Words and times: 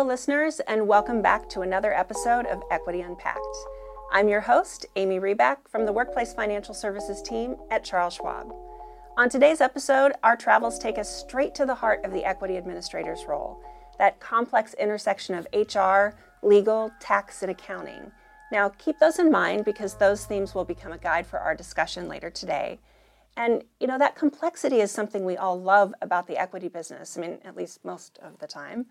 Hello, 0.00 0.08
listeners, 0.08 0.60
and 0.60 0.88
welcome 0.88 1.20
back 1.20 1.46
to 1.50 1.60
another 1.60 1.92
episode 1.92 2.46
of 2.46 2.62
Equity 2.70 3.02
Unpacked. 3.02 3.38
I'm 4.10 4.30
your 4.30 4.40
host, 4.40 4.86
Amy 4.96 5.20
Reback 5.20 5.68
from 5.68 5.84
the 5.84 5.92
Workplace 5.92 6.32
Financial 6.32 6.72
Services 6.72 7.20
team 7.20 7.56
at 7.70 7.84
Charles 7.84 8.14
Schwab. 8.14 8.50
On 9.18 9.28
today's 9.28 9.60
episode, 9.60 10.12
our 10.22 10.38
travels 10.38 10.78
take 10.78 10.96
us 10.96 11.14
straight 11.14 11.54
to 11.54 11.66
the 11.66 11.74
heart 11.74 12.02
of 12.02 12.14
the 12.14 12.24
equity 12.24 12.56
administrator's 12.56 13.26
role 13.26 13.62
that 13.98 14.18
complex 14.20 14.72
intersection 14.80 15.34
of 15.34 15.46
HR, 15.52 16.16
legal, 16.42 16.90
tax, 16.98 17.42
and 17.42 17.50
accounting. 17.50 18.10
Now, 18.50 18.70
keep 18.70 18.98
those 19.00 19.18
in 19.18 19.30
mind 19.30 19.66
because 19.66 19.96
those 19.96 20.24
themes 20.24 20.54
will 20.54 20.64
become 20.64 20.92
a 20.92 20.98
guide 20.98 21.26
for 21.26 21.40
our 21.40 21.54
discussion 21.54 22.08
later 22.08 22.30
today. 22.30 22.80
And 23.36 23.64
you 23.78 23.86
know 23.86 23.98
that 23.98 24.16
complexity 24.16 24.80
is 24.80 24.90
something 24.90 25.26
we 25.26 25.36
all 25.36 25.60
love 25.60 25.92
about 26.00 26.26
the 26.26 26.38
equity 26.38 26.68
business. 26.68 27.18
I 27.18 27.20
mean, 27.20 27.38
at 27.44 27.54
least 27.54 27.84
most 27.84 28.18
of 28.22 28.38
the 28.38 28.46
time. 28.46 28.86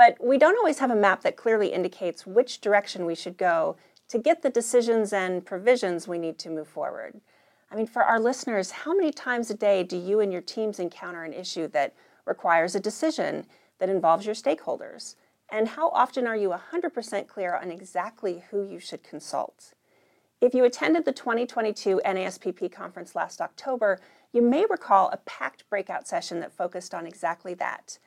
But 0.00 0.16
we 0.18 0.38
don't 0.38 0.56
always 0.56 0.78
have 0.78 0.90
a 0.90 0.96
map 0.96 1.20
that 1.24 1.36
clearly 1.36 1.74
indicates 1.74 2.26
which 2.26 2.62
direction 2.62 3.04
we 3.04 3.14
should 3.14 3.36
go 3.36 3.76
to 4.08 4.18
get 4.18 4.40
the 4.40 4.48
decisions 4.48 5.12
and 5.12 5.44
provisions 5.44 6.08
we 6.08 6.16
need 6.16 6.38
to 6.38 6.48
move 6.48 6.68
forward. 6.68 7.20
I 7.70 7.76
mean, 7.76 7.86
for 7.86 8.02
our 8.02 8.18
listeners, 8.18 8.70
how 8.70 8.94
many 8.94 9.12
times 9.12 9.50
a 9.50 9.54
day 9.54 9.82
do 9.82 9.98
you 9.98 10.20
and 10.20 10.32
your 10.32 10.40
teams 10.40 10.78
encounter 10.78 11.24
an 11.24 11.34
issue 11.34 11.68
that 11.72 11.94
requires 12.24 12.74
a 12.74 12.80
decision 12.80 13.44
that 13.78 13.90
involves 13.90 14.24
your 14.24 14.34
stakeholders? 14.34 15.16
And 15.50 15.68
how 15.68 15.90
often 15.90 16.26
are 16.26 16.34
you 16.34 16.48
100% 16.48 17.26
clear 17.26 17.54
on 17.54 17.70
exactly 17.70 18.44
who 18.50 18.62
you 18.62 18.78
should 18.78 19.02
consult? 19.02 19.74
If 20.40 20.54
you 20.54 20.64
attended 20.64 21.04
the 21.04 21.12
2022 21.12 22.00
NASPP 22.06 22.72
conference 22.72 23.14
last 23.14 23.42
October, 23.42 24.00
you 24.32 24.40
may 24.40 24.64
recall 24.64 25.10
a 25.10 25.18
packed 25.18 25.68
breakout 25.68 26.08
session 26.08 26.40
that 26.40 26.56
focused 26.56 26.94
on 26.94 27.06
exactly 27.06 27.52
that 27.52 27.98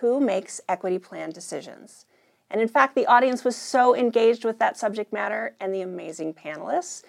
who 0.00 0.20
makes 0.20 0.60
equity 0.68 0.98
plan 0.98 1.30
decisions? 1.30 2.06
And 2.50 2.60
in 2.60 2.68
fact, 2.68 2.94
the 2.94 3.06
audience 3.06 3.44
was 3.44 3.56
so 3.56 3.94
engaged 3.94 4.44
with 4.44 4.58
that 4.58 4.76
subject 4.76 5.12
matter 5.12 5.56
and 5.60 5.74
the 5.74 5.80
amazing 5.80 6.34
panelists. 6.34 7.02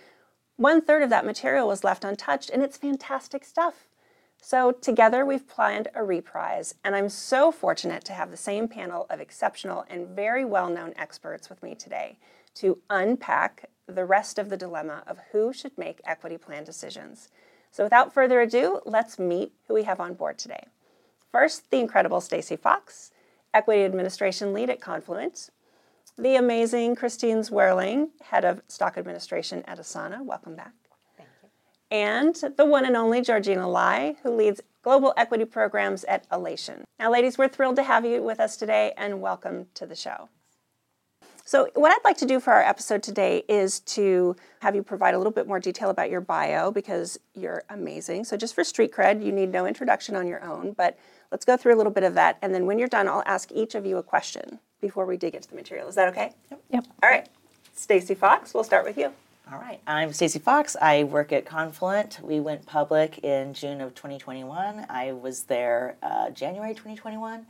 One 0.56 0.82
third 0.82 1.04
of 1.04 1.10
that 1.12 1.26
material 1.26 1.68
was 1.68 1.84
left 1.84 2.04
untouched, 2.04 2.50
and 2.50 2.64
it's 2.64 2.78
fantastic 2.78 3.46
stuff. 3.46 3.88
So, 4.42 4.72
together 4.72 5.26
we've 5.26 5.48
planned 5.48 5.90
a 5.94 6.04
reprise, 6.04 6.76
and 6.84 6.96
I'm 6.96 7.10
so 7.10 7.52
fortunate 7.52 8.04
to 8.06 8.14
have 8.14 8.32
the 8.32 8.38
same 8.38 8.68
panel 8.68 9.06
of 9.10 9.20
exceptional 9.20 9.86
and 9.90 10.08
very 10.08 10.46
well 10.46 10.70
known 10.70 10.94
experts 10.96 11.50
with 11.50 11.62
me 11.62 11.76
today 11.76 12.18
to 12.56 12.80
unpack 12.90 13.70
the 13.88 14.06
rest 14.06 14.40
of 14.40 14.50
the 14.50 14.58
dilemma 14.58 15.04
of 15.08 15.20
who 15.32 15.54
should 15.54 15.78
make 15.78 16.02
equity 16.06 16.38
plan 16.38 16.64
decisions. 16.64 17.30
So, 17.72 17.84
without 17.84 18.14
further 18.14 18.42
ado, 18.42 18.82
let's 18.86 19.20
meet 19.20 19.54
who 19.68 19.74
we 19.74 19.84
have 19.84 20.00
on 20.00 20.14
board 20.14 20.38
today. 20.38 20.68
First, 21.32 21.70
the 21.72 21.80
incredible 21.80 22.22
Stacy 22.22 22.56
Fox, 22.56 23.12
Equity 23.54 23.84
Administration 23.84 24.54
Lead 24.54 24.70
at 24.70 24.80
Confluent. 24.80 25.50
The 26.18 26.36
amazing 26.36 26.96
Christine 26.96 27.38
Zwerling, 27.40 28.10
Head 28.22 28.44
of 28.44 28.62
Stock 28.68 28.98
Administration 28.98 29.64
at 29.68 29.78
Asana. 29.78 30.24
Welcome 30.24 30.56
back. 30.56 30.74
Thank 31.16 31.30
you. 31.44 31.50
And 31.92 32.36
the 32.56 32.66
one 32.66 32.86
and 32.86 32.96
only 32.96 33.22
Georgina 33.22 33.70
Lai, 33.70 34.16
who 34.24 34.36
leads 34.36 34.62
Global 34.82 35.14
Equity 35.16 35.46
Programs 35.46 36.06
at 36.06 36.28
Alation. 36.30 36.84
Now, 36.98 37.12
ladies, 37.12 37.38
we're 37.38 37.50
thrilled 37.50 37.76
to 37.76 37.84
have 37.84 38.06
you 38.06 38.24
with 38.24 38.40
us 38.40 38.58
today 38.58 38.94
and 38.98 39.22
welcome 39.22 39.68
to 39.76 39.86
the 39.86 39.96
show. 39.96 40.30
So, 41.46 41.70
what 41.76 41.92
I'd 41.92 42.04
like 42.04 42.18
to 42.18 42.26
do 42.26 42.40
for 42.40 42.52
our 42.52 42.62
episode 42.62 43.04
today 43.04 43.44
is 43.48 43.80
to 43.82 44.36
have 44.60 44.76
you 44.76 44.84
provide 44.84 45.14
a 45.14 45.18
little 45.18 45.32
bit 45.32 45.48
more 45.48 45.60
detail 45.60 45.90
about 45.90 46.10
your 46.10 46.20
bio 46.20 46.72
because 46.72 47.20
you're 47.36 47.64
amazing. 47.70 48.26
So, 48.26 48.36
just 48.36 48.56
for 48.56 48.64
street 48.64 48.92
cred, 48.92 49.24
you 49.24 49.32
need 49.32 49.52
no 49.52 49.66
introduction 49.66 50.16
on 50.16 50.28
your 50.28 50.44
own, 50.44 50.74
but 50.74 50.98
let's 51.32 51.46
go 51.46 51.58
through 51.58 51.76
a 51.76 51.78
little 51.78 51.92
bit 51.92 52.04
of 52.04 52.14
that. 52.16 52.38
And 52.42 52.54
then 52.54 52.66
when 52.66 52.80
you're 52.80 52.88
done, 52.88 53.08
I'll 53.08 53.24
ask 53.26 53.52
each 53.54 53.76
of 53.76 53.86
you 53.86 53.98
a 53.98 54.04
question 54.04 54.60
before 54.82 55.06
we 55.06 55.18
dig 55.18 55.36
into 55.36 55.50
the 55.50 55.56
material. 55.56 55.88
Is 55.88 55.96
that 55.96 56.08
okay? 56.10 56.34
Yep. 56.52 56.62
yep. 56.72 56.88
All 57.04 57.10
right. 57.10 57.28
Stacy 57.74 58.16
Fox, 58.16 58.54
we'll 58.54 58.64
start 58.64 58.86
with 58.86 58.98
you. 58.98 59.12
All 59.52 59.60
right. 59.60 59.80
I'm 59.88 60.12
Stacy 60.12 60.40
Fox. 60.40 60.76
I 60.82 61.06
work 61.06 61.32
at 61.32 61.46
Confluent. 61.46 62.20
We 62.22 62.40
went 62.40 62.66
public 62.66 63.20
in 63.20 63.54
June 63.54 63.80
of 63.80 63.96
2021. 63.96 64.86
I 64.90 65.14
was 65.14 65.44
there 65.44 65.96
uh, 66.04 66.32
January 66.32 66.74
2021. 66.74 67.46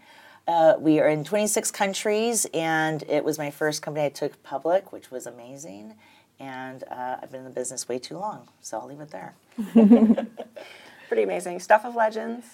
Uh, 0.48 0.76
we 0.80 1.00
are 1.00 1.08
in 1.08 1.24
26 1.24 1.72
countries, 1.72 2.46
and 2.54 3.04
it 3.10 3.24
was 3.24 3.38
my 3.38 3.50
first 3.50 3.82
company 3.82 4.06
I 4.06 4.10
took 4.10 4.42
public, 4.44 4.94
which 4.94 5.10
was 5.10 5.26
amazing. 5.26 5.96
And 6.40 6.84
uh, 6.84 7.18
I've 7.22 7.32
been 7.32 7.40
in 7.40 7.46
the 7.46 7.52
business 7.52 7.90
way 7.90 7.98
too 8.00 8.18
long, 8.18 8.48
so 8.62 8.80
I'll 8.80 8.88
leave 8.88 9.02
it 9.02 9.10
there. 9.10 9.34
Pretty 11.08 11.24
amazing. 11.24 11.60
Stuff 11.60 11.84
of 11.84 11.96
legends. 11.96 12.46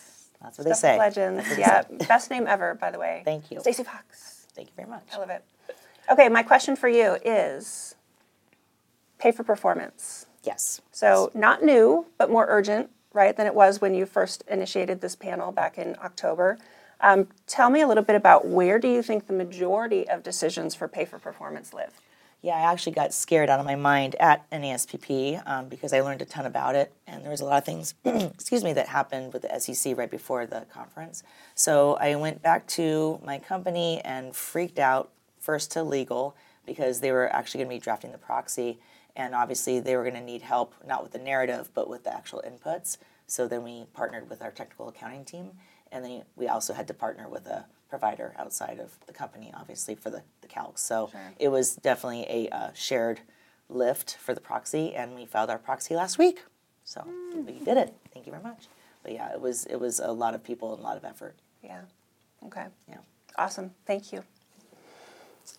That's 0.43 0.57
what 0.57 0.67
Stuff 0.67 0.81
they 0.81 0.87
say. 0.89 0.97
Legends. 0.97 1.57
yeah. 1.57 1.83
Best 2.07 2.29
name 2.29 2.45
ever, 2.47 2.75
by 2.75 2.91
the 2.91 2.99
way. 2.99 3.21
Thank 3.25 3.49
you. 3.49 3.59
Stacy 3.61 3.83
Fox. 3.83 4.45
Thank 4.53 4.67
you 4.67 4.73
very 4.75 4.89
much. 4.89 5.07
I 5.13 5.17
love 5.17 5.29
it. 5.29 5.43
Okay, 6.11 6.29
my 6.29 6.43
question 6.43 6.75
for 6.75 6.89
you 6.89 7.17
is 7.23 7.95
pay 9.17 9.31
for 9.31 9.43
performance. 9.43 10.25
Yes. 10.43 10.81
So, 10.91 11.31
not 11.33 11.63
new, 11.63 12.07
but 12.17 12.29
more 12.29 12.45
urgent, 12.49 12.89
right, 13.13 13.35
than 13.35 13.47
it 13.47 13.55
was 13.55 13.79
when 13.79 13.93
you 13.93 14.05
first 14.05 14.43
initiated 14.49 14.99
this 14.99 15.15
panel 15.15 15.53
back 15.53 15.77
in 15.77 15.95
October. 16.03 16.57
Um, 16.99 17.27
tell 17.47 17.69
me 17.69 17.81
a 17.81 17.87
little 17.87 18.03
bit 18.03 18.15
about 18.17 18.45
where 18.47 18.79
do 18.79 18.89
you 18.89 19.01
think 19.01 19.27
the 19.27 19.33
majority 19.33 20.07
of 20.07 20.23
decisions 20.23 20.75
for 20.75 20.87
pay 20.89 21.05
for 21.05 21.19
performance 21.19 21.73
live? 21.73 21.93
Yeah, 22.43 22.57
I 22.57 22.73
actually 22.73 22.91
got 22.91 23.13
scared 23.13 23.49
out 23.49 23.61
of 23.61 23.65
my 23.65 23.75
mind 23.75 24.17
at 24.19 24.49
NASPP 24.51 25.41
um, 25.47 25.69
because 25.69 25.93
I 25.93 26.01
learned 26.01 26.21
a 26.21 26.25
ton 26.25 26.45
about 26.45 26.75
it, 26.75 26.91
and 27.07 27.23
there 27.23 27.31
was 27.31 27.39
a 27.39 27.45
lot 27.45 27.57
of 27.57 27.63
things, 27.63 27.95
excuse 28.03 28.65
me, 28.65 28.73
that 28.73 28.89
happened 28.89 29.31
with 29.31 29.43
the 29.43 29.59
SEC 29.61 29.97
right 29.97 30.11
before 30.11 30.45
the 30.45 30.65
conference. 30.69 31.23
So 31.55 31.95
I 32.01 32.15
went 32.15 32.41
back 32.41 32.67
to 32.67 33.17
my 33.23 33.39
company 33.39 34.01
and 34.01 34.35
freaked 34.35 34.77
out 34.77 35.09
first 35.39 35.71
to 35.71 35.83
legal 35.83 36.35
because 36.65 36.99
they 36.99 37.13
were 37.13 37.33
actually 37.33 37.59
going 37.59 37.69
to 37.69 37.75
be 37.77 37.79
drafting 37.79 38.11
the 38.11 38.17
proxy, 38.17 38.77
and 39.15 39.33
obviously 39.33 39.79
they 39.79 39.95
were 39.95 40.03
going 40.03 40.15
to 40.15 40.21
need 40.21 40.41
help 40.41 40.75
not 40.85 41.01
with 41.01 41.13
the 41.13 41.19
narrative 41.19 41.69
but 41.73 41.89
with 41.89 42.03
the 42.03 42.13
actual 42.13 42.43
inputs. 42.45 42.97
So 43.25 43.47
then 43.47 43.63
we 43.63 43.85
partnered 43.93 44.29
with 44.29 44.41
our 44.41 44.51
technical 44.51 44.89
accounting 44.89 45.23
team 45.23 45.51
and 45.93 46.03
then 46.03 46.23
we 46.35 46.47
also 46.47 46.73
had 46.73 46.87
to 46.87 46.93
partner 46.93 47.29
with 47.29 47.45
a 47.45 47.65
provider 47.93 48.33
outside 48.39 48.79
of 48.79 48.89
the 49.05 49.13
company, 49.13 49.53
obviously 49.55 49.93
for 49.93 50.09
the, 50.09 50.23
the 50.41 50.47
calcs. 50.47 50.79
So 50.79 51.09
sure. 51.11 51.33
it 51.37 51.49
was 51.49 51.75
definitely 51.75 52.25
a 52.27 52.49
uh, 52.49 52.71
shared 52.73 53.19
lift 53.69 54.17
for 54.17 54.33
the 54.33 54.41
proxy, 54.41 54.95
and 54.95 55.13
we 55.13 55.27
filed 55.27 55.51
our 55.51 55.59
proxy 55.59 55.95
last 55.95 56.17
week. 56.17 56.41
So 56.85 57.01
mm. 57.01 57.45
we 57.45 57.63
did 57.63 57.77
it. 57.77 57.93
Thank 58.11 58.25
you 58.25 58.31
very 58.31 58.41
much. 58.41 58.65
But 59.03 59.11
yeah, 59.11 59.31
it 59.31 59.39
was 59.39 59.67
it 59.67 59.75
was 59.75 59.99
a 59.99 60.11
lot 60.11 60.33
of 60.33 60.43
people 60.43 60.73
and 60.73 60.79
a 60.79 60.83
lot 60.83 60.97
of 60.97 61.05
effort. 61.05 61.35
Yeah. 61.61 61.81
Okay. 62.47 62.65
Yeah. 62.89 62.97
Awesome. 63.37 63.69
Thank 63.85 64.11
you. 64.11 64.23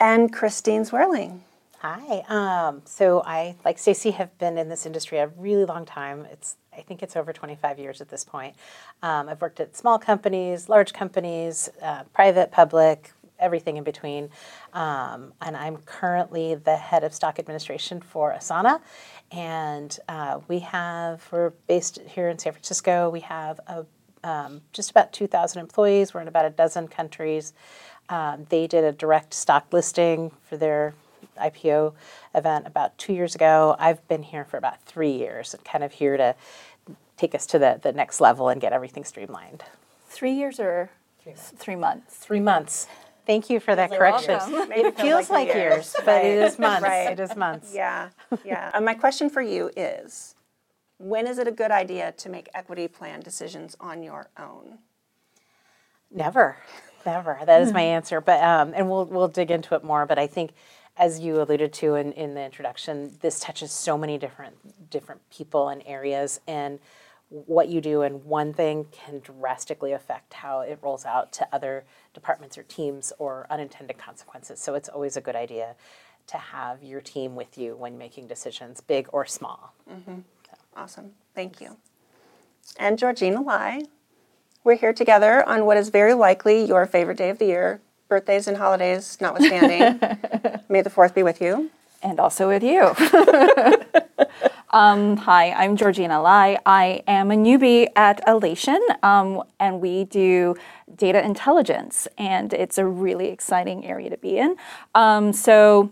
And 0.00 0.32
Christine 0.32 0.82
Zwerling. 0.82 1.38
Hi. 1.86 2.24
Um, 2.28 2.80
so 2.86 3.22
I, 3.26 3.56
like 3.62 3.76
Stacy, 3.76 4.12
have 4.12 4.38
been 4.38 4.56
in 4.56 4.70
this 4.70 4.86
industry 4.86 5.18
a 5.18 5.26
really 5.26 5.66
long 5.66 5.84
time. 5.84 6.26
It's 6.32 6.56
I 6.74 6.80
think 6.80 7.02
it's 7.02 7.14
over 7.14 7.30
25 7.30 7.78
years 7.78 8.00
at 8.00 8.08
this 8.08 8.24
point. 8.24 8.56
Um, 9.02 9.28
I've 9.28 9.42
worked 9.42 9.60
at 9.60 9.76
small 9.76 9.98
companies, 9.98 10.70
large 10.70 10.94
companies, 10.94 11.68
uh, 11.82 12.04
private, 12.14 12.50
public, 12.50 13.12
everything 13.38 13.76
in 13.76 13.84
between. 13.84 14.30
Um, 14.72 15.34
and 15.42 15.58
I'm 15.58 15.76
currently 15.76 16.54
the 16.54 16.74
head 16.74 17.04
of 17.04 17.12
stock 17.12 17.38
administration 17.38 18.00
for 18.00 18.32
Asana. 18.32 18.80
And 19.30 19.94
uh, 20.08 20.40
we 20.48 20.60
have, 20.60 21.28
we're 21.30 21.50
based 21.68 21.98
here 22.06 22.30
in 22.30 22.38
San 22.38 22.54
Francisco. 22.54 23.10
We 23.10 23.20
have 23.20 23.60
a, 23.66 23.84
um, 24.26 24.62
just 24.72 24.90
about 24.90 25.12
2,000 25.12 25.60
employees. 25.60 26.14
We're 26.14 26.22
in 26.22 26.28
about 26.28 26.46
a 26.46 26.50
dozen 26.50 26.88
countries. 26.88 27.52
Um, 28.08 28.46
they 28.48 28.66
did 28.66 28.84
a 28.84 28.92
direct 28.92 29.34
stock 29.34 29.66
listing 29.70 30.32
for 30.48 30.56
their 30.56 30.94
IPO 31.36 31.94
event 32.34 32.66
about 32.66 32.96
two 32.98 33.12
years 33.12 33.34
ago. 33.34 33.76
I've 33.78 34.06
been 34.08 34.22
here 34.22 34.44
for 34.44 34.56
about 34.56 34.82
three 34.82 35.12
years 35.12 35.54
and 35.54 35.64
kind 35.64 35.84
of 35.84 35.92
here 35.92 36.16
to 36.16 36.34
take 37.16 37.34
us 37.34 37.46
to 37.46 37.58
the, 37.58 37.80
the 37.82 37.92
next 37.92 38.20
level 38.20 38.48
and 38.48 38.60
get 38.60 38.72
everything 38.72 39.04
streamlined. 39.04 39.62
Three 40.08 40.32
years 40.32 40.60
or 40.60 40.90
three 41.22 41.32
months? 41.32 41.52
Three 41.56 41.76
months. 41.76 42.16
Three 42.16 42.40
months. 42.40 42.86
Thank 43.26 43.48
you 43.48 43.58
for 43.58 43.74
that 43.74 43.90
correction. 43.90 44.38
It 44.70 44.96
feels 44.98 45.30
like, 45.30 45.48
like 45.48 45.56
years, 45.56 45.56
years, 45.56 45.96
but 46.04 46.24
it 46.24 46.38
is 46.38 46.58
months. 46.58 46.82
Right. 46.82 47.10
It 47.10 47.20
is 47.20 47.34
months. 47.36 47.70
Yeah, 47.74 48.10
yeah. 48.44 48.70
uh, 48.74 48.80
my 48.80 48.94
question 48.94 49.30
for 49.30 49.40
you 49.40 49.70
is, 49.76 50.34
when 50.98 51.26
is 51.26 51.38
it 51.38 51.48
a 51.48 51.52
good 51.52 51.70
idea 51.70 52.12
to 52.12 52.28
make 52.28 52.48
equity 52.54 52.86
plan 52.86 53.20
decisions 53.20 53.76
on 53.80 54.02
your 54.02 54.28
own? 54.38 54.78
Never, 56.10 56.58
never. 57.06 57.40
That 57.46 57.62
is 57.62 57.72
my 57.72 57.82
answer. 57.96 58.20
But 58.20 58.42
um, 58.42 58.72
and 58.76 58.90
we'll 58.90 59.06
we'll 59.06 59.28
dig 59.28 59.50
into 59.50 59.74
it 59.74 59.82
more. 59.82 60.04
But 60.04 60.18
I 60.18 60.26
think 60.26 60.52
as 60.96 61.20
you 61.20 61.40
alluded 61.40 61.72
to 61.72 61.96
in, 61.96 62.12
in 62.12 62.34
the 62.34 62.44
introduction, 62.44 63.16
this 63.20 63.40
touches 63.40 63.72
so 63.72 63.98
many 63.98 64.18
different 64.18 64.90
different 64.90 65.20
people 65.30 65.68
and 65.68 65.82
areas, 65.86 66.40
and 66.46 66.78
what 67.28 67.68
you 67.68 67.80
do 67.80 68.02
in 68.02 68.24
one 68.24 68.52
thing 68.52 68.86
can 68.92 69.20
drastically 69.20 69.92
affect 69.92 70.34
how 70.34 70.60
it 70.60 70.78
rolls 70.82 71.04
out 71.04 71.32
to 71.32 71.48
other 71.52 71.84
departments 72.12 72.56
or 72.56 72.62
teams 72.62 73.12
or 73.18 73.46
unintended 73.50 73.98
consequences. 73.98 74.60
So 74.60 74.74
it's 74.74 74.88
always 74.88 75.16
a 75.16 75.20
good 75.20 75.34
idea 75.34 75.74
to 76.28 76.36
have 76.36 76.82
your 76.82 77.00
team 77.00 77.34
with 77.34 77.58
you 77.58 77.76
when 77.76 77.98
making 77.98 78.28
decisions, 78.28 78.80
big 78.80 79.08
or 79.12 79.26
small. 79.26 79.74
Mm-hmm. 79.90 80.20
So. 80.48 80.56
Awesome, 80.76 81.12
thank 81.34 81.60
you. 81.60 81.76
And 82.78 82.98
Georgina 82.98 83.42
Lai, 83.42 83.82
we're 84.62 84.76
here 84.76 84.92
together 84.92 85.46
on 85.46 85.66
what 85.66 85.76
is 85.76 85.88
very 85.90 86.14
likely 86.14 86.64
your 86.64 86.86
favorite 86.86 87.18
day 87.18 87.30
of 87.30 87.38
the 87.38 87.46
year, 87.46 87.80
birthdays 88.08 88.46
and 88.46 88.56
holidays 88.56 89.18
notwithstanding, 89.20 90.00
may 90.68 90.82
the 90.82 90.90
4th 90.90 91.14
be 91.14 91.22
with 91.22 91.40
you. 91.40 91.70
And 92.02 92.20
also 92.20 92.48
with 92.48 92.62
you. 92.62 92.82
um, 94.70 95.16
hi, 95.16 95.52
I'm 95.52 95.74
Georgina 95.74 96.20
Lai. 96.20 96.58
I 96.66 97.02
am 97.06 97.30
a 97.30 97.34
newbie 97.34 97.88
at 97.96 98.24
Alation, 98.26 98.78
um, 99.02 99.42
and 99.58 99.80
we 99.80 100.04
do 100.04 100.54
data 100.94 101.24
intelligence, 101.24 102.06
and 102.18 102.52
it's 102.52 102.76
a 102.76 102.84
really 102.84 103.28
exciting 103.28 103.86
area 103.86 104.10
to 104.10 104.18
be 104.18 104.36
in. 104.36 104.56
Um, 104.94 105.32
so, 105.32 105.90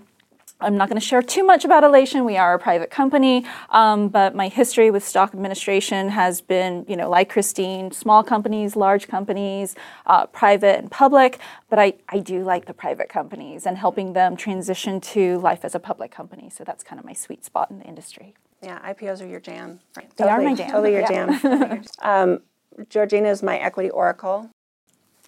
I'm 0.63 0.77
not 0.77 0.89
going 0.89 1.01
to 1.01 1.05
share 1.05 1.23
too 1.23 1.45
much 1.45 1.65
about 1.65 1.83
Alation. 1.83 2.25
We 2.25 2.37
are 2.37 2.55
a 2.55 2.59
private 2.59 2.91
company, 2.91 3.45
um, 3.71 4.09
but 4.09 4.35
my 4.35 4.49
history 4.49 4.91
with 4.91 5.07
stock 5.07 5.35
administration 5.35 6.09
has 6.11 6.41
been, 6.41 6.85
you 6.89 6.97
know, 6.97 7.11
like 7.11 7.29
Christine, 7.29 7.91
small 7.91 8.23
companies, 8.23 8.77
large 8.77 9.09
companies, 9.09 9.75
uh, 10.07 10.27
private 10.27 10.79
and 10.79 10.91
public. 10.91 11.41
But 11.69 11.79
I, 11.79 11.95
I 12.09 12.21
do 12.21 12.43
like 12.45 12.67
the 12.67 12.75
private 12.75 13.09
companies 13.09 13.67
and 13.67 13.77
helping 13.77 14.13
them 14.13 14.37
transition 14.37 15.01
to 15.01 15.39
life 15.39 15.65
as 15.65 15.75
a 15.75 15.81
public 15.81 16.11
company. 16.11 16.49
So 16.51 16.65
that's 16.65 16.85
kind 16.85 16.99
of 16.99 17.05
my 17.05 17.13
sweet 17.15 17.45
spot 17.45 17.71
in 17.71 17.79
the 17.79 17.85
industry. 17.85 18.35
Yeah, 18.63 18.79
IPOs 18.93 19.21
are 19.21 19.27
your 19.27 19.41
jam. 19.41 19.81
Right. 19.97 20.17
They 20.17 20.25
are 20.25 20.41
my 20.41 20.55
jam, 20.55 20.71
Totally 20.71 20.93
your 20.93 21.01
yeah. 21.01 21.41
jam. 21.43 21.85
um, 22.03 22.41
Georgina 22.89 23.29
is 23.29 23.43
my 23.43 23.59
equity 23.59 23.91
oracle. 23.91 24.49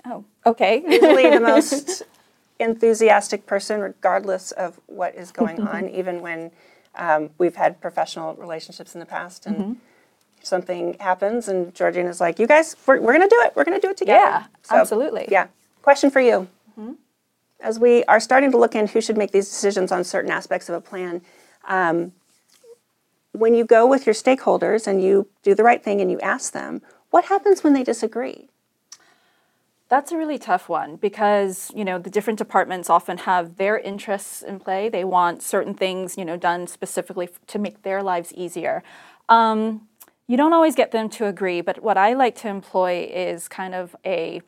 Oh, 0.05 0.25
okay. 0.47 0.83
Usually 0.87 1.31
the 1.31 1.41
most 1.55 2.05
enthusiastic 2.59 3.47
person, 3.47 3.81
regardless 3.81 4.53
of 4.53 4.81
what 4.87 5.15
is 5.15 5.33
going 5.33 5.61
on, 5.61 5.89
even 5.89 6.21
when 6.21 6.51
um, 6.95 7.31
we've 7.39 7.57
had 7.57 7.81
professional 7.81 8.35
relationships 8.35 8.95
in 8.95 9.01
the 9.01 9.07
past 9.07 9.47
and 9.47 9.57
Mm-hmm. 9.57 9.73
something 10.43 10.97
happens 11.01 11.49
and 11.49 11.75
Georgina's 11.75 12.21
like, 12.21 12.39
you 12.39 12.47
guys, 12.47 12.77
we're, 12.87 13.01
we're 13.01 13.13
going 13.17 13.29
to 13.29 13.35
do 13.35 13.41
it. 13.45 13.53
We're 13.57 13.65
going 13.65 13.81
to 13.81 13.85
do 13.87 13.91
it 13.91 13.97
together. 13.97 14.21
Yeah, 14.21 14.47
absolutely. 14.71 15.27
Yeah. 15.31 15.49
Question 15.83 16.11
for 16.11 16.21
you. 16.21 16.49
Mm-hmm. 16.79 16.93
As 17.61 17.79
we 17.79 18.05
are 18.05 18.21
starting 18.21 18.51
to 18.53 18.59
look 18.59 18.75
in 18.75 18.87
who 18.89 19.01
should 19.01 19.17
make 19.17 19.33
these 19.33 19.49
decisions 19.49 19.91
on 19.91 20.05
certain 20.05 20.31
aspects 20.31 20.69
of 20.69 20.75
a 20.75 20.81
plan, 20.81 21.23
um, 21.67 22.13
when 23.33 23.55
you 23.55 23.65
go 23.65 23.87
with 23.87 24.07
your 24.07 24.15
stakeholders 24.15 24.87
and 24.87 25.03
you 25.03 25.27
do 25.43 25.55
the 25.55 25.65
right 25.65 25.83
thing 25.83 26.01
and 26.01 26.11
you 26.11 26.21
ask 26.21 26.53
them, 26.53 26.83
what 27.11 27.25
happens 27.27 27.65
when 27.65 27.73
they 27.73 27.83
disagree? 27.83 28.49
That's 29.89 30.13
a 30.13 30.17
really 30.17 30.39
tough 30.39 30.69
one 30.69 30.97
because 30.97 31.71
you 31.75 31.85
know 31.85 31.99
the 31.99 32.11
different 32.11 32.39
departments 32.39 32.89
often 32.89 33.19
have 33.19 33.57
their 33.57 33.79
interests 33.79 34.43
in 34.43 34.59
play. 34.59 34.89
They 34.89 35.05
want 35.05 35.43
certain 35.43 35.75
things 35.75 36.17
you 36.17 36.25
know 36.25 36.37
done 36.37 36.67
specifically 36.67 37.29
to 37.49 37.59
make 37.59 37.83
their 37.83 38.03
lives 38.03 38.33
easier. 38.35 38.83
Um, 39.29 39.89
you 40.27 40.37
don't 40.39 40.55
always 40.55 40.75
get 40.75 40.91
them 40.91 41.11
to 41.11 41.27
agree, 41.27 41.61
but 41.61 41.83
what 41.83 41.99
I 41.99 42.15
like 42.15 42.35
to 42.37 42.49
employ 42.49 43.11
is 43.13 43.47
kind 43.47 43.75
of 43.75 43.95
a 44.07 44.41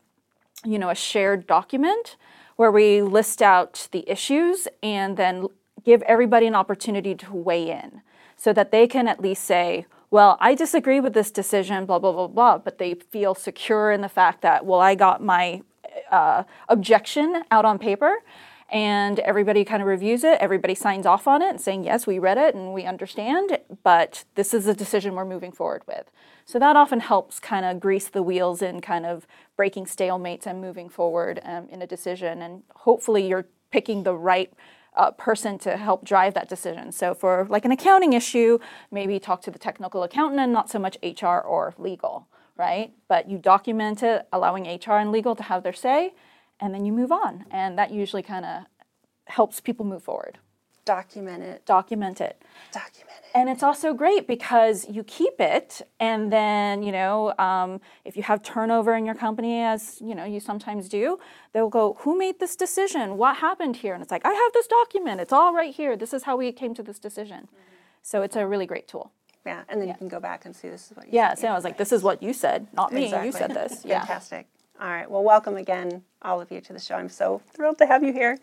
you 0.64 0.78
know 0.78 0.88
a 0.88 0.94
shared 0.94 1.46
document 1.46 2.16
where 2.56 2.72
we 2.72 3.02
list 3.02 3.42
out 3.42 3.88
the 3.92 4.08
issues 4.10 4.66
and 4.82 5.18
then 5.18 5.46
give 5.84 6.00
everybody 6.02 6.46
an 6.46 6.54
opportunity 6.54 7.14
to 7.14 7.34
weigh 7.34 7.70
in 7.70 8.00
so 8.36 8.52
that 8.54 8.72
they 8.72 8.86
can 8.86 9.06
at 9.06 9.20
least 9.20 9.44
say 9.44 9.86
well, 10.10 10.36
I 10.40 10.54
disagree 10.54 11.00
with 11.00 11.14
this 11.14 11.30
decision, 11.30 11.86
blah, 11.86 11.98
blah, 11.98 12.12
blah, 12.12 12.28
blah, 12.28 12.58
but 12.58 12.78
they 12.78 12.94
feel 12.94 13.34
secure 13.34 13.90
in 13.90 14.00
the 14.00 14.08
fact 14.08 14.42
that, 14.42 14.64
well, 14.64 14.80
I 14.80 14.94
got 14.94 15.22
my 15.22 15.62
uh, 16.10 16.44
objection 16.68 17.42
out 17.50 17.64
on 17.64 17.78
paper 17.78 18.22
and 18.68 19.20
everybody 19.20 19.64
kind 19.64 19.80
of 19.80 19.88
reviews 19.88 20.24
it. 20.24 20.38
Everybody 20.40 20.74
signs 20.74 21.06
off 21.06 21.28
on 21.28 21.40
it 21.40 21.60
saying, 21.60 21.84
yes, 21.84 22.06
we 22.06 22.18
read 22.18 22.38
it 22.38 22.54
and 22.54 22.72
we 22.72 22.84
understand, 22.84 23.58
but 23.84 24.24
this 24.34 24.52
is 24.52 24.66
a 24.66 24.74
decision 24.74 25.14
we're 25.14 25.24
moving 25.24 25.52
forward 25.52 25.82
with. 25.86 26.10
So 26.44 26.58
that 26.58 26.76
often 26.76 27.00
helps 27.00 27.40
kind 27.40 27.64
of 27.64 27.80
grease 27.80 28.08
the 28.08 28.22
wheels 28.22 28.62
in 28.62 28.80
kind 28.80 29.06
of 29.06 29.26
breaking 29.56 29.86
stalemates 29.86 30.46
and 30.46 30.60
moving 30.60 30.88
forward 30.88 31.40
um, 31.44 31.68
in 31.70 31.82
a 31.82 31.86
decision. 31.86 32.42
And 32.42 32.62
hopefully 32.74 33.28
you're 33.28 33.46
picking 33.70 34.02
the 34.02 34.14
right 34.14 34.52
uh, 34.96 35.10
person 35.12 35.58
to 35.58 35.76
help 35.76 36.04
drive 36.04 36.34
that 36.34 36.48
decision. 36.48 36.92
So 36.92 37.14
for 37.14 37.46
like 37.48 37.64
an 37.64 37.72
accounting 37.72 38.12
issue, 38.12 38.58
maybe 38.90 39.18
talk 39.18 39.42
to 39.42 39.50
the 39.50 39.58
technical 39.58 40.02
accountant 40.02 40.40
and 40.40 40.52
not 40.52 40.70
so 40.70 40.78
much 40.78 40.96
HR 41.02 41.38
or 41.38 41.74
legal, 41.78 42.28
right? 42.56 42.92
But 43.08 43.30
you 43.30 43.38
document 43.38 44.02
it, 44.02 44.26
allowing 44.32 44.64
HR 44.64 44.92
and 44.92 45.12
legal 45.12 45.36
to 45.36 45.42
have 45.42 45.62
their 45.62 45.72
say, 45.72 46.14
and 46.60 46.74
then 46.74 46.84
you 46.84 46.92
move 46.92 47.12
on. 47.12 47.44
And 47.50 47.78
that 47.78 47.90
usually 47.90 48.22
kind 48.22 48.44
of 48.44 48.64
helps 49.26 49.60
people 49.60 49.84
move 49.84 50.02
forward. 50.02 50.38
Document 50.86 51.42
it. 51.42 51.66
Document 51.66 52.20
it. 52.20 52.40
Document 52.72 53.18
it. 53.24 53.30
And 53.34 53.48
it's 53.48 53.64
also 53.64 53.92
great 53.92 54.26
because 54.28 54.88
you 54.88 55.02
keep 55.02 55.40
it, 55.40 55.82
and 55.98 56.32
then 56.32 56.84
you 56.84 56.92
know 56.92 57.34
um, 57.38 57.80
if 58.04 58.16
you 58.16 58.22
have 58.22 58.42
turnover 58.42 58.94
in 58.94 59.04
your 59.04 59.16
company, 59.16 59.62
as 59.62 60.00
you 60.00 60.14
know 60.14 60.24
you 60.24 60.38
sometimes 60.38 60.88
do, 60.88 61.18
they'll 61.52 61.68
go, 61.68 61.94
"Who 62.00 62.16
made 62.16 62.38
this 62.38 62.54
decision? 62.54 63.18
What 63.18 63.38
happened 63.38 63.76
here?" 63.78 63.94
And 63.94 64.02
it's 64.02 64.12
like, 64.12 64.24
"I 64.24 64.32
have 64.32 64.52
this 64.54 64.68
document. 64.68 65.20
It's 65.20 65.32
all 65.32 65.52
right 65.52 65.74
here. 65.74 65.96
This 65.96 66.14
is 66.14 66.22
how 66.22 66.36
we 66.36 66.52
came 66.52 66.72
to 66.74 66.84
this 66.84 67.00
decision." 67.00 67.48
So 68.02 68.22
it's 68.22 68.36
a 68.36 68.46
really 68.46 68.66
great 68.66 68.86
tool. 68.86 69.10
Yeah, 69.44 69.62
and 69.68 69.80
then 69.80 69.88
you 69.88 69.94
can 69.94 70.06
go 70.08 70.20
back 70.20 70.44
and 70.46 70.54
see 70.54 70.68
this 70.68 70.90
is 70.90 70.96
what 70.96 71.06
you 71.06 71.12
Yeah. 71.14 71.30
said. 71.30 71.38
So 71.40 71.48
I 71.48 71.54
was 71.54 71.64
like, 71.64 71.78
"This 71.78 71.90
is 71.92 72.04
what 72.04 72.22
you 72.22 72.32
said, 72.32 72.68
not 72.72 72.92
me. 72.92 73.06
Exactly. 73.06 73.26
You 73.26 73.32
said 73.32 73.50
this." 73.50 73.84
Yeah. 73.84 74.00
Fantastic. 74.00 74.46
All 74.80 74.88
right. 74.88 75.10
Well, 75.10 75.24
welcome 75.24 75.56
again, 75.56 76.04
all 76.22 76.40
of 76.40 76.52
you, 76.52 76.60
to 76.60 76.72
the 76.72 76.78
show. 76.78 76.94
I'm 76.94 77.08
so 77.08 77.42
thrilled 77.54 77.78
to 77.78 77.86
have 77.86 78.04
you 78.04 78.12
here. 78.12 78.38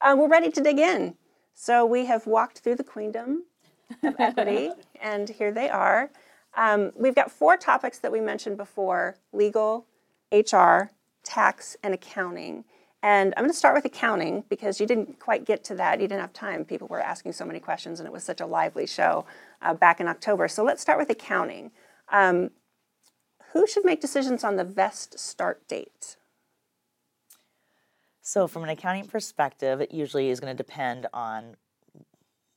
Uh, 0.00 0.14
we're 0.16 0.28
ready 0.28 0.50
to 0.52 0.60
dig 0.60 0.78
in. 0.78 1.16
So 1.54 1.84
we 1.84 2.06
have 2.06 2.26
walked 2.26 2.60
through 2.60 2.76
the 2.76 2.84
queendom 2.84 3.44
of 4.02 4.14
equity, 4.18 4.70
and 5.00 5.28
here 5.28 5.52
they 5.52 5.68
are. 5.68 6.10
Um, 6.56 6.92
we've 6.96 7.14
got 7.14 7.30
four 7.30 7.56
topics 7.56 7.98
that 7.98 8.10
we 8.10 8.20
mentioned 8.20 8.56
before 8.56 9.16
legal, 9.32 9.86
HR, 10.32 10.90
tax, 11.22 11.76
and 11.82 11.94
accounting. 11.94 12.64
And 13.02 13.32
I'm 13.36 13.44
going 13.44 13.52
to 13.52 13.56
start 13.56 13.74
with 13.74 13.84
accounting 13.84 14.44
because 14.48 14.78
you 14.78 14.86
didn't 14.86 15.18
quite 15.20 15.46
get 15.46 15.64
to 15.64 15.74
that. 15.76 16.00
You 16.00 16.08
didn't 16.08 16.20
have 16.20 16.32
time. 16.32 16.64
People 16.64 16.88
were 16.88 17.00
asking 17.00 17.32
so 17.32 17.44
many 17.44 17.60
questions, 17.60 17.98
and 17.98 18.06
it 18.06 18.12
was 18.12 18.24
such 18.24 18.40
a 18.40 18.46
lively 18.46 18.86
show 18.86 19.24
uh, 19.62 19.72
back 19.72 20.00
in 20.00 20.08
October. 20.08 20.48
So 20.48 20.64
let's 20.64 20.82
start 20.82 20.98
with 20.98 21.08
accounting. 21.08 21.70
Um, 22.10 22.50
who 23.52 23.66
should 23.66 23.84
make 23.84 24.00
decisions 24.00 24.44
on 24.44 24.56
the 24.56 24.64
vest 24.64 25.18
start 25.18 25.66
date? 25.66 26.16
So, 28.30 28.46
from 28.46 28.62
an 28.62 28.68
accounting 28.68 29.08
perspective, 29.08 29.80
it 29.80 29.90
usually 29.90 30.30
is 30.30 30.38
going 30.38 30.56
to 30.56 30.56
depend 30.56 31.08
on 31.12 31.56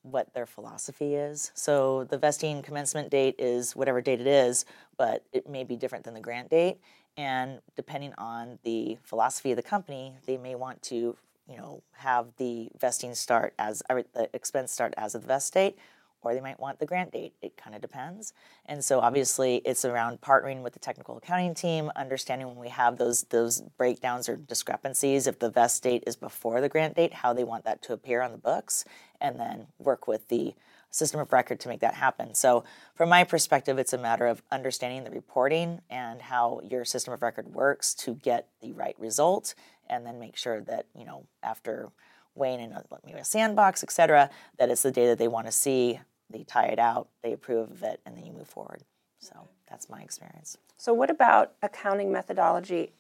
what 0.04 0.32
their 0.36 0.46
philosophy 0.46 1.16
is. 1.16 1.52
So, 1.56 2.04
the 2.04 2.20
vesting 2.20 2.62
commencement 2.62 3.10
date 3.10 3.38
is 3.40 3.76
whatever 3.76 4.00
date 4.00 4.22
it 4.22 4.28
is, 4.28 4.66
but 4.98 5.26
it 5.34 5.50
may 5.50 5.64
be 5.64 5.76
different 5.76 6.06
than 6.06 6.14
the 6.14 6.20
grant 6.20 6.52
date. 6.52 6.78
And 7.18 7.60
depending 7.76 8.14
on 8.20 8.60
the 8.62 9.00
philosophy 9.02 9.50
of 9.50 9.56
the 9.56 9.64
company, 9.64 10.14
they 10.28 10.38
may 10.38 10.54
want 10.54 10.84
to, 10.84 11.18
you 11.48 11.58
know, 11.58 11.82
have 11.94 12.28
the 12.38 12.70
vesting 12.80 13.16
start 13.16 13.56
as 13.58 13.82
the 13.90 14.30
expense 14.32 14.72
start 14.72 14.94
as 14.96 15.16
of 15.16 15.22
the 15.24 15.28
vest 15.28 15.56
date, 15.56 15.76
or 16.24 16.34
they 16.34 16.42
might 16.42 16.60
want 16.60 16.80
the 16.80 16.86
grant 16.86 17.12
date. 17.12 17.34
It 17.42 17.58
kind 17.58 17.76
of 17.76 17.82
depends. 17.82 18.34
And 18.66 18.84
so 18.84 19.00
obviously 19.00 19.62
it's 19.66 19.86
around 19.86 20.22
partnering 20.22 20.62
with 20.62 20.74
the 20.74 20.80
technical 20.80 21.18
accounting 21.18 21.54
team, 21.54 21.92
understanding 21.96 22.48
when 22.48 22.58
we 22.58 22.70
have 22.70 22.98
those 22.98 23.24
those 23.26 23.62
breakdowns 23.78 24.30
or 24.30 24.36
discrepancies, 24.36 25.28
if 25.28 25.40
the 25.40 25.50
vest 25.50 25.84
date 25.84 26.04
is 26.06 26.16
before 26.16 26.62
the 26.62 26.70
grant 26.70 26.96
date, 26.96 27.14
how 27.14 27.34
they 27.34 27.44
want 27.44 27.66
that 27.66 27.82
to 27.84 27.94
appear 27.94 28.22
on 28.22 28.32
the 28.32 28.38
books, 28.38 28.86
and 29.20 29.40
then 29.40 29.68
work 29.80 30.08
with 30.08 30.28
the 30.30 30.54
system 30.90 31.20
of 31.20 31.34
record 31.34 31.60
to 31.60 31.68
make 31.68 31.80
that 31.80 31.96
happen. 31.96 32.36
So 32.36 32.64
from 32.94 33.10
my 33.10 33.24
perspective, 33.24 33.80
it's 33.80 33.94
a 33.94 33.98
matter 33.98 34.28
of 34.28 34.44
understanding 34.52 35.04
the 35.04 35.10
reporting 35.10 35.82
and 35.90 36.22
how 36.22 36.62
your 36.64 36.86
system 36.86 37.16
of 37.16 37.24
record 37.24 37.48
works 37.48 37.96
to 37.96 38.14
get 38.14 38.48
the 38.62 38.74
right 38.74 38.96
result, 39.00 39.56
and 39.90 40.06
then 40.06 40.20
make 40.20 40.38
sure 40.38 40.62
that, 40.62 40.86
you 40.96 41.04
know, 41.04 41.26
after 41.42 41.90
weighing 42.36 42.60
in 42.60 42.74
a, 42.74 42.84
a 43.18 43.26
sandbox, 43.26 43.84
et 43.84 43.92
cetera, 43.92 44.30
that 44.60 44.70
it's 44.70 44.84
the 44.84 44.92
data 44.92 45.16
they 45.16 45.28
want 45.28 45.48
to 45.48 45.52
see 45.52 46.00
they 46.34 46.44
tie 46.44 46.66
it 46.66 46.80
out, 46.80 47.08
they 47.22 47.32
approve 47.32 47.72
of 47.72 47.84
it, 47.84 48.02
and 48.06 48.18
then 48.18 48.26
you 48.26 48.34
move 48.34 48.50
forward. 48.50 48.84
So 49.20 49.48
that's 49.70 49.90
my 49.90 50.02
experience. 50.02 50.58
So, 50.78 50.94
what 50.94 51.10
about 51.10 51.54
accounting 51.62 52.12
methodology 52.12 52.92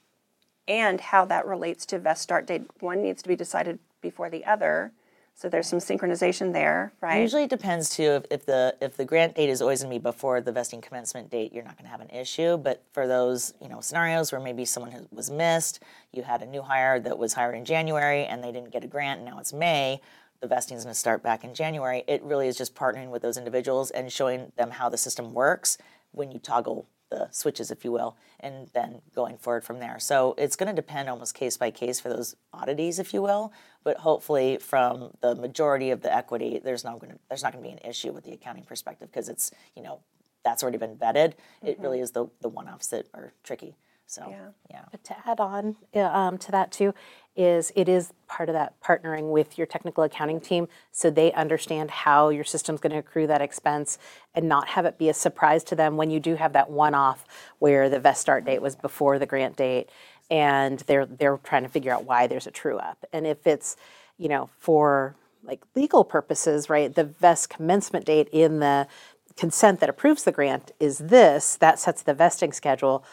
and 0.68 1.02
how 1.02 1.26
that 1.26 1.46
relates 1.46 1.86
to 1.88 2.00
vest 2.00 2.22
start 2.22 2.48
date? 2.48 2.64
One 2.80 3.02
needs 3.02 3.22
to 3.24 3.28
be 3.28 3.36
decided 3.36 3.80
before 4.02 4.30
the 4.30 4.46
other. 4.46 4.94
So 5.36 5.50
there's 5.50 5.68
some 5.68 5.80
synchronization 5.80 6.54
there, 6.54 6.94
right? 7.02 7.20
Usually 7.20 7.44
it 7.44 7.50
depends 7.50 7.90
too 7.90 8.04
if, 8.04 8.26
if 8.30 8.46
the 8.46 8.76
if 8.80 8.96
the 8.98 9.04
grant 9.04 9.36
date 9.36 9.50
is 9.50 9.62
always 9.64 9.82
going 9.82 9.92
to 9.92 10.00
be 10.00 10.02
before 10.02 10.42
the 10.42 10.52
vesting 10.52 10.80
commencement 10.80 11.32
date, 11.32 11.52
you're 11.52 11.64
not 11.64 11.76
going 11.76 11.86
to 11.86 11.92
have 11.92 12.02
an 12.02 12.12
issue. 12.12 12.56
But 12.56 12.84
for 12.92 13.08
those 13.08 13.54
you 13.60 13.68
know 13.68 13.82
scenarios 13.82 14.32
where 14.32 14.40
maybe 14.40 14.64
someone 14.64 14.92
has, 14.92 15.08
was 15.12 15.32
missed, 15.32 15.82
you 16.12 16.22
had 16.22 16.44
a 16.44 16.46
new 16.46 16.62
hire 16.62 17.00
that 17.00 17.18
was 17.18 17.34
hired 17.34 17.56
in 17.56 17.66
January 17.66 18.26
and 18.26 18.44
they 18.44 18.52
didn't 18.52 18.72
get 18.72 18.84
a 18.84 18.88
grant, 18.88 19.22
and 19.22 19.30
now 19.30 19.40
it's 19.40 19.54
May. 19.54 20.02
The 20.44 20.50
vesting 20.50 20.76
is 20.76 20.84
going 20.84 20.94
to 20.94 21.00
start 21.00 21.24
back 21.24 21.46
in 21.46 21.54
January. 21.54 22.04
It 22.06 22.22
really 22.22 22.50
is 22.50 22.58
just 22.58 22.76
partnering 22.76 23.12
with 23.12 23.22
those 23.22 23.38
individuals 23.38 23.92
and 23.92 24.12
showing 24.12 24.52
them 24.58 24.72
how 24.72 24.90
the 24.90 24.98
system 24.98 25.34
works 25.34 25.78
when 26.12 26.34
you 26.34 26.38
toggle 26.38 26.86
the 27.10 27.30
switches, 27.32 27.72
if 27.72 27.86
you 27.86 27.94
will, 27.94 28.18
and 28.42 28.68
then 28.74 29.02
going 29.16 29.38
forward 29.38 29.64
from 29.64 29.80
there. 29.80 30.00
So 30.00 30.36
it's 30.38 30.58
going 30.58 30.68
to 30.68 30.76
depend 30.76 31.08
almost 31.08 31.34
case 31.34 31.56
by 31.56 31.72
case 31.72 32.02
for 32.02 32.10
those 32.10 32.36
oddities, 32.52 33.00
if 33.00 33.14
you 33.14 33.22
will. 33.22 33.54
But 33.86 34.00
hopefully, 34.00 34.58
from 34.58 35.12
the 35.22 35.34
majority 35.34 35.92
of 35.92 36.02
the 36.02 36.14
equity, 36.14 36.60
there's 36.62 36.84
not 36.84 37.00
going 37.00 37.14
to 37.14 37.20
there's 37.30 37.42
not 37.42 37.54
going 37.54 37.64
to 37.64 37.70
be 37.70 37.74
an 37.82 37.90
issue 37.90 38.12
with 38.12 38.26
the 38.26 38.34
accounting 38.34 38.66
perspective 38.66 39.10
because 39.10 39.30
it's 39.30 39.50
you 39.78 39.82
know 39.82 40.02
that's 40.44 40.62
already 40.62 40.78
been 40.78 40.98
vetted. 40.98 41.36
It 41.62 41.80
really 41.80 42.02
is 42.02 42.12
the 42.12 42.28
the 42.42 42.50
one 42.50 42.68
offs 42.68 42.88
that 42.88 43.08
are 43.14 43.32
tricky. 43.46 43.78
So 44.06 44.28
Yeah. 44.30 44.48
yeah. 44.70 44.86
But 44.92 45.04
to 45.06 45.16
add 45.26 45.40
on 45.40 45.78
um, 45.96 46.38
to 46.40 46.52
that 46.52 46.72
too, 46.72 46.94
is 47.36 47.72
it 47.76 47.90
is 47.90 48.14
part 48.28 48.48
of 48.48 48.54
that 48.54 48.80
partnering 48.82 49.32
with 49.32 49.58
your 49.58 49.66
technical 49.66 50.04
accounting 50.04 50.40
team 50.40 50.68
so 50.92 51.10
they 51.10 51.32
understand 51.34 51.90
how 51.90 52.30
your 52.30 52.44
system's 52.44 52.80
going 52.80 52.92
to 52.92 53.00
accrue 53.00 53.26
that 53.26 53.42
expense 53.42 53.98
and 54.36 54.48
not 54.48 54.68
have 54.68 54.86
it 54.86 54.98
be 54.98 55.10
a 55.10 55.14
surprise 55.14 55.64
to 55.64 55.76
them 55.76 55.98
when 55.98 56.12
you 56.12 56.20
do 56.20 56.36
have 56.36 56.54
that 56.54 56.70
one 56.70 56.94
off 56.94 57.26
where 57.60 57.90
the 57.90 58.00
vest 58.00 58.22
start 58.22 58.46
date 58.46 58.62
was 58.62 58.76
before 58.76 59.18
the 59.18 59.26
grant 59.26 59.56
date 59.56 59.90
and 60.30 60.80
they're 60.82 61.06
they're 61.06 61.38
trying 61.38 61.64
to 61.64 61.70
figure 61.70 61.94
out 61.94 62.06
why 62.06 62.28
there's 62.28 62.48
a 62.48 62.52
true 62.52 62.78
up. 62.78 63.06
And 63.14 63.28
if 63.28 63.46
it's, 63.46 63.76
you 64.18 64.30
know, 64.30 64.50
for 64.58 65.16
like 65.44 65.62
legal 65.76 66.04
purposes, 66.04 66.70
right, 66.70 66.94
the 66.94 67.04
vest 67.04 67.50
commencement 67.50 68.06
date 68.06 68.30
in 68.32 68.60
the 68.60 68.88
consent 69.36 69.80
that 69.80 69.90
approves 69.90 70.24
the 70.24 70.32
grant 70.32 70.72
is 70.80 70.98
this, 70.98 71.56
that 71.58 71.80
sets 71.80 72.02
the 72.02 72.14
vesting 72.14 72.54
schedule. 72.54 73.04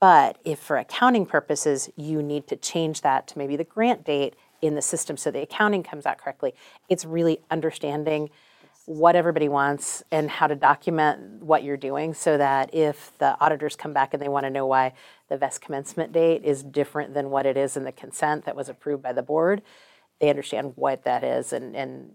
But 0.00 0.38
if 0.44 0.58
for 0.58 0.76
accounting 0.76 1.26
purposes, 1.26 1.90
you 1.96 2.22
need 2.22 2.46
to 2.48 2.56
change 2.56 3.00
that 3.00 3.26
to 3.28 3.38
maybe 3.38 3.56
the 3.56 3.64
grant 3.64 4.04
date 4.04 4.34
in 4.62 4.74
the 4.74 4.82
system 4.82 5.16
so 5.16 5.30
the 5.30 5.42
accounting 5.42 5.82
comes 5.82 6.06
out 6.06 6.18
correctly, 6.18 6.54
it's 6.88 7.04
really 7.04 7.40
understanding 7.50 8.30
what 8.86 9.14
everybody 9.14 9.48
wants 9.50 10.02
and 10.10 10.30
how 10.30 10.46
to 10.46 10.54
document 10.54 11.42
what 11.42 11.62
you're 11.62 11.76
doing 11.76 12.14
so 12.14 12.38
that 12.38 12.72
if 12.74 13.12
the 13.18 13.38
auditors 13.38 13.76
come 13.76 13.92
back 13.92 14.14
and 14.14 14.22
they 14.22 14.28
want 14.28 14.44
to 14.44 14.50
know 14.50 14.64
why 14.64 14.94
the 15.28 15.36
vest 15.36 15.60
commencement 15.60 16.10
date 16.10 16.42
is 16.42 16.62
different 16.62 17.12
than 17.12 17.28
what 17.28 17.44
it 17.44 17.56
is 17.56 17.76
in 17.76 17.84
the 17.84 17.92
consent 17.92 18.46
that 18.46 18.56
was 18.56 18.70
approved 18.70 19.02
by 19.02 19.12
the 19.12 19.22
board, 19.22 19.60
they 20.20 20.30
understand 20.30 20.72
what 20.76 21.04
that 21.04 21.22
is 21.22 21.52
and, 21.52 21.76
and 21.76 22.10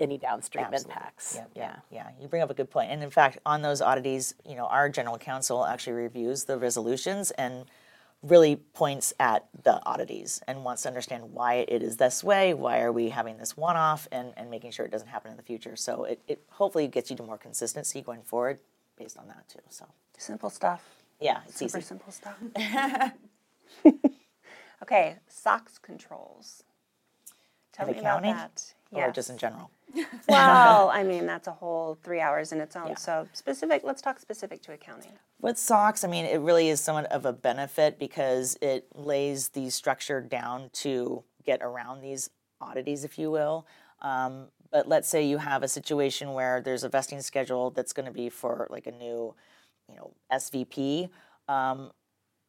any 0.00 0.18
downstream 0.18 0.66
Absolutely. 0.66 0.92
impacts. 0.92 1.34
Yeah, 1.36 1.44
yeah, 1.54 1.76
yeah. 1.90 2.08
You 2.20 2.28
bring 2.28 2.42
up 2.42 2.50
a 2.50 2.54
good 2.54 2.70
point. 2.70 2.90
And 2.90 3.02
in 3.02 3.10
fact, 3.10 3.38
on 3.44 3.62
those 3.62 3.80
oddities, 3.82 4.34
you 4.46 4.54
know, 4.56 4.66
our 4.66 4.88
general 4.88 5.18
counsel 5.18 5.64
actually 5.66 5.94
reviews 5.94 6.44
the 6.44 6.58
resolutions 6.58 7.30
and 7.32 7.64
really 8.22 8.56
points 8.56 9.12
at 9.20 9.46
the 9.62 9.80
oddities 9.86 10.40
and 10.48 10.64
wants 10.64 10.82
to 10.82 10.88
understand 10.88 11.32
why 11.32 11.64
it 11.68 11.82
is 11.82 11.96
this 11.98 12.22
way, 12.24 12.52
why 12.54 12.80
are 12.80 12.90
we 12.92 13.10
having 13.10 13.36
this 13.38 13.56
one-off, 13.56 14.08
and, 14.10 14.32
and 14.36 14.50
making 14.50 14.70
sure 14.72 14.84
it 14.84 14.90
doesn't 14.90 15.06
happen 15.08 15.30
in 15.30 15.36
the 15.36 15.42
future. 15.42 15.76
So 15.76 16.04
it, 16.04 16.20
it 16.26 16.42
hopefully 16.50 16.88
gets 16.88 17.10
you 17.10 17.16
to 17.16 17.22
more 17.22 17.38
consistency 17.38 18.00
going 18.02 18.22
forward 18.22 18.58
based 18.96 19.16
on 19.18 19.28
that 19.28 19.48
too. 19.48 19.60
So 19.68 19.86
Simple 20.16 20.50
stuff. 20.50 20.82
yeah, 21.20 21.40
it's 21.46 21.58
Super 21.58 21.78
easy. 21.78 21.86
simple 21.86 22.12
stuff. 22.12 22.36
okay, 24.82 25.16
SOX 25.28 25.78
controls. 25.78 26.64
Tell 27.72 27.86
And 27.86 27.94
me 27.94 28.00
about 28.00 28.24
accounting? 28.24 28.34
that. 28.34 28.74
Or 28.90 29.12
just 29.12 29.30
in 29.30 29.38
general. 29.38 29.70
well, 30.28 30.90
I 30.90 31.02
mean, 31.02 31.26
that's 31.26 31.48
a 31.48 31.52
whole 31.52 31.98
three 32.02 32.20
hours 32.20 32.52
in 32.52 32.60
its 32.60 32.76
own. 32.76 32.88
Yeah. 32.88 32.96
So 32.96 33.28
specific, 33.32 33.82
let's 33.84 34.02
talk 34.02 34.18
specific 34.18 34.62
to 34.62 34.72
accounting. 34.72 35.12
With 35.40 35.58
SOX, 35.58 36.04
I 36.04 36.08
mean, 36.08 36.24
it 36.24 36.40
really 36.40 36.68
is 36.68 36.80
somewhat 36.80 37.06
of 37.06 37.24
a 37.24 37.32
benefit 37.32 37.98
because 37.98 38.56
it 38.60 38.86
lays 38.94 39.50
the 39.50 39.70
structure 39.70 40.20
down 40.20 40.70
to 40.74 41.24
get 41.44 41.60
around 41.62 42.00
these 42.00 42.30
oddities, 42.60 43.04
if 43.04 43.18
you 43.18 43.30
will. 43.30 43.66
Um, 44.02 44.48
but 44.70 44.88
let's 44.88 45.08
say 45.08 45.24
you 45.24 45.38
have 45.38 45.62
a 45.62 45.68
situation 45.68 46.32
where 46.32 46.60
there's 46.60 46.84
a 46.84 46.88
vesting 46.88 47.22
schedule 47.22 47.70
that's 47.70 47.92
going 47.92 48.06
to 48.06 48.12
be 48.12 48.28
for 48.28 48.66
like 48.70 48.86
a 48.86 48.92
new, 48.92 49.34
you 49.88 49.96
know, 49.96 50.12
SVP. 50.32 51.08
Um, 51.48 51.90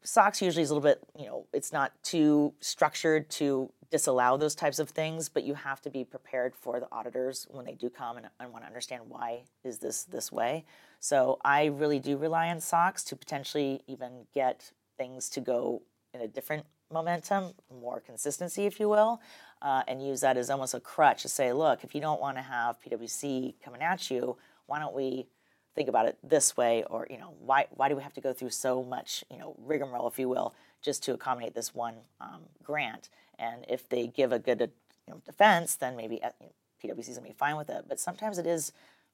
SOX 0.03 0.41
usually 0.41 0.63
is 0.63 0.69
a 0.69 0.75
little 0.75 0.87
bit, 0.87 1.01
you 1.17 1.25
know, 1.25 1.45
it's 1.53 1.71
not 1.71 1.91
too 2.03 2.53
structured 2.59 3.29
to 3.31 3.71
disallow 3.91 4.37
those 4.37 4.55
types 4.55 4.79
of 4.79 4.89
things, 4.89 5.29
but 5.29 5.43
you 5.43 5.55
have 5.55 5.81
to 5.81 5.89
be 5.89 6.03
prepared 6.03 6.55
for 6.55 6.79
the 6.79 6.87
auditors 6.91 7.47
when 7.49 7.65
they 7.65 7.73
do 7.73 7.89
come 7.89 8.17
and, 8.17 8.27
and 8.39 8.51
want 8.51 8.63
to 8.63 8.67
understand 8.67 9.03
why 9.07 9.41
is 9.63 9.79
this 9.79 10.03
this 10.03 10.31
way. 10.31 10.65
So 10.99 11.39
I 11.43 11.65
really 11.65 11.99
do 11.99 12.17
rely 12.17 12.49
on 12.49 12.59
SOX 12.59 13.03
to 13.05 13.15
potentially 13.15 13.81
even 13.87 14.27
get 14.33 14.71
things 14.97 15.29
to 15.29 15.41
go 15.41 15.81
in 16.13 16.21
a 16.21 16.27
different 16.27 16.65
momentum, 16.91 17.53
more 17.81 17.99
consistency, 17.99 18.65
if 18.65 18.79
you 18.79 18.89
will, 18.89 19.21
uh, 19.61 19.83
and 19.87 20.05
use 20.05 20.21
that 20.21 20.37
as 20.37 20.49
almost 20.49 20.73
a 20.73 20.79
crutch 20.79 21.21
to 21.21 21.29
say, 21.29 21.53
look, 21.53 21.83
if 21.83 21.93
you 21.93 22.01
don't 22.01 22.19
want 22.19 22.37
to 22.37 22.41
have 22.41 22.77
PwC 22.81 23.53
coming 23.63 23.81
at 23.81 24.09
you, 24.09 24.37
why 24.65 24.79
don't 24.79 24.95
we 24.95 25.27
think 25.75 25.87
about 25.87 26.05
it 26.05 26.17
this 26.23 26.57
way 26.57 26.83
or 26.89 27.07
you 27.09 27.17
know 27.17 27.33
why 27.39 27.65
why 27.71 27.87
do 27.87 27.95
we 27.95 28.01
have 28.01 28.13
to 28.13 28.19
go 28.19 28.33
through 28.33 28.49
so 28.49 28.83
much 28.83 29.23
you 29.31 29.37
know 29.37 29.55
rigmarole 29.59 30.07
if 30.07 30.19
you 30.19 30.27
will 30.27 30.53
just 30.81 31.03
to 31.03 31.13
accommodate 31.13 31.53
this 31.53 31.73
one 31.73 31.93
um, 32.19 32.41
grant 32.63 33.09
and 33.39 33.65
if 33.67 33.87
they 33.89 34.07
give 34.07 34.31
a 34.31 34.39
good 34.39 34.59
you 35.07 35.13
know, 35.13 35.21
defense 35.25 35.75
then 35.75 35.95
maybe 35.95 36.21
uh, 36.21 36.29
you 36.39 36.47
know, 36.47 36.95
PwC 36.95 37.09
is 37.09 37.17
gonna 37.17 37.27
be 37.27 37.33
fine 37.33 37.57
with 37.57 37.69
it. 37.69 37.85
But 37.87 37.99
sometimes 37.99 38.37
it 38.37 38.45
is 38.45 38.71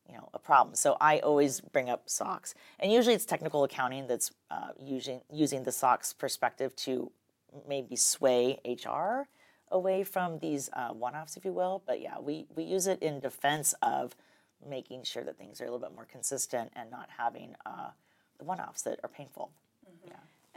you 0.10 0.16
know 0.16 0.30
a 0.34 0.40
problem. 0.40 0.76
So 0.76 0.98
I 1.00 1.20
always 1.20 1.62
bring 1.62 1.90
up 1.90 2.10
SOX 2.10 2.54
and 2.80 2.92
usually 2.92 3.16
it's 3.16 3.26
technical 3.26 3.64
accounting 3.64 4.08
that's 4.08 4.32
uh, 4.52 4.70
using 4.80 5.22
using 5.32 5.64
the 5.64 5.72
SOX 5.72 6.14
perspective 6.14 6.76
to 6.78 7.12
maybe 7.68 7.96
sway 7.96 8.60
HR 8.66 9.28
away 9.72 10.04
from 10.04 10.40
these 10.40 10.70
uh, 10.74 10.90
one-offs 10.90 11.38
if 11.38 11.46
you 11.46 11.52
will. 11.52 11.82
But 11.86 12.02
yeah 12.02 12.20
we 12.20 12.46
we 12.56 12.64
use 12.64 12.88
it 12.88 13.02
in 13.02 13.20
defense 13.20 13.74
of 13.82 14.16
making 14.68 15.04
sure 15.04 15.24
that 15.24 15.38
things 15.38 15.62
are 15.62 15.66
a 15.66 15.72
little 15.72 15.86
bit 15.88 15.96
more 15.96 16.06
consistent 16.06 16.72
and 16.76 16.90
not 16.90 17.10
having 17.18 17.56
uh, 17.66 17.90
the 18.38 18.46
one-offs 18.46 18.82
that 18.84 19.00
are 19.04 19.10
painful. 19.10 19.52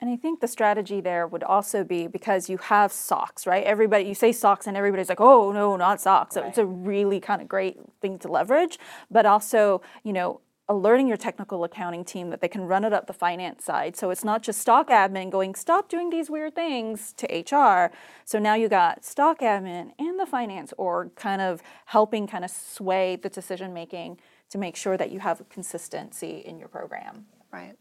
And 0.00 0.08
I 0.10 0.16
think 0.16 0.40
the 0.40 0.48
strategy 0.48 1.00
there 1.00 1.26
would 1.26 1.42
also 1.42 1.82
be 1.82 2.06
because 2.06 2.48
you 2.48 2.56
have 2.58 2.92
SOX, 2.92 3.46
right? 3.46 3.64
Everybody, 3.64 4.04
you 4.04 4.14
say 4.14 4.30
SOX, 4.30 4.66
and 4.68 4.76
everybody's 4.76 5.08
like, 5.08 5.20
"Oh 5.20 5.50
no, 5.50 5.76
not 5.76 6.00
SOX." 6.00 6.34
So 6.34 6.42
it's 6.42 6.58
a 6.58 6.66
really 6.66 7.18
kind 7.20 7.42
of 7.42 7.48
great 7.48 7.78
thing 8.00 8.18
to 8.20 8.28
leverage, 8.28 8.78
but 9.10 9.26
also, 9.26 9.82
you 10.04 10.12
know, 10.12 10.40
alerting 10.68 11.08
your 11.08 11.16
technical 11.16 11.64
accounting 11.64 12.04
team 12.04 12.30
that 12.30 12.40
they 12.40 12.48
can 12.48 12.62
run 12.62 12.84
it 12.84 12.92
up 12.92 13.06
the 13.06 13.12
finance 13.12 13.64
side. 13.64 13.96
So 13.96 14.10
it's 14.10 14.22
not 14.22 14.42
just 14.42 14.60
stock 14.60 14.88
admin 14.88 15.30
going, 15.30 15.54
"Stop 15.54 15.88
doing 15.88 16.10
these 16.10 16.30
weird 16.30 16.54
things" 16.54 17.12
to 17.14 17.26
HR. 17.32 17.90
So 18.24 18.38
now 18.38 18.54
you 18.54 18.68
got 18.68 19.04
stock 19.04 19.40
admin 19.40 19.92
and 19.98 20.20
the 20.20 20.26
finance 20.26 20.72
org 20.76 21.14
kind 21.16 21.40
of 21.40 21.62
helping 21.86 22.26
kind 22.28 22.44
of 22.44 22.50
sway 22.50 23.16
the 23.16 23.30
decision 23.30 23.72
making 23.72 24.20
to 24.50 24.58
make 24.58 24.76
sure 24.76 24.96
that 24.96 25.10
you 25.10 25.20
have 25.20 25.46
consistency 25.48 26.38
in 26.44 26.58
your 26.58 26.68
program. 26.68 27.26
Right. 27.50 27.76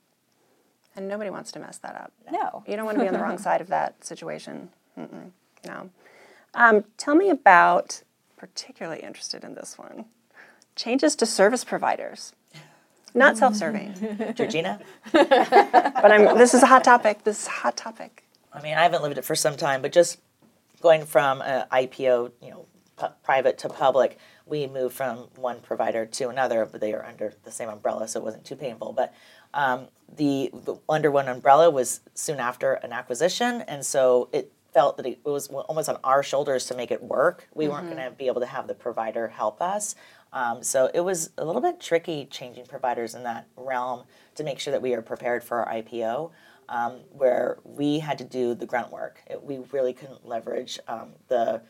And 0.98 1.08
nobody 1.08 1.30
wants 1.30 1.52
to 1.54 1.60
mess 1.60 1.78
that 1.78 1.96
up. 1.96 2.12
No. 2.32 2.64
You 2.68 2.76
don't 2.76 2.86
want 2.86 2.98
to 2.98 3.04
be 3.04 3.08
on 3.08 3.14
the 3.14 3.20
wrong 3.20 3.38
side 3.48 3.62
of 3.62 3.68
that 3.68 4.04
situation. 4.04 4.70
Mm-mm, 4.98 5.30
no. 5.66 5.90
Um, 6.56 6.84
tell 6.98 7.14
me 7.16 7.30
about, 7.30 8.02
particularly 8.36 9.02
interested 9.02 9.44
in 9.44 9.54
this 9.54 9.78
one, 9.78 10.06
changes 10.76 11.16
to 11.18 11.26
service 11.28 11.64
providers. 11.64 12.34
Not 13.14 13.38
self 13.38 13.56
serving, 13.56 14.34
Georgina, 14.36 14.80
but 15.12 16.12
I'm, 16.12 16.38
this 16.38 16.54
is 16.54 16.62
a 16.62 16.68
hot 16.68 16.84
topic. 16.84 17.24
This 17.24 17.44
is 17.44 17.48
a 17.48 17.52
hot 17.52 17.78
topic. 17.78 18.24
I 18.54 18.62
mean, 18.62 18.76
I 18.78 18.84
haven't 18.84 19.02
lived 19.02 19.18
it 19.18 19.26
for 19.26 19.36
some 19.36 19.56
time, 19.56 19.82
but 19.82 19.92
just 19.92 20.20
going 20.82 21.06
from 21.06 21.42
IPO, 21.42 22.32
you 22.44 22.50
know, 22.52 22.66
pu- 22.98 23.08
private 23.24 23.58
to 23.60 23.70
public, 23.70 24.20
we 24.48 24.68
moved 24.68 24.96
from 24.96 25.28
one 25.36 25.60
provider 25.62 26.06
to 26.06 26.30
another, 26.30 26.66
but 26.66 26.82
they 26.82 26.94
are 26.94 27.06
under 27.06 27.34
the 27.44 27.52
same 27.52 27.70
umbrella, 27.70 28.08
so 28.08 28.20
it 28.20 28.24
wasn't 28.24 28.46
too 28.46 28.56
painful. 28.56 28.94
But 28.94 29.14
um, 29.54 29.88
the, 30.16 30.52
the 30.54 30.78
under 30.88 31.12
one 31.12 31.28
umbrella 31.28 31.70
was 31.70 32.02
soon 32.14 32.40
after 32.40 32.74
an 32.74 32.94
acquisition, 32.94 33.62
and 33.68 33.86
so 33.86 34.30
it 34.32 34.52
felt 34.74 34.98
that 34.98 35.06
it 35.06 35.20
was 35.24 35.48
almost 35.48 35.90
on 35.90 35.98
our 36.04 36.22
shoulders 36.22 36.66
to 36.68 36.76
make 36.76 36.92
it 36.92 37.02
work. 37.02 37.48
We 37.54 37.68
weren't 37.68 37.90
going 37.90 38.04
to 38.04 38.12
be 38.12 38.28
able 38.28 38.42
to 38.42 38.48
have 38.48 38.68
the 38.68 38.76
provider 38.76 39.28
help 39.28 39.62
us. 39.62 39.96
Um, 40.34 40.62
so 40.62 40.92
it 40.94 41.00
was 41.00 41.32
a 41.38 41.46
little 41.46 41.62
bit 41.62 41.80
tricky 41.80 42.26
changing 42.26 42.66
providers 42.66 43.16
in 43.16 43.24
that 43.24 43.48
realm 43.56 44.04
to 44.36 44.44
make 44.44 44.60
sure 44.60 44.72
that 44.72 44.82
we 44.82 44.94
are 44.94 45.02
prepared 45.02 45.44
for 45.44 45.66
our 45.66 45.74
IPO, 45.82 46.32
um, 46.70 47.00
where 47.12 47.58
we 47.64 48.00
had 48.00 48.18
to 48.20 48.24
do 48.24 48.54
the 48.54 48.66
grunt 48.66 48.92
work. 48.92 49.24
It, 49.28 49.42
we 49.42 49.60
really 49.72 49.94
couldn't 49.94 50.28
leverage 50.28 50.80
um, 50.88 51.14
the 51.28 51.62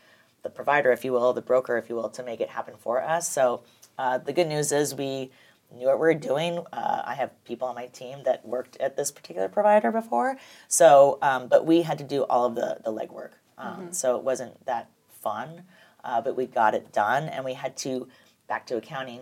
the 0.43 0.49
provider, 0.49 0.91
if 0.91 1.03
you 1.03 1.11
will, 1.13 1.33
the 1.33 1.41
broker, 1.41 1.77
if 1.77 1.89
you 1.89 1.95
will, 1.95 2.09
to 2.09 2.23
make 2.23 2.39
it 2.39 2.49
happen 2.49 2.75
for 2.77 3.01
us. 3.01 3.29
So 3.29 3.61
uh, 3.97 4.17
the 4.17 4.33
good 4.33 4.47
news 4.47 4.71
is 4.71 4.95
we 4.95 5.31
knew 5.73 5.87
what 5.87 5.95
we 5.97 6.01
were 6.01 6.13
doing. 6.13 6.59
Uh, 6.71 7.01
I 7.05 7.15
have 7.15 7.31
people 7.43 7.67
on 7.67 7.75
my 7.75 7.87
team 7.87 8.19
that 8.23 8.45
worked 8.47 8.77
at 8.77 8.95
this 8.95 9.11
particular 9.11 9.49
provider 9.49 9.91
before. 9.91 10.37
So, 10.67 11.17
um, 11.21 11.47
but 11.47 11.65
we 11.65 11.81
had 11.81 11.97
to 11.97 12.03
do 12.03 12.23
all 12.23 12.45
of 12.45 12.55
the 12.55 12.79
the 12.83 12.91
legwork. 12.91 13.31
Um, 13.57 13.91
So 13.91 14.15
it 14.17 14.23
wasn't 14.23 14.65
that 14.65 14.89
fun, 15.09 15.63
uh, 16.03 16.21
but 16.21 16.35
we 16.37 16.45
got 16.45 16.73
it 16.75 16.93
done, 16.93 17.23
and 17.23 17.43
we 17.43 17.53
had 17.53 17.75
to 17.77 18.07
back 18.47 18.65
to 18.67 18.77
accounting, 18.77 19.21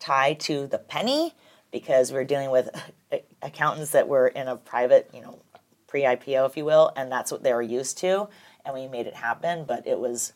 tie 0.00 0.34
to 0.34 0.66
the 0.66 0.78
penny 0.78 1.34
because 1.70 2.10
we 2.10 2.18
were 2.18 2.24
dealing 2.24 2.50
with 2.50 2.68
accountants 3.42 3.90
that 3.92 4.08
were 4.08 4.28
in 4.28 4.48
a 4.48 4.56
private, 4.56 5.10
you 5.12 5.20
know, 5.20 5.38
pre-IPO, 5.86 6.46
if 6.46 6.56
you 6.56 6.64
will, 6.64 6.92
and 6.96 7.10
that's 7.10 7.30
what 7.30 7.42
they 7.44 7.52
were 7.52 7.62
used 7.62 7.98
to, 7.98 8.28
and 8.64 8.74
we 8.74 8.88
made 8.88 9.06
it 9.06 9.14
happen. 9.14 9.64
But 9.64 9.86
it 9.86 9.98
was 9.98 10.32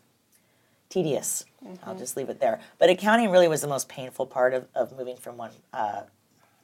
tedious. 0.89 1.45
I'll 1.85 1.95
just 1.95 2.17
leave 2.17 2.29
it 2.29 2.41
there. 2.41 2.61
But 2.79 2.91
accounting 2.91 3.31
really 3.31 3.49
was 3.49 3.61
the 3.61 3.69
most 3.69 3.89
painful 3.89 4.27
part 4.27 4.55
of, 4.55 4.67
of 4.75 4.97
moving 4.97 5.17
from 5.17 5.37
one 5.37 5.51
uh, 5.73 6.03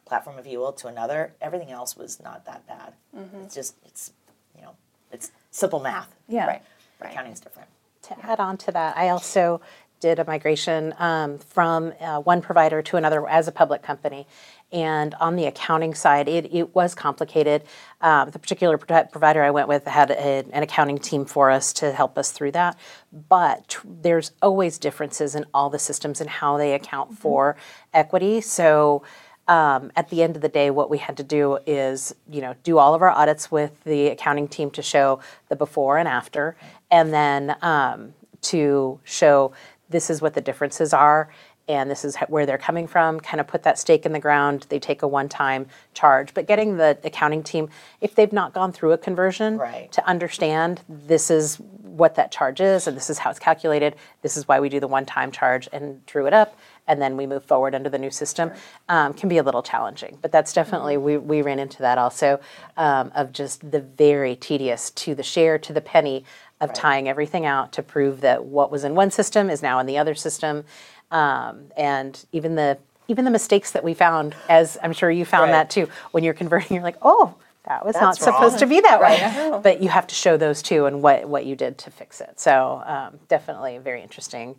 platform, 0.07 0.39
if 0.39 0.47
you 0.47 0.59
will, 0.59 0.73
to 0.73 0.89
another. 0.89 1.35
Everything 1.41 1.71
else 1.71 1.97
was 1.97 2.21
not 2.23 2.45
that 2.47 2.67
bad. 2.67 2.95
It's 3.45 3.55
just 3.55 3.77
it's 3.85 4.13
you 4.57 4.63
know 4.63 4.73
it's 5.13 5.31
simple 5.51 5.81
math. 5.81 6.15
Yeah. 6.29 6.47
Right. 6.47 6.63
Right. 7.01 7.13
Accounting's 7.13 7.41
different. 7.41 7.69
To 8.03 8.27
add 8.27 8.41
on 8.41 8.57
to 8.59 8.73
that, 8.73 8.97
I 8.97 9.09
also 9.09 9.61
did 10.01 10.19
a 10.19 10.25
migration 10.25 10.95
um, 10.99 11.39
from 11.39 11.95
uh, 12.01 12.21
one 12.21 12.43
provider 12.43 12.83
to 12.83 12.97
another 12.97 13.27
as 13.27 13.49
a 13.49 13.53
public 13.53 13.83
company. 13.83 14.27
And 14.75 15.15
on 15.15 15.37
the 15.37 15.47
accounting 15.47 15.95
side, 15.95 16.29
it, 16.29 16.53
it 16.53 16.75
was 16.75 16.97
complicated. 16.97 17.63
Um, 18.01 18.31
the 18.31 18.41
particular 18.41 18.77
pro- 18.77 19.05
provider 19.05 19.45
I 19.45 19.53
went 19.53 19.69
with 19.69 19.85
had 19.87 20.11
a, 20.11 20.45
an 20.53 20.65
accounting 20.65 20.99
team 20.99 21.25
for 21.25 21.53
us 21.53 21.73
to 21.75 21.93
help 21.93 22.19
us 22.19 22.33
through 22.33 22.51
that. 22.53 22.77
But 23.29 23.69
tr- 23.69 23.87
there's 24.03 24.33
always 24.43 24.79
differences 24.79 25.37
in 25.37 25.47
all 25.55 25.71
the 25.71 25.79
systems 25.79 26.21
and 26.21 26.29
how 26.29 26.57
they 26.57 26.75
account 26.75 27.17
for 27.17 27.57
equity. 27.93 28.41
So 28.41 29.05
um, 29.47 29.93
at 29.95 30.11
the 30.11 30.25
end 30.25 30.35
of 30.35 30.43
the 30.43 30.49
day, 30.49 30.71
what 30.71 30.91
we 30.91 30.99
had 30.99 31.17
to 31.19 31.23
do 31.23 31.59
is, 31.67 32.13
you 32.29 32.41
know, 32.41 32.57
do 32.65 32.79
all 32.79 32.95
of 32.95 33.03
our 33.03 33.11
audits 33.11 33.53
with 33.53 33.85
the 33.85 34.09
accounting 34.09 34.49
team 34.49 34.73
to 34.73 34.83
show 34.83 35.21
the 35.51 35.57
before 35.57 35.99
and 35.99 36.09
after, 36.09 36.57
and 36.91 37.13
then 37.13 37.55
um, 37.63 38.15
to 38.41 38.99
show 39.05 39.53
this 39.89 40.11
is 40.11 40.21
what 40.21 40.35
the 40.35 40.41
differences 40.41 40.93
are 40.93 41.29
and 41.69 41.91
this 41.91 42.05
is 42.05 42.17
where 42.29 42.45
they're 42.47 42.59
coming 42.59 42.87
from 42.87 43.21
kind 43.21 43.41
of 43.41 43.47
put 43.47 43.63
that 43.63 43.79
stake 43.79 44.05
in 44.05 44.13
the 44.13 44.19
ground. 44.21 44.67
They 44.69 44.79
take 44.79 45.03
a 45.03 45.09
one-time 45.09 45.67
charge. 45.95 46.35
But 46.35 46.47
getting 46.47 46.77
the 46.77 46.99
accounting 47.05 47.43
team 47.43 47.71
if 48.01 48.15
they've 48.15 48.33
not 48.33 48.53
gone 48.53 48.73
through 48.73 48.93
a 48.93 48.99
conversion 48.99 49.57
Right. 49.57 49.91
to 49.93 50.07
understand 50.07 50.83
this 50.89 51.31
is 51.31 51.57
what 51.57 52.17
that 52.17 52.33
charge 52.33 52.61
is 52.61 52.87
and 52.87 52.97
this 52.97 53.09
is 53.09 53.19
how 53.19 53.31
it's 53.31 53.39
calculated 53.39 53.95
this 54.23 54.37
is 54.37 54.49
why 54.49 54.59
we 54.59 54.69
do 54.69 54.81
the 54.81 54.89
one-time 54.89 55.31
charge 55.31 55.69
and 55.73 56.05
drew 56.07 56.27
it 56.27 56.33
up 56.35 56.57
and 56.89 57.01
then 57.01 57.17
we 57.17 57.27
move 57.27 57.45
forward 57.45 57.75
under 57.75 57.89
the 57.89 57.99
new 57.99 58.11
system 58.11 58.51
um, 58.89 59.15
can 59.15 59.29
be 59.29 59.39
a 59.39 59.43
little 59.43 59.63
challenging. 59.63 60.19
But 60.21 60.33
that's 60.33 60.53
definitely 60.53 60.97
we, 60.97 61.17
we 61.17 61.41
ran 61.41 61.59
into 61.59 61.79
that 61.79 61.99
also 61.99 62.41
um, 62.77 63.11
of 63.15 63.33
just 63.33 63.71
the 63.71 63.81
very 63.81 64.37
tedious 64.37 64.91
to 64.91 65.15
the 65.15 65.23
share 65.23 65.59
to 65.59 65.73
the 65.73 65.81
penny 65.81 66.25
of 66.61 66.73
tying 66.73 67.09
everything 67.09 67.45
out 67.47 67.73
to 67.73 67.83
prove 67.83 68.21
that 68.23 68.45
what 68.45 68.71
was 68.71 68.85
in 68.85 68.95
one 68.95 69.11
system 69.11 69.51
is 69.51 69.63
now 69.63 69.79
in 69.79 69.87
the 69.87 69.99
other 69.99 70.15
system 70.15 70.65
um, 71.11 71.67
and 71.77 72.25
even 72.33 72.55
the 72.55 72.79
even 73.07 73.25
the 73.27 73.31
mistakes 73.31 73.71
that 73.73 73.85
we 73.85 73.93
found 73.95 74.35
as 74.49 74.79
i'm 74.83 74.93
sure 74.93 75.11
you 75.11 75.25
found 75.25 75.51
Right. 75.51 75.59
that 75.59 75.71
too 75.71 75.89
when 76.13 76.25
you're 76.25 76.35
converting 76.35 76.75
you're 76.77 76.83
like 76.85 76.97
oh 77.03 77.35
that 77.67 77.85
was 77.85 77.95
not 77.95 78.17
That's 78.17 78.27
wrong. 78.27 78.35
supposed 78.37 78.59
to 78.61 78.67
be 78.67 78.81
that 78.81 79.01
way 79.01 79.61
but 79.63 79.83
you 79.83 79.89
have 79.91 80.07
to 80.07 80.15
show 80.15 80.37
those 80.37 80.63
too 80.63 80.87
and 80.87 81.03
what 81.03 81.29
what 81.29 81.45
you 81.47 81.55
did 81.57 81.77
to 81.79 81.91
fix 81.91 82.21
it 82.21 82.41
so 82.41 82.83
um, 82.87 83.19
definitely 83.29 83.77
a 83.77 83.81
very 83.81 84.03
interesting 84.03 84.57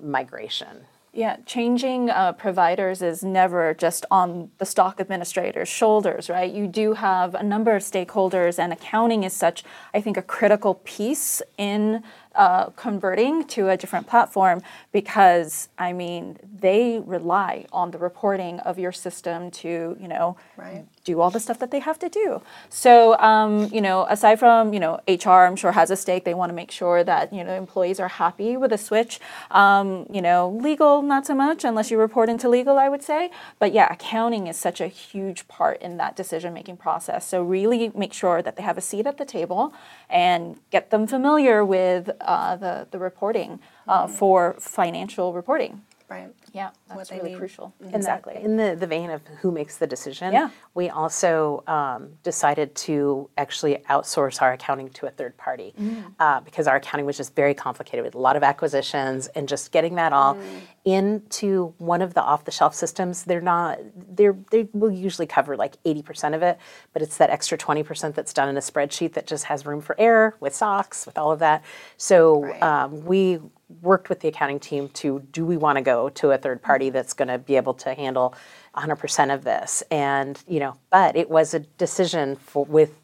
migration 0.00 0.86
Yeah, 1.12 1.36
changing 1.46 2.10
uh, 2.10 2.32
providers 2.32 3.00
is 3.00 3.22
never 3.22 3.72
just 3.74 4.04
on 4.10 4.50
the 4.58 4.64
stock 4.66 4.98
administrator's 4.98 5.68
shoulders, 5.68 6.28
right? 6.28 6.52
You 6.52 6.66
do 6.66 6.94
have 6.94 7.36
a 7.36 7.42
number 7.42 7.76
of 7.76 7.82
stakeholders, 7.84 8.58
and 8.58 8.72
accounting 8.72 9.22
is 9.22 9.32
such, 9.32 9.62
I 9.94 10.00
think, 10.00 10.16
a 10.16 10.22
critical 10.22 10.74
piece 10.82 11.40
in 11.56 12.02
uh, 12.34 12.66
converting 12.70 13.44
to 13.44 13.68
a 13.68 13.76
different 13.76 14.06
platform 14.06 14.62
because, 14.92 15.68
I 15.78 15.92
mean, 15.92 16.38
they 16.58 17.02
rely 17.04 17.66
on 17.72 17.90
the 17.90 17.98
reporting 17.98 18.60
of 18.60 18.78
your 18.78 18.92
system 18.92 19.50
to, 19.52 19.96
you 20.00 20.08
know, 20.08 20.36
Right. 20.56 20.84
Do 21.04 21.20
all 21.20 21.30
the 21.30 21.40
stuff 21.40 21.58
that 21.58 21.70
they 21.70 21.78
have 21.78 21.98
to 21.98 22.08
do. 22.08 22.42
So, 22.70 23.18
um, 23.18 23.68
you 23.72 23.80
know, 23.80 24.06
aside 24.08 24.38
from, 24.38 24.72
you 24.72 24.80
know, 24.80 25.00
HR, 25.06 25.44
I'm 25.46 25.56
sure 25.56 25.72
has 25.72 25.90
a 25.90 25.96
stake. 25.96 26.24
They 26.24 26.34
want 26.34 26.50
to 26.50 26.54
make 26.54 26.70
sure 26.70 27.04
that, 27.04 27.32
you 27.32 27.44
know, 27.44 27.54
employees 27.54 28.00
are 28.00 28.08
happy 28.08 28.56
with 28.56 28.72
a 28.72 28.78
switch. 28.78 29.20
Um, 29.50 30.06
you 30.10 30.22
know, 30.22 30.48
legal, 30.48 31.02
not 31.02 31.26
so 31.26 31.34
much, 31.34 31.64
unless 31.64 31.90
you 31.90 31.98
report 31.98 32.28
into 32.28 32.48
legal, 32.48 32.78
I 32.78 32.88
would 32.88 33.02
say. 33.02 33.30
But 33.58 33.72
yeah, 33.72 33.92
accounting 33.92 34.46
is 34.46 34.56
such 34.56 34.80
a 34.80 34.88
huge 34.88 35.46
part 35.46 35.80
in 35.82 35.98
that 35.98 36.16
decision 36.16 36.54
making 36.54 36.78
process. 36.78 37.26
So, 37.26 37.42
really 37.42 37.92
make 37.94 38.12
sure 38.12 38.42
that 38.42 38.56
they 38.56 38.62
have 38.62 38.78
a 38.78 38.80
seat 38.80 39.06
at 39.06 39.18
the 39.18 39.24
table 39.24 39.74
and 40.08 40.58
get 40.70 40.90
them 40.90 41.06
familiar 41.06 41.64
with 41.64 42.10
uh, 42.20 42.56
the, 42.56 42.86
the 42.90 42.98
reporting 42.98 43.60
uh, 43.86 44.06
for 44.06 44.56
financial 44.58 45.32
reporting. 45.32 45.82
Right. 46.08 46.28
Yeah, 46.52 46.70
that's 46.88 47.08
they 47.08 47.16
really 47.16 47.30
need. 47.30 47.38
crucial. 47.38 47.72
In 47.80 47.90
that- 47.90 47.96
Exactly. 47.96 48.36
In 48.36 48.56
the, 48.56 48.76
the 48.78 48.86
vein 48.86 49.10
of 49.10 49.22
who 49.40 49.50
makes 49.50 49.78
the 49.78 49.86
decision, 49.86 50.32
Yeah. 50.32 50.50
we 50.74 50.90
also 50.90 51.64
um, 51.66 52.10
decided 52.22 52.74
to 52.76 53.30
actually 53.38 53.76
outsource 53.88 54.42
our 54.42 54.52
accounting 54.52 54.90
to 54.90 55.06
a 55.06 55.10
third 55.10 55.36
party 55.38 55.74
uh, 56.20 56.40
because 56.40 56.66
our 56.68 56.76
accounting 56.76 57.06
was 57.06 57.16
just 57.16 57.34
very 57.34 57.54
complicated 57.54 58.04
with 58.04 58.14
a 58.14 58.18
lot 58.18 58.36
of 58.36 58.42
acquisitions 58.42 59.28
and 59.28 59.48
just 59.48 59.72
getting 59.72 59.94
that 59.94 60.12
all 60.12 60.36
into 60.84 61.72
one 61.78 62.02
of 62.02 62.12
the 62.14 62.20
off-the-shelf 62.22 62.74
systems. 62.74 63.24
They're 63.24 63.40
not. 63.40 63.78
They're 64.14 64.36
they 64.50 64.68
will 64.74 64.90
usually 64.92 65.26
cover 65.26 65.56
like 65.56 65.76
eighty 65.86 66.02
percent 66.02 66.34
of 66.34 66.42
it, 66.42 66.58
but 66.92 67.00
it's 67.02 67.16
that 67.16 67.30
extra 67.30 67.56
twenty 67.56 67.82
percent 67.82 68.14
that's 68.14 68.32
done 68.34 68.48
in 68.50 68.56
a 68.56 68.60
spreadsheet 68.60 69.14
that 69.14 69.26
just 69.26 69.44
has 69.44 69.64
room 69.64 69.80
for 69.80 69.96
error 69.98 70.36
with 70.40 70.54
SOX 70.54 71.06
with 71.06 71.16
all 71.16 71.32
of 71.32 71.38
that. 71.38 71.64
So 71.96 72.42
Right. 72.44 72.62
um, 72.62 73.04
we 73.04 73.40
worked 73.80 74.08
with 74.08 74.20
the 74.20 74.28
accounting 74.28 74.60
team 74.60 74.88
to 74.90 75.20
do 75.32 75.44
we 75.44 75.56
want 75.56 75.76
to 75.76 75.82
go 75.82 76.08
to 76.10 76.30
a 76.32 76.38
third 76.38 76.62
party 76.62 76.90
that's 76.90 77.12
going 77.14 77.28
to 77.28 77.38
be 77.38 77.56
able 77.56 77.74
to 77.74 77.94
handle 77.94 78.34
100% 78.76 79.34
of 79.34 79.44
this? 79.44 79.82
And 79.90 80.42
you 80.46 80.60
know 80.60 80.76
but 80.90 81.16
it 81.16 81.30
was 81.30 81.54
a 81.54 81.60
decision 81.60 82.36
for 82.36 82.64
with 82.64 83.00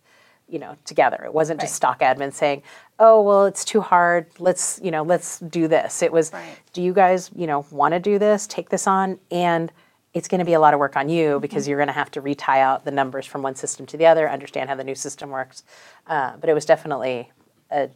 you 0.49 0.59
know 0.59 0.77
together. 0.85 1.23
It 1.25 1.33
wasn't 1.33 1.61
just 1.61 1.75
stock 1.75 2.01
admin 2.01 2.33
saying 2.33 2.63
oh 2.99 3.23
well 3.23 3.47
it's 3.47 3.65
too 3.65 3.81
hard. 3.81 4.27
Let's 4.39 4.81
you 4.83 4.91
know 4.91 5.03
let's 5.03 5.39
do 5.39 5.69
this. 5.69 6.03
It 6.03 6.13
was 6.13 6.33
Right. 6.33 6.59
do 6.73 6.83
you 6.83 6.93
guys 6.93 7.31
you 7.35 7.47
know 7.47 7.65
want 7.71 7.95
to 7.95 8.01
do 8.01 8.19
this? 8.19 8.47
Take 8.47 8.69
this 8.69 8.87
on. 8.87 9.19
And 9.31 9.73
it's 10.13 10.27
going 10.27 10.41
to 10.41 10.45
be 10.45 10.55
a 10.55 10.61
lot 10.61 10.75
of 10.75 10.81
work 10.81 10.97
on 10.97 11.09
you 11.09 11.39
because 11.39 11.69
you're 11.69 11.79
going 11.79 11.87
to 11.87 11.93
have 11.93 12.11
to 12.11 12.21
retie 12.21 12.59
out 12.59 12.85
the 12.85 12.91
numbers 12.91 13.27
from 13.27 13.43
one 13.43 13.55
system 13.55 13.87
to 13.87 13.97
the 13.97 14.07
other 14.07 14.29
understand 14.29 14.69
how 14.69 14.75
the 14.75 14.83
new 14.83 14.97
system 14.97 15.31
works. 15.31 15.63
Uh, 16.09 16.37
but 16.37 16.51
it 16.51 16.53
was 16.53 16.65
definitely 16.65 17.31
a 17.71 17.89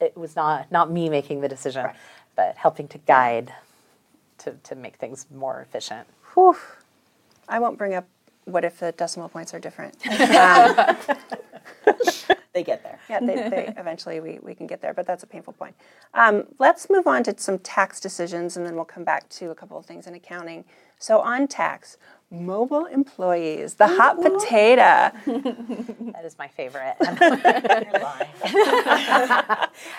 it 0.00 0.16
was 0.16 0.36
not 0.36 0.70
not 0.70 0.90
me 0.90 1.08
making 1.08 1.40
the 1.40 1.48
decision, 1.48 1.88
but 2.36 2.56
helping 2.56 2.88
to 2.88 2.98
guide 2.98 3.52
to, 4.38 4.52
to 4.64 4.74
make 4.74 4.96
things 4.96 5.26
more 5.34 5.60
efficient. 5.60 6.06
Whew. 6.34 6.56
I 7.48 7.58
won't 7.58 7.78
bring 7.78 7.94
up 7.94 8.06
what 8.44 8.64
if 8.64 8.78
the 8.78 8.92
decimal 8.92 9.28
points 9.28 9.54
are 9.54 9.60
different. 9.60 9.96
They 12.54 12.62
get 12.62 12.84
there. 12.84 13.00
Yeah, 13.10 13.18
they, 13.18 13.34
they, 13.34 13.74
eventually 13.76 14.20
we, 14.20 14.38
we 14.40 14.54
can 14.54 14.68
get 14.68 14.80
there, 14.80 14.94
but 14.94 15.08
that's 15.08 15.24
a 15.24 15.26
painful 15.26 15.54
point. 15.54 15.74
Um, 16.14 16.44
let's 16.60 16.88
move 16.88 17.08
on 17.08 17.24
to 17.24 17.34
some 17.36 17.58
tax 17.58 17.98
decisions 17.98 18.56
and 18.56 18.64
then 18.64 18.76
we'll 18.76 18.84
come 18.84 19.02
back 19.02 19.28
to 19.30 19.50
a 19.50 19.56
couple 19.56 19.76
of 19.76 19.84
things 19.84 20.06
in 20.06 20.14
accounting. 20.14 20.64
So, 21.00 21.20
on 21.20 21.48
tax, 21.48 21.96
mobile 22.34 22.86
employees, 22.86 23.74
the 23.74 23.86
hot 23.86 24.20
potato. 24.20 25.10
That 26.14 26.24
is 26.24 26.38
my 26.38 26.48
favorite. 26.48 26.96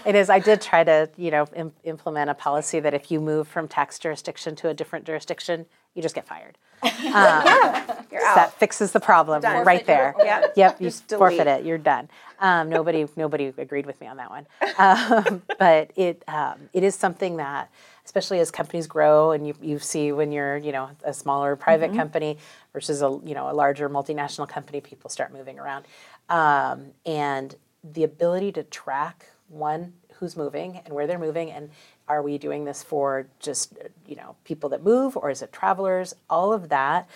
it 0.06 0.16
is. 0.16 0.30
I 0.30 0.40
did 0.40 0.62
try 0.62 0.84
to, 0.84 1.10
you 1.18 1.32
know, 1.32 1.46
Im- 1.56 1.74
implement 1.84 2.30
a 2.30 2.34
policy 2.34 2.80
that 2.80 2.94
if 2.94 3.12
you 3.12 3.20
move 3.20 3.48
from 3.48 3.68
tax 3.68 4.00
jurisdiction 4.00 4.56
to 4.58 4.70
a 4.70 4.74
different 4.74 5.06
jurisdiction, 5.06 5.66
you 5.94 6.02
just 6.02 6.16
get 6.16 6.28
fired. 6.28 6.58
You're 6.84 7.12
That 7.12 8.54
fixes 8.58 8.92
the 8.92 9.00
problem 9.00 9.42
Done. 9.42 9.66
right 9.66 9.86
there. 9.86 10.14
Yeah. 10.20 10.48
Yep, 10.56 10.82
you 10.82 10.88
Just 10.88 11.08
delete. 11.08 11.20
forfeit 11.20 11.48
it. 11.48 11.66
You're 11.66 11.78
done. 11.78 12.10
Um, 12.40 12.70
nobody, 12.70 13.08
nobody 13.16 13.54
agreed 13.58 13.86
with 13.86 14.00
me 14.02 14.08
on 14.08 14.18
that 14.18 14.30
one. 14.30 14.46
Um, 14.78 15.42
but 15.60 15.92
it, 15.96 16.24
um, 16.28 16.70
it 16.74 16.84
is 16.84 16.96
something 16.96 17.38
that, 17.38 17.70
especially 18.06 18.40
as 18.40 18.52
companies 18.52 18.88
grow, 18.88 19.32
and 19.32 19.48
you, 19.48 19.56
you 19.62 19.80
see 19.80 20.12
when 20.12 20.32
you're, 20.32 20.58
you 20.58 20.72
know, 20.72 20.90
a 21.04 21.14
smaller 21.14 21.56
private 21.56 21.94
company 21.96 22.38
versus 22.74 23.02
a, 23.02 23.20
you 23.24 23.34
know, 23.34 23.50
a 23.50 23.54
larger 23.54 23.90
multinational 23.90 24.48
company, 24.48 24.80
people 24.80 25.10
start 25.10 25.34
moving 25.34 25.60
around, 25.60 25.86
um, 26.30 26.92
and 27.06 27.56
the 27.84 28.04
ability 28.04 28.52
to 28.52 28.64
track 28.64 29.28
one 29.50 29.94
who's 30.16 30.38
moving 30.38 30.82
and 30.86 30.94
where 30.94 31.06
they're 31.06 31.20
moving 31.20 31.52
and 31.52 31.70
are 32.08 32.22
we 32.22 32.38
doing 32.38 32.66
this 32.66 32.82
for 32.82 33.28
just 33.40 33.74
you 34.08 34.16
know 34.16 34.36
people 34.44 34.70
that 34.70 34.82
move 34.82 35.16
or 35.18 35.30
is 35.30 35.42
it 35.42 35.52
travelers 35.52 36.16
all 36.30 36.52
of 36.54 36.70
that 36.70 37.08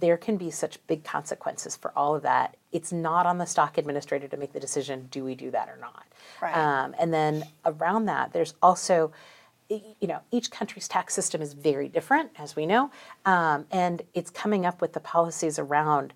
there 0.00 0.16
can 0.16 0.36
be 0.36 0.50
such 0.50 0.84
big 0.86 1.04
consequences 1.04 1.76
for 1.76 1.92
all 1.96 2.14
of 2.14 2.22
that. 2.22 2.56
It's 2.72 2.92
not 2.92 3.26
on 3.26 3.38
the 3.38 3.46
stock 3.46 3.78
administrator 3.78 4.28
to 4.28 4.36
make 4.36 4.52
the 4.52 4.60
decision 4.60 5.08
do 5.10 5.24
we 5.24 5.34
do 5.34 5.50
that 5.50 5.68
or 5.68 5.78
not. 5.80 6.04
Right. 6.40 6.56
Um, 6.56 6.94
and 6.98 7.12
then 7.12 7.44
around 7.64 8.06
that, 8.06 8.32
there's 8.32 8.54
also, 8.62 9.12
you 9.68 10.06
know, 10.08 10.20
each 10.30 10.50
country's 10.50 10.88
tax 10.88 11.14
system 11.14 11.42
is 11.42 11.52
very 11.52 11.88
different, 11.88 12.30
as 12.38 12.54
we 12.54 12.66
know, 12.66 12.90
um, 13.24 13.66
and 13.70 14.02
it's 14.14 14.30
coming 14.30 14.64
up 14.64 14.80
with 14.80 14.92
the 14.92 15.00
policies 15.00 15.58
around 15.58 16.12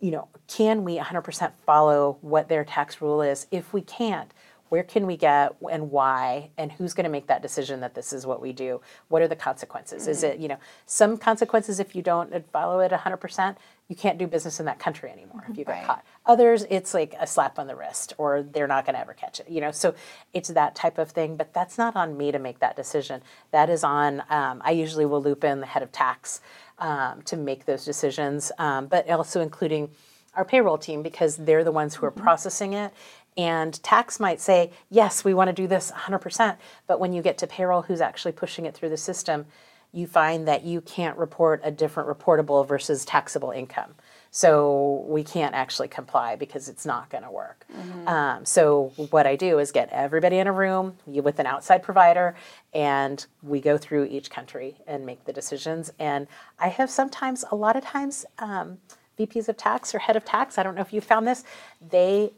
you 0.00 0.10
know, 0.10 0.28
can 0.48 0.84
we 0.84 0.98
100% 0.98 1.52
follow 1.64 2.18
what 2.20 2.48
their 2.48 2.62
tax 2.62 3.00
rule 3.00 3.22
is? 3.22 3.46
If 3.50 3.72
we 3.72 3.80
can't, 3.80 4.30
where 4.74 4.82
can 4.82 5.06
we 5.06 5.16
get 5.16 5.54
and 5.70 5.92
why? 5.92 6.50
And 6.58 6.72
who's 6.72 6.94
going 6.94 7.04
to 7.04 7.10
make 7.10 7.28
that 7.28 7.40
decision 7.42 7.78
that 7.78 7.94
this 7.94 8.12
is 8.12 8.26
what 8.26 8.42
we 8.42 8.52
do? 8.52 8.80
What 9.06 9.22
are 9.22 9.28
the 9.28 9.36
consequences? 9.36 10.08
Is 10.08 10.24
it, 10.24 10.40
you 10.40 10.48
know, 10.48 10.56
some 10.84 11.16
consequences 11.16 11.78
if 11.78 11.94
you 11.94 12.02
don't 12.02 12.44
follow 12.50 12.80
it 12.80 12.90
100%, 12.90 13.54
you 13.86 13.94
can't 13.94 14.18
do 14.18 14.26
business 14.26 14.58
in 14.58 14.66
that 14.66 14.80
country 14.80 15.12
anymore 15.12 15.44
if 15.48 15.56
you 15.56 15.64
get 15.64 15.70
Right. 15.70 15.84
caught. 15.84 16.04
Others, 16.26 16.66
it's 16.70 16.92
like 16.92 17.14
a 17.20 17.26
slap 17.28 17.56
on 17.60 17.68
the 17.68 17.76
wrist 17.76 18.14
or 18.18 18.42
they're 18.42 18.66
not 18.66 18.84
going 18.84 18.94
to 18.94 19.00
ever 19.00 19.12
catch 19.14 19.38
it, 19.38 19.48
you 19.48 19.60
know? 19.60 19.70
So 19.70 19.94
it's 20.32 20.48
that 20.48 20.74
type 20.74 20.98
of 20.98 21.12
thing, 21.12 21.36
but 21.36 21.54
that's 21.54 21.78
not 21.78 21.94
on 21.94 22.16
me 22.16 22.32
to 22.32 22.40
make 22.40 22.58
that 22.58 22.74
decision. 22.74 23.22
That 23.52 23.70
is 23.70 23.84
on, 23.84 24.24
um, 24.28 24.60
I 24.64 24.72
usually 24.72 25.06
will 25.06 25.22
loop 25.22 25.44
in 25.44 25.60
the 25.60 25.66
head 25.66 25.84
of 25.84 25.92
tax 25.92 26.40
um, 26.80 27.22
to 27.26 27.36
make 27.36 27.64
those 27.64 27.84
decisions, 27.84 28.50
um, 28.58 28.88
but 28.88 29.08
also 29.08 29.40
including 29.40 29.90
our 30.36 30.44
payroll 30.44 30.78
team 30.78 31.02
because 31.02 31.36
they're 31.36 31.64
the 31.64 31.72
ones 31.72 31.94
who 31.94 32.06
are 32.06 32.10
processing 32.10 32.72
it 32.72 32.92
And 33.36 33.82
tax 33.82 34.20
might 34.20 34.40
say, 34.40 34.70
yes, 34.90 35.24
we 35.24 35.34
want 35.34 35.48
to 35.48 35.52
do 35.52 35.66
this 35.66 35.90
100%. 35.90 36.56
But 36.86 37.00
when 37.00 37.12
you 37.12 37.22
get 37.22 37.38
to 37.38 37.46
payroll, 37.46 37.82
who's 37.82 38.00
actually 38.00 38.32
pushing 38.32 38.64
it 38.64 38.74
through 38.74 38.90
the 38.90 38.96
system, 38.96 39.46
you 39.92 40.06
find 40.08 40.46
that 40.48 40.64
you 40.64 40.80
can't 40.80 41.16
report 41.16 41.60
a 41.62 41.70
different 41.70 42.08
reportable 42.08 42.66
versus 42.66 43.04
taxable 43.04 43.52
income. 43.52 43.94
So 44.32 45.04
we 45.06 45.22
can't 45.22 45.54
actually 45.54 45.86
comply 45.86 46.34
because 46.34 46.68
it's 46.68 46.84
not 46.84 47.08
going 47.08 47.22
to 47.22 47.30
work. 47.30 47.64
Um, 48.08 48.44
so 48.44 48.92
what 49.10 49.28
I 49.28 49.36
do 49.36 49.60
is 49.60 49.70
get 49.70 49.88
everybody 49.90 50.38
in 50.38 50.48
a 50.48 50.52
room 50.52 50.96
with 51.06 51.38
an 51.38 51.46
outside 51.46 51.84
provider, 51.84 52.34
and 52.72 53.24
we 53.44 53.60
go 53.60 53.78
through 53.78 54.06
each 54.06 54.30
country 54.30 54.76
and 54.88 55.06
make 55.06 55.24
the 55.24 55.32
decisions. 55.32 55.92
And 56.00 56.26
I 56.58 56.66
have 56.68 56.90
sometimes, 56.90 57.44
a 57.52 57.54
lot 57.54 57.76
of 57.76 57.84
times, 57.84 58.26
um, 58.40 58.78
VPs 59.16 59.48
of 59.48 59.56
tax 59.56 59.94
or 59.94 60.00
head 60.00 60.16
of 60.16 60.24
tax. 60.24 60.58
I 60.58 60.64
don't 60.64 60.74
know 60.74 60.80
if 60.80 60.92
you 60.92 61.00
found 61.00 61.28
this. 61.28 61.44
They 61.80 62.32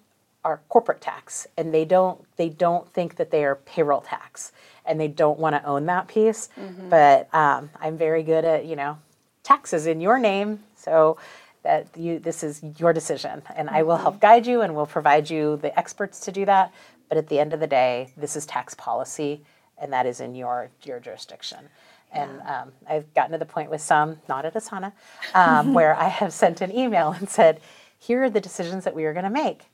are 0.47 0.61
corporate 0.69 1.01
tax, 1.01 1.47
and 1.57 1.75
they 1.75 1.85
don't 1.85 2.25
they 2.37 2.49
don't 2.49 2.89
think 2.93 3.17
that 3.17 3.31
they 3.33 3.45
are 3.45 3.57
payroll 3.57 4.01
tax, 4.01 4.53
and 4.87 5.01
they 5.01 5.09
don't 5.09 5.39
want 5.41 5.57
to 5.57 5.65
own 5.69 5.87
that 5.87 6.07
piece. 6.07 6.49
But 6.89 7.29
um, 7.35 7.69
I'm 7.81 7.99
very 7.99 8.23
good 8.23 8.45
at 8.45 8.65
you 8.65 8.77
know 8.77 8.97
taxes 9.43 9.87
in 9.87 10.01
your 10.01 10.19
name, 10.19 10.61
so 10.77 11.19
that 11.65 11.89
you 11.97 12.21
this 12.21 12.45
is 12.45 12.63
your 12.79 12.93
decision, 12.93 13.43
and 13.57 13.69
I 13.69 13.83
will 13.83 13.97
help 13.97 14.21
guide 14.21 14.47
you, 14.47 14.61
and 14.63 14.77
will 14.77 14.87
provide 14.87 15.29
you 15.29 15.57
the 15.57 15.77
experts 15.77 16.21
to 16.21 16.33
do 16.33 16.45
that. 16.47 16.73
But 17.09 17.19
at 17.19 17.27
the 17.29 17.41
end 17.41 17.53
of 17.53 17.59
the 17.59 17.67
day, 17.67 18.13
this 18.17 18.37
is 18.37 18.47
tax 18.47 18.73
policy, 18.75 19.43
and 19.79 19.93
that 19.93 20.07
is 20.07 20.21
in 20.21 20.37
your 20.37 20.71
your 20.85 21.01
jurisdiction. 21.01 21.69
And 22.13 22.41
um, 22.47 22.73
I've 22.89 23.13
gotten 23.15 23.33
to 23.33 23.39
the 23.39 23.45
point 23.45 23.69
with 23.69 23.81
some, 23.83 24.21
not 24.29 24.45
at 24.45 24.55
Asana, 24.55 24.93
um, 25.35 25.75
where 25.79 25.95
I 25.97 26.07
have 26.07 26.33
sent 26.33 26.61
an 26.61 26.71
email 26.71 27.11
and 27.19 27.29
said, 27.29 27.61
"Here 27.99 28.23
are 28.23 28.31
the 28.31 28.41
decisions 28.41 28.85
that 28.85 28.95
we 28.95 29.05
are 29.07 29.13
going 29.13 29.25
to 29.25 29.39
make. 29.47 29.67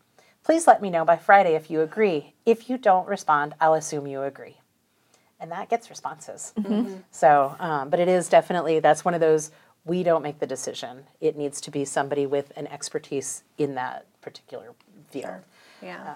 Please 0.45 0.67
let 0.67 0.83
me 0.83 0.91
know 0.91 1.05
by 1.05 1.17
Friday 1.17 1.55
if 1.55 1.71
you 1.71 1.81
agree. 1.81 2.35
If 2.45 2.69
you 2.69 2.79
don't 2.79 3.07
respond, 3.09 3.55
I'll 3.61 3.75
assume 3.75 4.07
you 4.07 4.23
agree." 4.23 4.57
And 5.41 5.51
that 5.51 5.69
gets 5.69 5.91
responses. 5.91 6.53
So, 7.11 7.57
um, 7.59 7.91
but 7.91 7.99
it 8.01 8.09
is 8.09 8.29
definitely 8.29 8.79
that's 8.81 9.05
one 9.05 9.15
of 9.15 9.21
those 9.21 9.51
we 9.85 10.03
don't 10.05 10.23
make 10.23 10.39
the 10.39 10.47
decision. 10.47 11.05
It 11.21 11.37
needs 11.37 11.61
to 11.63 11.71
be 11.71 11.85
somebody 11.85 12.27
with 12.27 12.53
an 12.57 12.69
expertise 12.69 13.43
in 13.59 13.75
that 13.75 14.07
particular 14.21 14.75
field. 15.11 15.41
Yeah. 15.83 16.15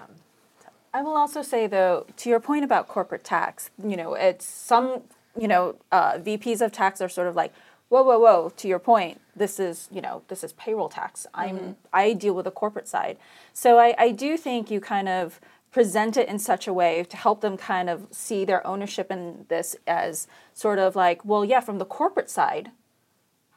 I 0.93 1.01
will 1.01 1.17
also 1.17 1.41
say 1.41 1.67
though, 1.67 2.05
to 2.15 2.29
your 2.29 2.39
point 2.39 2.63
about 2.63 2.87
corporate 2.87 3.25
tax, 3.25 3.69
you 3.85 3.97
know, 3.97 4.13
it's 4.13 4.45
some, 4.45 5.01
you 5.37 5.47
know, 5.49 5.75
uh, 5.91 6.13
VPs 6.13 6.61
of 6.61 6.71
tax 6.71 7.01
are 7.01 7.09
sort 7.09 7.27
of 7.27 7.35
like, 7.35 7.53
whoa, 7.89 8.03
whoa, 8.03 8.19
whoa. 8.19 8.51
To 8.57 8.67
your 8.67 8.79
point, 8.79 9.21
this 9.35 9.59
is, 9.59 9.87
you 9.91 10.01
know, 10.01 10.23
this 10.27 10.43
is 10.43 10.53
payroll 10.53 10.89
tax. 10.89 11.27
I'm, 11.33 11.77
I 11.93 12.13
deal 12.13 12.33
with 12.33 12.45
the 12.45 12.51
corporate 12.51 12.87
side, 12.87 13.17
so 13.53 13.79
I, 13.79 13.95
I 13.97 14.11
do 14.11 14.37
think 14.37 14.69
you 14.69 14.79
kind 14.79 15.09
of 15.09 15.39
present 15.71 16.17
it 16.17 16.27
in 16.27 16.39
such 16.39 16.67
a 16.67 16.73
way 16.73 17.03
to 17.03 17.17
help 17.17 17.41
them 17.41 17.57
kind 17.57 17.89
of 17.89 18.07
see 18.11 18.45
their 18.45 18.65
ownership 18.65 19.11
in 19.11 19.45
this 19.49 19.75
as 19.85 20.27
sort 20.53 20.79
of 20.79 20.95
like, 20.95 21.23
well, 21.23 21.45
yeah, 21.45 21.59
from 21.59 21.77
the 21.77 21.85
corporate 21.85 22.29
side, 22.29 22.71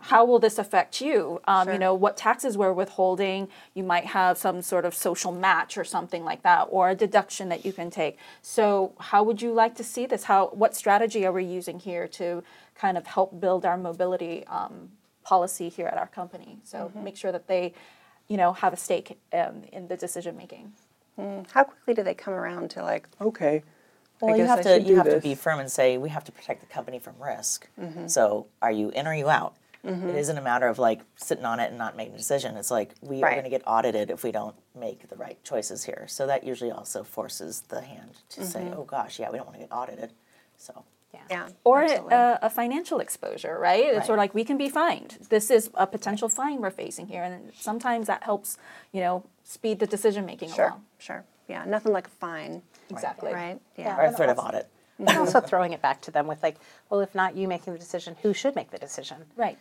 how 0.04 0.24
will 0.24 0.38
this 0.38 0.58
affect 0.58 1.00
you? 1.00 1.40
Um, 1.46 1.68
You 1.68 1.78
know, 1.78 1.94
what 1.94 2.16
taxes 2.16 2.56
we're 2.56 2.72
withholding. 2.72 3.48
You 3.74 3.84
might 3.84 4.06
have 4.06 4.38
some 4.38 4.62
sort 4.62 4.84
of 4.84 4.94
social 4.94 5.32
match 5.32 5.76
or 5.76 5.84
something 5.84 6.24
like 6.24 6.42
that, 6.42 6.68
or 6.70 6.90
a 6.90 6.94
deduction 6.94 7.48
that 7.50 7.64
you 7.64 7.72
can 7.72 7.90
take. 7.90 8.18
So, 8.42 8.92
how 8.98 9.22
would 9.22 9.42
you 9.42 9.52
like 9.52 9.74
to 9.76 9.84
see 9.84 10.06
this? 10.06 10.24
How, 10.24 10.48
what 10.48 10.74
strategy 10.74 11.26
are 11.26 11.32
we 11.32 11.44
using 11.44 11.78
here 11.78 12.08
to 12.08 12.42
kind 12.80 12.96
of 12.96 13.06
help 13.06 13.40
build 13.40 13.64
our 13.64 13.76
mobility 13.76 14.46
um, 14.46 14.90
policy 15.22 15.68
here 15.68 15.86
at 15.86 15.98
our 15.98 16.06
company? 16.06 16.58
So, 16.64 16.78
mm-hmm. 16.78 17.04
make 17.04 17.16
sure 17.16 17.32
that 17.32 17.46
they, 17.46 17.74
you 18.28 18.36
know, 18.36 18.52
have 18.52 18.72
a 18.72 18.76
stake 18.76 19.18
um, 19.32 19.62
in 19.72 19.88
the 19.88 19.96
decision 19.96 20.36
making. 20.36 20.72
Hmm. 21.16 21.42
How 21.52 21.64
quickly 21.64 21.94
do 21.94 22.02
they 22.02 22.14
come 22.14 22.34
around 22.34 22.70
to 22.70 22.82
like, 22.82 23.08
okay, 23.20 23.62
Well, 24.20 24.34
I 24.34 24.38
you 24.38 24.44
have 24.44 24.60
I 24.60 24.62
to 24.62 24.80
you 24.80 24.86
do 24.88 24.96
have 24.96 25.10
to 25.10 25.20
be 25.20 25.34
firm 25.34 25.60
and 25.60 25.70
say 25.70 25.98
we 25.98 26.08
have 26.10 26.24
to 26.24 26.32
protect 26.32 26.60
the 26.60 26.66
company 26.66 26.98
from 26.98 27.14
risk. 27.20 27.68
Mm-hmm. 27.78 28.06
So 28.06 28.46
are 28.62 28.72
you 28.72 28.90
in 28.90 29.06
or 29.06 29.10
are 29.10 29.14
you 29.14 29.28
out? 29.28 29.54
Mm-hmm. 29.84 30.10
It 30.10 30.16
isn't 30.16 30.36
a 30.36 30.42
matter 30.42 30.68
of 30.68 30.78
like 30.78 31.00
sitting 31.16 31.44
on 31.44 31.58
it 31.58 31.70
and 31.70 31.78
not 31.78 31.96
making 31.96 32.14
a 32.14 32.18
decision. 32.18 32.56
It's 32.56 32.70
like 32.70 32.90
we 33.00 33.22
are 33.22 33.30
going 33.30 33.44
to 33.44 33.50
get 33.50 33.62
audited 33.66 34.10
if 34.10 34.22
we 34.22 34.30
don't 34.30 34.54
make 34.78 35.08
the 35.08 35.16
right 35.16 35.42
choices 35.42 35.84
here. 35.84 36.04
So 36.06 36.26
that 36.26 36.44
usually 36.44 36.70
also 36.70 37.02
forces 37.02 37.62
the 37.68 37.80
hand 37.80 38.18
to 38.30 38.44
say, 38.44 38.70
oh 38.76 38.84
gosh, 38.84 39.18
yeah, 39.18 39.30
we 39.30 39.38
don't 39.38 39.46
want 39.46 39.58
to 39.58 39.64
get 39.66 39.72
audited. 39.72 40.12
So 40.58 40.84
Yeah. 41.30 41.48
Or 41.64 41.82
a, 41.82 42.38
a 42.42 42.50
financial 42.50 42.98
exposure, 43.00 43.56
right? 43.58 43.84
It's 43.84 43.96
Right. 43.98 44.06
sort 44.06 44.18
of 44.18 44.22
like 44.22 44.34
we 44.34 44.44
can 44.44 44.56
be 44.58 44.68
fined. 44.68 45.18
This 45.28 45.50
is 45.50 45.70
a 45.74 45.86
potential 45.86 46.28
fine 46.28 46.60
we're 46.60 46.70
facing 46.70 47.06
here, 47.08 47.22
and 47.22 47.52
sometimes 47.54 48.06
that 48.08 48.22
helps, 48.24 48.58
you 48.92 49.00
know, 49.00 49.24
speed 49.44 49.78
the 49.78 49.86
decision 49.86 50.24
making 50.26 50.50
Sure, 50.52 50.66
along. 50.68 50.84
sure. 50.98 51.24
Yeah, 51.48 51.64
nothing 51.64 51.92
like 51.92 52.06
a 52.06 52.10
fine, 52.10 52.62
Exactly. 52.90 53.32
right? 53.32 53.60
Yeah. 53.76 53.96
or 53.96 54.04
a 54.06 54.12
threat 54.12 54.28
of 54.28 54.38
audit. 54.38 54.68
And 54.98 55.08
also 55.18 55.40
throwing 55.40 55.72
it 55.72 55.80
back 55.82 56.00
to 56.02 56.10
them 56.10 56.26
with 56.26 56.42
like, 56.42 56.56
well, 56.90 57.00
if 57.00 57.14
not 57.14 57.34
you 57.36 57.48
making 57.48 57.72
the 57.72 57.78
decision, 57.78 58.16
who 58.22 58.32
should 58.34 58.54
make 58.54 58.70
the 58.70 58.78
decision? 58.78 59.24
Right. 59.36 59.58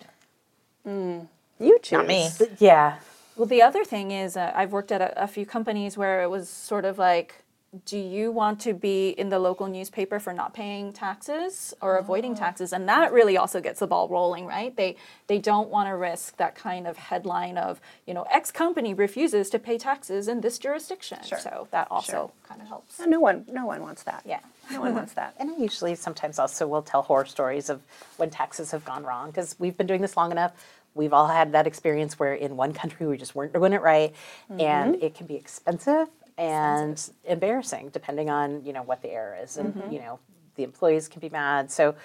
You 0.86 1.80
choose. 1.82 1.92
Not 1.92 2.08
me. 2.08 2.30
Yeah. 2.60 2.98
Well, 3.36 3.46
the 3.46 3.62
other 3.62 3.86
thing 3.86 4.12
is, 4.12 4.36
uh, 4.36 4.52
I've 4.56 4.72
worked 4.72 4.92
at 4.92 5.02
a, 5.02 5.24
a 5.24 5.28
few 5.28 5.46
companies 5.46 5.98
where 5.98 6.22
it 6.24 6.30
was 6.30 6.50
sort 6.50 6.84
of 6.86 6.98
like, 6.98 7.44
do 7.86 7.98
you 7.98 8.32
want 8.32 8.60
to 8.62 8.74
be 8.74 9.10
in 9.10 9.30
the 9.30 9.38
local 9.38 9.68
newspaper 9.68 10.20
for 10.20 10.34
not 10.34 10.54
paying 10.54 10.92
taxes 10.92 11.74
or 11.82 11.98
avoiding 11.98 12.34
ah. 12.34 12.38
taxes? 12.38 12.74
And 12.74 12.90
that 12.90 13.14
really 13.14 13.38
also 13.38 13.62
gets 13.62 13.80
the 13.80 13.88
ball 13.88 14.10
rolling, 14.10 14.46
right? 14.46 14.76
They 14.76 14.96
they 15.28 15.38
don't 15.38 15.70
want 15.70 15.88
to 15.88 15.96
risk 15.96 16.38
that 16.38 16.56
kind 16.56 16.88
of 16.88 16.98
headline 16.98 17.58
of, 17.58 17.80
you 18.08 18.14
know, 18.14 18.24
X 18.32 18.52
company 18.52 18.94
refuses 18.94 19.50
to 19.52 19.60
pay 19.60 19.78
taxes 19.78 20.28
in 20.28 20.42
this 20.42 20.58
jurisdiction. 20.58 21.20
Sure. 21.24 21.40
So 21.40 21.68
that 21.72 21.88
also 21.92 22.12
Sure. 22.12 22.32
kind 22.48 22.62
of 22.62 22.68
helps. 22.68 23.00
No 23.06 23.20
one, 23.20 23.46
no 23.52 23.66
one 23.66 23.82
wants 23.84 24.04
that. 24.04 24.24
Yeah. 24.26 24.40
No 24.72 24.82
one 24.82 24.96
wants 24.96 25.14
that. 25.14 25.36
And 25.40 25.52
I 25.52 25.58
usually 25.58 25.96
sometimes 25.96 26.40
also 26.40 26.68
will 26.68 26.82
tell 26.82 27.04
horror 27.04 27.26
stories 27.26 27.70
of 27.70 27.82
when 28.18 28.30
taxes 28.30 28.72
have 28.72 28.84
gone 28.84 29.04
wrong 29.04 29.28
because 29.30 29.56
we've 29.60 29.78
been 29.78 29.88
doing 29.88 30.02
this 30.02 30.18
long 30.18 30.32
enough. 30.32 30.54
We've 30.96 31.14
all 31.14 31.28
had 31.28 31.52
that 31.52 31.68
experience 31.68 32.18
where 32.18 32.34
in 32.34 32.58
one 32.58 32.74
country 32.74 33.06
we 33.06 33.16
just 33.18 33.36
weren't 33.36 33.54
doing 33.54 33.74
it 33.74 33.82
right, 33.82 34.12
mm-hmm. 34.52 34.60
and 34.60 34.96
it 35.04 35.14
can 35.14 35.28
be 35.28 35.36
expensive 35.36 36.08
and 36.40 37.12
embarrassing 37.26 37.90
depending 37.92 38.30
on 38.30 38.66
you 38.66 38.74
know 38.74 38.82
what 38.82 39.02
the 39.02 39.10
error 39.10 39.38
is, 39.42 39.58
and 39.58 39.76
you 39.92 40.00
know 40.00 40.20
the 40.56 40.64
employees 40.64 41.08
can 41.08 41.20
be 41.20 41.30
mad. 41.30 41.70
So, 41.70 41.96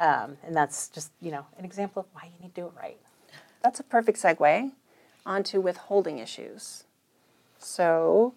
um, 0.00 0.36
and 0.44 0.54
that's 0.54 0.88
just 0.88 1.12
you 1.20 1.30
know 1.30 1.46
an 1.58 1.64
example 1.64 2.00
of 2.00 2.06
why 2.12 2.24
you 2.24 2.42
need 2.42 2.54
to 2.54 2.60
do 2.60 2.66
it 2.66 2.72
right. 2.76 2.98
That's 3.62 3.80
a 3.80 3.84
perfect 3.84 4.18
segue 4.18 4.72
onto 5.24 5.60
withholding 5.60 6.18
issues. 6.18 6.84
So, 7.58 8.34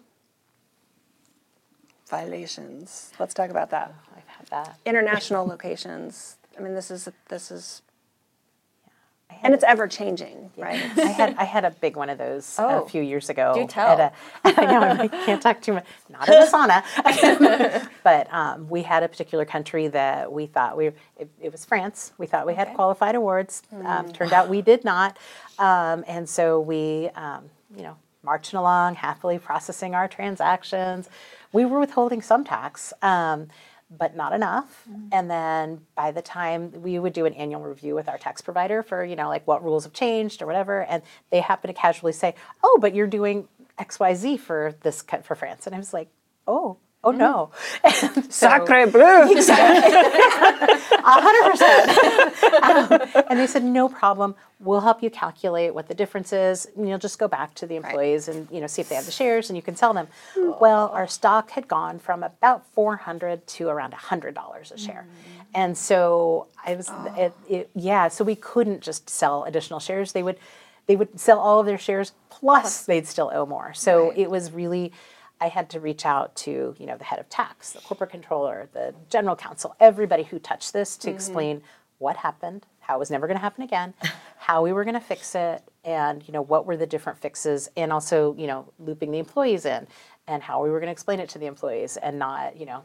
violations. 2.08 3.12
Let's 3.18 3.34
talk 3.34 3.50
about 3.50 3.70
that. 3.70 3.94
I've 4.16 4.28
had 4.28 4.46
that. 4.46 4.78
International 4.86 5.44
locations. 5.46 6.36
I 6.56 6.62
mean, 6.62 6.74
this 6.74 6.90
is 6.90 7.08
this 7.28 7.50
is, 7.50 7.82
and 9.42 9.54
it's 9.54 9.64
ever 9.64 9.86
changing, 9.86 10.50
right? 10.56 10.82
I 10.98 11.06
had 11.08 11.34
I 11.38 11.44
had 11.44 11.64
a 11.64 11.70
big 11.70 11.96
one 11.96 12.10
of 12.10 12.18
those 12.18 12.56
Oh. 12.58 12.82
a 12.84 12.88
few 12.88 13.02
years 13.02 13.28
ago. 13.30 13.52
Do 13.54 13.60
at 13.62 13.68
tell. 13.68 13.98
a- 13.98 14.12
I 14.44 14.64
know 14.66 15.02
I 15.02 15.08
can't 15.08 15.40
talk 15.40 15.60
too 15.62 15.74
much. 15.74 15.86
Not 16.08 16.28
in 16.28 16.40
the 16.40 16.46
sauna, 16.46 17.88
but 18.02 18.32
um, 18.32 18.68
we 18.68 18.82
had 18.82 19.02
a 19.02 19.08
particular 19.08 19.44
country 19.44 19.88
that 19.88 20.32
we 20.32 20.46
thought 20.46 20.76
we 20.76 20.86
it, 21.16 21.30
it 21.40 21.52
was 21.52 21.64
France. 21.64 22.12
We 22.18 22.26
thought 22.26 22.46
we 22.46 22.54
had 22.54 22.74
qualified 22.74 23.14
awards. 23.14 23.62
Um, 23.84 24.10
turned 24.12 24.32
out 24.32 24.48
we 24.48 24.62
did 24.62 24.84
not, 24.84 25.16
um, 25.58 26.04
and 26.06 26.28
so 26.28 26.60
we 26.60 27.08
um, 27.14 27.44
you 27.76 27.82
know 27.82 27.96
marching 28.24 28.58
along 28.58 28.96
happily 28.96 29.38
processing 29.38 29.94
our 29.94 30.08
transactions. 30.08 31.08
We 31.52 31.64
were 31.64 31.78
withholding 31.80 32.20
some 32.22 32.44
tax. 32.44 32.92
Um, 33.90 33.96
but 33.98 34.14
not 34.16 34.32
enough. 34.32 34.86
And 35.12 35.30
then 35.30 35.80
by 35.94 36.10
the 36.12 36.22
time 36.22 36.82
we 36.82 36.98
would 36.98 37.12
do 37.12 37.24
an 37.26 37.34
annual 37.34 37.62
review 37.62 37.94
with 37.94 38.08
our 38.08 38.18
tax 38.18 38.40
provider 38.42 38.82
for, 38.82 39.04
you 39.04 39.16
know, 39.16 39.28
like 39.28 39.46
what 39.46 39.62
rules 39.64 39.84
have 39.84 39.92
changed 39.92 40.42
or 40.42 40.46
whatever, 40.46 40.82
and 40.84 41.02
they 41.30 41.40
happen 41.40 41.68
to 41.68 41.74
casually 41.74 42.12
say, 42.12 42.34
"Oh, 42.62 42.78
but 42.80 42.94
you're 42.94 43.06
doing 43.06 43.48
X, 43.78 43.98
Y, 43.98 44.14
Z 44.14 44.36
for 44.38 44.74
this 44.82 45.02
cut 45.02 45.24
for 45.24 45.34
France," 45.34 45.66
and 45.66 45.74
I 45.74 45.78
was 45.78 45.92
like, 45.92 46.08
"Oh." 46.46 46.76
Oh 47.04 47.12
no! 47.12 47.52
And 47.84 47.94
so- 48.32 48.48
Sacre 48.48 48.88
bleu! 48.88 49.00
hundred 51.00 51.50
percent. 51.52 53.17
And 53.28 53.38
they 53.38 53.46
said, 53.46 53.62
no 53.62 53.88
problem. 53.88 54.34
We'll 54.60 54.80
help 54.80 55.02
you 55.02 55.10
calculate 55.10 55.74
what 55.74 55.86
the 55.86 55.94
difference 55.94 56.32
is. 56.32 56.66
And 56.76 56.88
you'll 56.88 56.98
just 56.98 57.18
go 57.18 57.28
back 57.28 57.54
to 57.54 57.66
the 57.66 57.76
employees 57.76 58.28
and 58.28 58.48
you 58.50 58.60
know 58.60 58.66
see 58.66 58.82
if 58.82 58.88
they 58.88 58.94
have 58.96 59.06
the 59.06 59.12
shares, 59.12 59.50
and 59.50 59.56
you 59.56 59.62
can 59.62 59.76
sell 59.76 59.94
them. 59.94 60.08
Well, 60.36 60.88
our 60.92 61.06
stock 61.06 61.50
had 61.50 61.68
gone 61.68 61.98
from 61.98 62.22
about 62.22 62.66
four 62.72 62.96
hundred 62.96 63.46
to 63.46 63.68
around 63.68 63.94
hundred 63.94 64.34
dollars 64.34 64.72
a 64.72 64.78
share, 64.78 65.06
mm. 65.06 65.44
and 65.54 65.78
so 65.78 66.48
I 66.66 66.74
was, 66.74 66.88
oh. 66.90 67.14
it, 67.16 67.32
it, 67.48 67.70
yeah. 67.74 68.08
So 68.08 68.24
we 68.24 68.34
couldn't 68.34 68.80
just 68.80 69.08
sell 69.08 69.44
additional 69.44 69.78
shares. 69.78 70.10
They 70.12 70.24
would, 70.24 70.38
they 70.86 70.96
would 70.96 71.20
sell 71.20 71.38
all 71.38 71.60
of 71.60 71.66
their 71.66 71.78
shares 71.78 72.12
plus 72.30 72.84
they'd 72.84 73.06
still 73.06 73.30
owe 73.32 73.46
more. 73.46 73.74
So 73.74 74.12
it 74.16 74.28
was 74.28 74.50
really. 74.50 74.92
I 75.40 75.46
had 75.46 75.70
to 75.70 75.78
reach 75.78 76.04
out 76.04 76.34
to, 76.36 76.74
you 76.80 76.86
know, 76.86 76.96
the 76.96 77.04
head 77.04 77.20
of 77.20 77.28
tax, 77.28 77.70
the 77.70 77.78
corporate 77.78 78.10
controller, 78.10 78.68
the 78.72 78.92
general 79.08 79.36
counsel, 79.36 79.76
everybody 79.78 80.24
who 80.24 80.40
touched 80.40 80.72
this 80.72 80.96
to 80.96 81.06
mm-hmm. 81.06 81.14
explain 81.14 81.62
what 81.98 82.16
happened, 82.16 82.66
how 82.88 82.96
it 82.96 82.98
was 82.98 83.10
never 83.10 83.26
going 83.26 83.36
to 83.36 83.42
happen 83.42 83.62
again, 83.62 83.94
how 84.38 84.62
we 84.62 84.72
were 84.72 84.82
going 84.82 84.94
to 84.94 85.00
fix 85.00 85.34
it, 85.34 85.62
and 85.84 86.26
you 86.26 86.32
know 86.32 86.42
what 86.42 86.66
were 86.66 86.76
the 86.76 86.86
different 86.86 87.18
fixes, 87.18 87.68
and 87.76 87.92
also 87.92 88.34
you 88.36 88.46
know 88.46 88.72
looping 88.78 89.10
the 89.10 89.18
employees 89.18 89.66
in, 89.66 89.86
and 90.26 90.42
how 90.42 90.62
we 90.62 90.70
were 90.70 90.78
going 90.78 90.88
to 90.88 90.92
explain 90.92 91.20
it 91.20 91.28
to 91.30 91.38
the 91.38 91.46
employees 91.46 91.96
and 91.96 92.18
not, 92.18 92.56
you 92.56 92.66
know, 92.66 92.82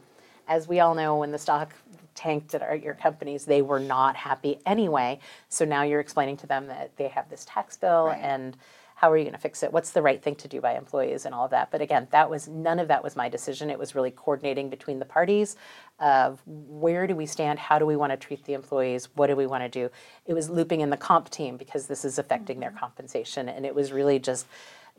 as 0.48 0.66
we 0.66 0.80
all 0.80 0.94
know, 0.94 1.16
when 1.16 1.30
the 1.30 1.38
stock 1.38 1.74
tanked 2.14 2.54
at 2.54 2.62
our, 2.62 2.74
your 2.74 2.94
companies, 2.94 3.44
they 3.44 3.62
were 3.62 3.80
not 3.80 4.16
happy 4.16 4.58
anyway. 4.66 5.18
So 5.48 5.64
now 5.64 5.82
you're 5.82 6.00
explaining 6.00 6.36
to 6.38 6.46
them 6.46 6.66
that 6.68 6.96
they 6.96 7.08
have 7.08 7.28
this 7.28 7.44
tax 7.44 7.76
bill 7.76 8.14
and 8.18 8.56
how 9.04 9.12
are 9.12 9.18
you 9.18 9.24
going 9.24 9.34
to 9.34 9.38
fix 9.38 9.62
it? 9.62 9.70
What's 9.70 9.90
the 9.90 10.00
right 10.00 10.22
thing 10.22 10.34
to 10.36 10.48
do 10.48 10.62
by 10.62 10.78
employees 10.78 11.26
and 11.26 11.34
all 11.34 11.44
of 11.44 11.50
that? 11.50 11.70
But 11.70 11.82
again, 11.82 12.08
that 12.10 12.30
was 12.30 12.48
none 12.48 12.78
of 12.78 12.88
that 12.88 13.04
was 13.04 13.16
my 13.16 13.28
decision. 13.28 13.68
It 13.68 13.78
was 13.78 13.94
really 13.94 14.10
coordinating 14.10 14.70
between 14.70 14.98
the 14.98 15.04
parties 15.04 15.56
of 16.00 16.40
where 16.46 17.06
do 17.06 17.14
we 17.14 17.26
stand? 17.26 17.58
How 17.58 17.78
do 17.78 17.84
we 17.84 17.96
want 17.96 18.12
to 18.12 18.16
treat 18.16 18.46
the 18.46 18.54
employees? 18.54 19.10
What 19.14 19.26
do 19.26 19.36
we 19.36 19.44
want 19.44 19.62
to 19.62 19.68
do? 19.68 19.90
It 20.24 20.32
was 20.32 20.48
looping 20.48 20.80
in 20.80 20.88
the 20.88 20.96
comp 20.96 21.28
team 21.28 21.58
because 21.58 21.86
this 21.86 22.02
is 22.02 22.18
affecting 22.18 22.60
their 22.60 22.70
mm-hmm. 22.70 22.78
compensation. 22.78 23.46
And 23.50 23.66
it 23.66 23.74
was 23.74 23.92
really 23.92 24.18
just 24.18 24.46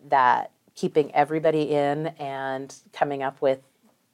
that 0.09 0.51
keeping 0.75 1.11
everybody 1.15 1.71
in 1.71 2.07
and 2.19 2.75
coming 2.93 3.23
up 3.23 3.41
with 3.41 3.59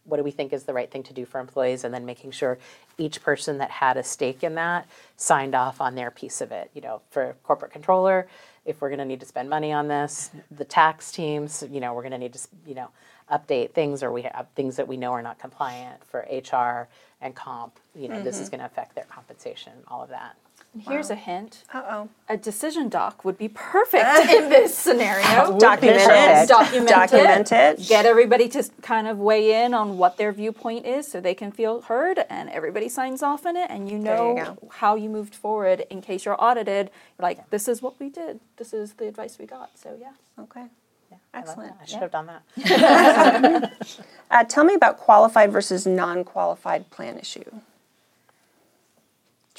what 0.05 0.17
do 0.17 0.23
we 0.23 0.31
think 0.31 0.53
is 0.53 0.63
the 0.63 0.73
right 0.73 0.89
thing 0.89 1.03
to 1.03 1.13
do 1.13 1.25
for 1.25 1.41
employees 1.41 1.83
and 1.83 1.93
then 1.93 2.05
making 2.05 2.31
sure 2.31 2.57
each 2.97 3.21
person 3.21 3.57
that 3.57 3.69
had 3.69 3.97
a 3.97 4.03
stake 4.03 4.41
in 4.41 4.55
that 4.55 4.87
signed 5.17 5.53
off 5.53 5.81
on 5.81 5.95
their 5.95 6.09
piece 6.09 6.41
of 6.41 6.51
it 6.51 6.71
you 6.73 6.81
know 6.81 7.01
for 7.09 7.35
corporate 7.43 7.71
controller 7.71 8.27
if 8.65 8.81
we're 8.81 8.89
going 8.89 8.99
to 8.99 9.05
need 9.05 9.19
to 9.19 9.25
spend 9.25 9.49
money 9.49 9.71
on 9.71 9.87
this. 9.87 10.31
The 10.51 10.65
tax 10.65 11.11
teams 11.11 11.63
you 11.69 11.79
know 11.79 11.93
we're 11.93 12.03
going 12.03 12.11
to 12.11 12.17
need 12.17 12.33
to 12.33 12.47
you 12.65 12.75
know 12.75 12.89
update 13.31 13.71
things 13.71 14.03
or 14.03 14.11
we 14.11 14.23
have 14.23 14.47
things 14.55 14.75
that 14.75 14.87
we 14.87 14.97
know 14.97 15.11
are 15.11 15.21
not 15.21 15.39
compliant 15.39 16.03
for 16.05 16.27
hr 16.29 16.89
and 17.21 17.35
comp. 17.35 17.79
You 17.95 18.09
know 18.09 18.21
this 18.21 18.35
mm-hmm. 18.35 18.43
is 18.43 18.49
going 18.49 18.59
to 18.59 18.65
affect 18.65 18.95
their 18.95 19.05
compensation 19.05 19.73
all 19.87 20.03
of 20.03 20.09
that 20.09 20.35
Here's 20.79 21.09
a 21.09 21.15
hint. 21.15 21.63
Uh 21.73 21.83
oh. 21.89 22.09
A 22.29 22.37
decision 22.37 22.87
doc 22.87 23.25
would 23.25 23.37
be 23.37 23.49
perfect 23.49 24.05
in 24.29 24.49
this 24.49 24.77
scenario. 24.77 25.57
Document 25.59 25.99
perfect. 25.99 26.43
it. 26.43 26.47
Document, 26.47 26.89
Document 26.89 27.51
it. 27.51 27.79
it. 27.81 27.87
Get 27.89 28.05
everybody 28.05 28.47
to 28.49 28.63
kind 28.81 29.07
of 29.07 29.17
weigh 29.19 29.65
in 29.65 29.73
on 29.73 29.97
what 29.97 30.15
their 30.17 30.31
viewpoint 30.31 30.85
is 30.85 31.07
so 31.11 31.19
they 31.19 31.33
can 31.33 31.51
feel 31.51 31.81
heard 31.81 32.19
and 32.29 32.49
everybody 32.49 32.87
signs 32.87 33.21
off 33.21 33.45
on 33.45 33.57
it 33.57 33.69
and 33.69 33.89
you 33.89 33.97
you 33.97 34.03
know 34.03 34.35
go. 34.35 34.69
how 34.71 34.95
you 34.95 35.09
moved 35.09 35.35
forward 35.35 35.83
in 35.89 35.99
case 36.01 36.23
you're 36.23 36.41
audited. 36.41 36.89
You're 37.19 37.23
like, 37.23 37.49
this 37.49 37.67
is 37.67 37.81
what 37.81 37.99
we 37.99 38.09
did. 38.09 38.39
This 38.55 38.71
is 38.71 38.93
the 38.93 39.07
advice 39.09 39.37
we 39.37 39.45
got. 39.45 39.77
So 39.77 39.97
yeah. 39.99 40.11
Okay. 40.39 40.67
Yeah, 41.11 41.17
Excellent. 41.33 41.73
that. 41.77 41.83
i 41.83 41.85
should 41.85 41.99
have 42.01 42.11
done 42.11 42.27
that 42.27 43.73
Uh, 44.31 44.45
tell 44.45 44.63
me 44.63 44.73
about 44.73 44.97
qualified 44.97 45.51
versus 45.51 45.85
non-qualified 45.85 46.89
plan 46.89 47.17
issue. 47.19 47.43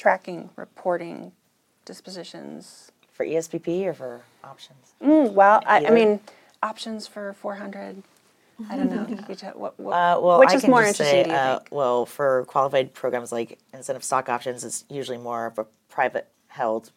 Tracking, 0.03 0.49
reporting, 0.57 1.31
dispositions. 1.85 2.91
For 3.13 3.25
ESPP 3.25 3.85
or 3.85 3.93
for 3.93 4.21
options? 4.43 4.95
Mm, 5.01 5.31
well, 5.31 5.63
I, 5.65 5.85
I 5.85 5.91
mean, 5.91 6.19
options 6.61 7.07
for 7.07 7.31
400. 7.31 8.03
I 8.69 8.75
don't 8.75 8.89
know. 8.89 9.03
What, 9.55 9.79
what, 9.79 9.93
Uh, 9.93 10.19
well, 10.19 10.39
which 10.39 10.49
I 10.49 10.55
is 10.55 10.67
more 10.67 10.81
interesting, 10.81 11.27
say, 11.27 11.31
uh, 11.31 11.59
well, 11.71 12.05
for 12.05 12.43
qualified 12.49 12.93
programs 12.93 13.31
like 13.31 13.59
incentive 13.73 14.03
stock 14.03 14.27
options, 14.27 14.65
it's 14.65 14.83
usually 14.89 15.17
more 15.17 15.45
of 15.45 15.57
a 15.57 15.65
private 15.87 16.27
held 16.47 16.91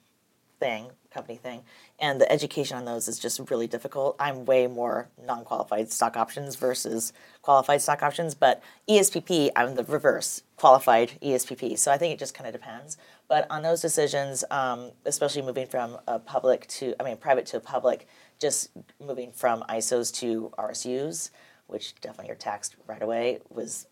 thing, 0.58 0.90
company 1.14 1.36
thing, 1.36 1.62
and 1.98 2.20
the 2.20 2.30
education 2.30 2.76
on 2.76 2.84
those 2.84 3.08
is 3.08 3.18
just 3.18 3.40
really 3.50 3.66
difficult. 3.66 4.16
I'm 4.18 4.44
way 4.44 4.66
more 4.66 5.08
non-qualified 5.24 5.90
stock 5.90 6.16
options 6.16 6.56
versus 6.56 7.12
qualified 7.42 7.80
stock 7.80 8.02
options, 8.02 8.34
but 8.34 8.62
ESPP, 8.88 9.50
I'm 9.56 9.74
the 9.74 9.84
reverse, 9.84 10.42
qualified 10.56 11.12
ESPP. 11.22 11.78
So 11.78 11.90
I 11.90 11.96
think 11.96 12.12
it 12.12 12.18
just 12.18 12.34
kind 12.34 12.46
of 12.46 12.52
depends. 12.52 12.98
But 13.28 13.46
on 13.50 13.62
those 13.62 13.80
decisions, 13.80 14.44
um, 14.50 14.90
especially 15.06 15.42
moving 15.42 15.66
from 15.66 15.98
a 16.06 16.18
public 16.18 16.66
to, 16.68 16.94
I 17.00 17.02
mean, 17.02 17.16
private 17.16 17.46
to 17.46 17.56
a 17.56 17.60
public, 17.60 18.06
just 18.38 18.70
moving 19.00 19.32
from 19.32 19.64
ISOs 19.68 20.12
to 20.16 20.52
RSUs, 20.58 21.30
which 21.66 21.94
definitely 22.00 22.30
are 22.30 22.36
taxed 22.36 22.76
right 22.86 23.02
away, 23.02 23.40
was 23.48 23.86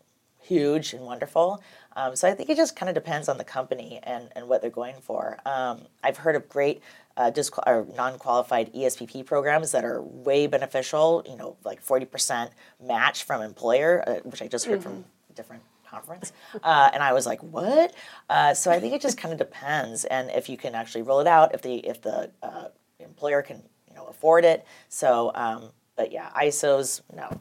huge 0.44 0.92
and 0.92 1.04
wonderful. 1.04 1.62
Um, 1.96 2.14
so 2.16 2.28
I 2.28 2.34
think 2.34 2.50
it 2.50 2.56
just 2.56 2.76
kind 2.76 2.88
of 2.88 2.94
depends 2.94 3.28
on 3.28 3.38
the 3.38 3.44
company 3.44 4.00
and, 4.02 4.28
and 4.36 4.48
what 4.48 4.60
they're 4.60 4.70
going 4.70 4.96
for. 5.00 5.38
Um, 5.46 5.82
I've 6.02 6.18
heard 6.18 6.36
of 6.36 6.48
great 6.48 6.82
uh, 7.16 7.31
disqual- 7.31 7.64
or 7.66 7.87
non-qualified 7.94 8.72
ESPP 8.72 9.24
programs 9.24 9.72
that 9.72 9.85
are 9.85 10.03
way 10.03 10.46
beneficial. 10.46 11.22
You 11.29 11.37
know, 11.37 11.57
like 11.64 11.81
forty 11.81 12.07
percent 12.07 12.50
match 12.83 13.24
from 13.24 13.42
employer, 13.42 14.03
uh, 14.07 14.14
which 14.24 14.42
I 14.42 14.46
just 14.48 14.66
heard 14.66 14.83
from 14.83 15.05
a 15.31 15.33
different 15.35 15.62
conference, 15.88 16.33
uh, 16.62 16.90
and 16.92 17.03
I 17.03 17.12
was 17.12 17.27
like, 17.27 17.42
what? 17.42 17.94
Uh, 18.29 18.55
so 18.55 18.70
I 18.70 18.81
think 18.81 18.94
it 18.94 19.00
just 19.00 19.16
kind 19.16 19.33
of 19.33 19.38
depends, 19.38 20.05
and 20.05 20.31
if 20.31 20.48
you 20.48 20.57
can 20.57 20.74
actually 20.74 21.03
roll 21.03 21.20
it 21.20 21.27
out, 21.27 21.55
if 21.55 21.62
the 21.62 21.77
if 21.87 22.03
the 22.03 22.31
uh, 22.42 22.68
employer 22.98 23.42
can 23.42 23.62
you 23.88 23.94
know 23.94 24.07
afford 24.07 24.44
it. 24.44 24.64
So. 24.88 25.31
Um, 25.35 25.70
but 25.96 26.12
yeah, 26.12 26.30
ISOs, 26.37 27.02
no. 27.14 27.38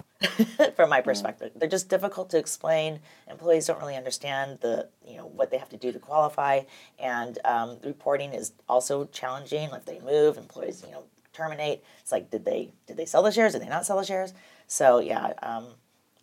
From 0.75 0.89
my 0.89 1.01
perspective, 1.01 1.51
they're 1.55 1.67
just 1.67 1.89
difficult 1.89 2.29
to 2.29 2.37
explain. 2.37 2.99
Employees 3.29 3.67
don't 3.67 3.79
really 3.79 3.97
understand 3.97 4.59
the, 4.61 4.87
you 5.05 5.17
know, 5.17 5.25
what 5.25 5.51
they 5.51 5.57
have 5.57 5.69
to 5.69 5.77
do 5.77 5.91
to 5.91 5.99
qualify, 5.99 6.61
and 6.97 7.39
um, 7.43 7.77
reporting 7.83 8.33
is 8.33 8.53
also 8.69 9.05
challenging. 9.05 9.69
If 9.73 9.85
they 9.85 9.99
move, 9.99 10.37
employees, 10.37 10.83
you 10.85 10.93
know, 10.93 11.03
terminate. 11.33 11.83
It's 11.99 12.11
like, 12.11 12.29
did 12.31 12.45
they 12.45 12.71
did 12.87 12.95
they 12.95 13.05
sell 13.05 13.23
the 13.23 13.31
shares? 13.31 13.53
Did 13.53 13.63
they 13.63 13.69
not 13.69 13.85
sell 13.85 13.97
the 13.97 14.05
shares? 14.05 14.33
So 14.67 14.99
yeah, 14.99 15.33
um, 15.41 15.65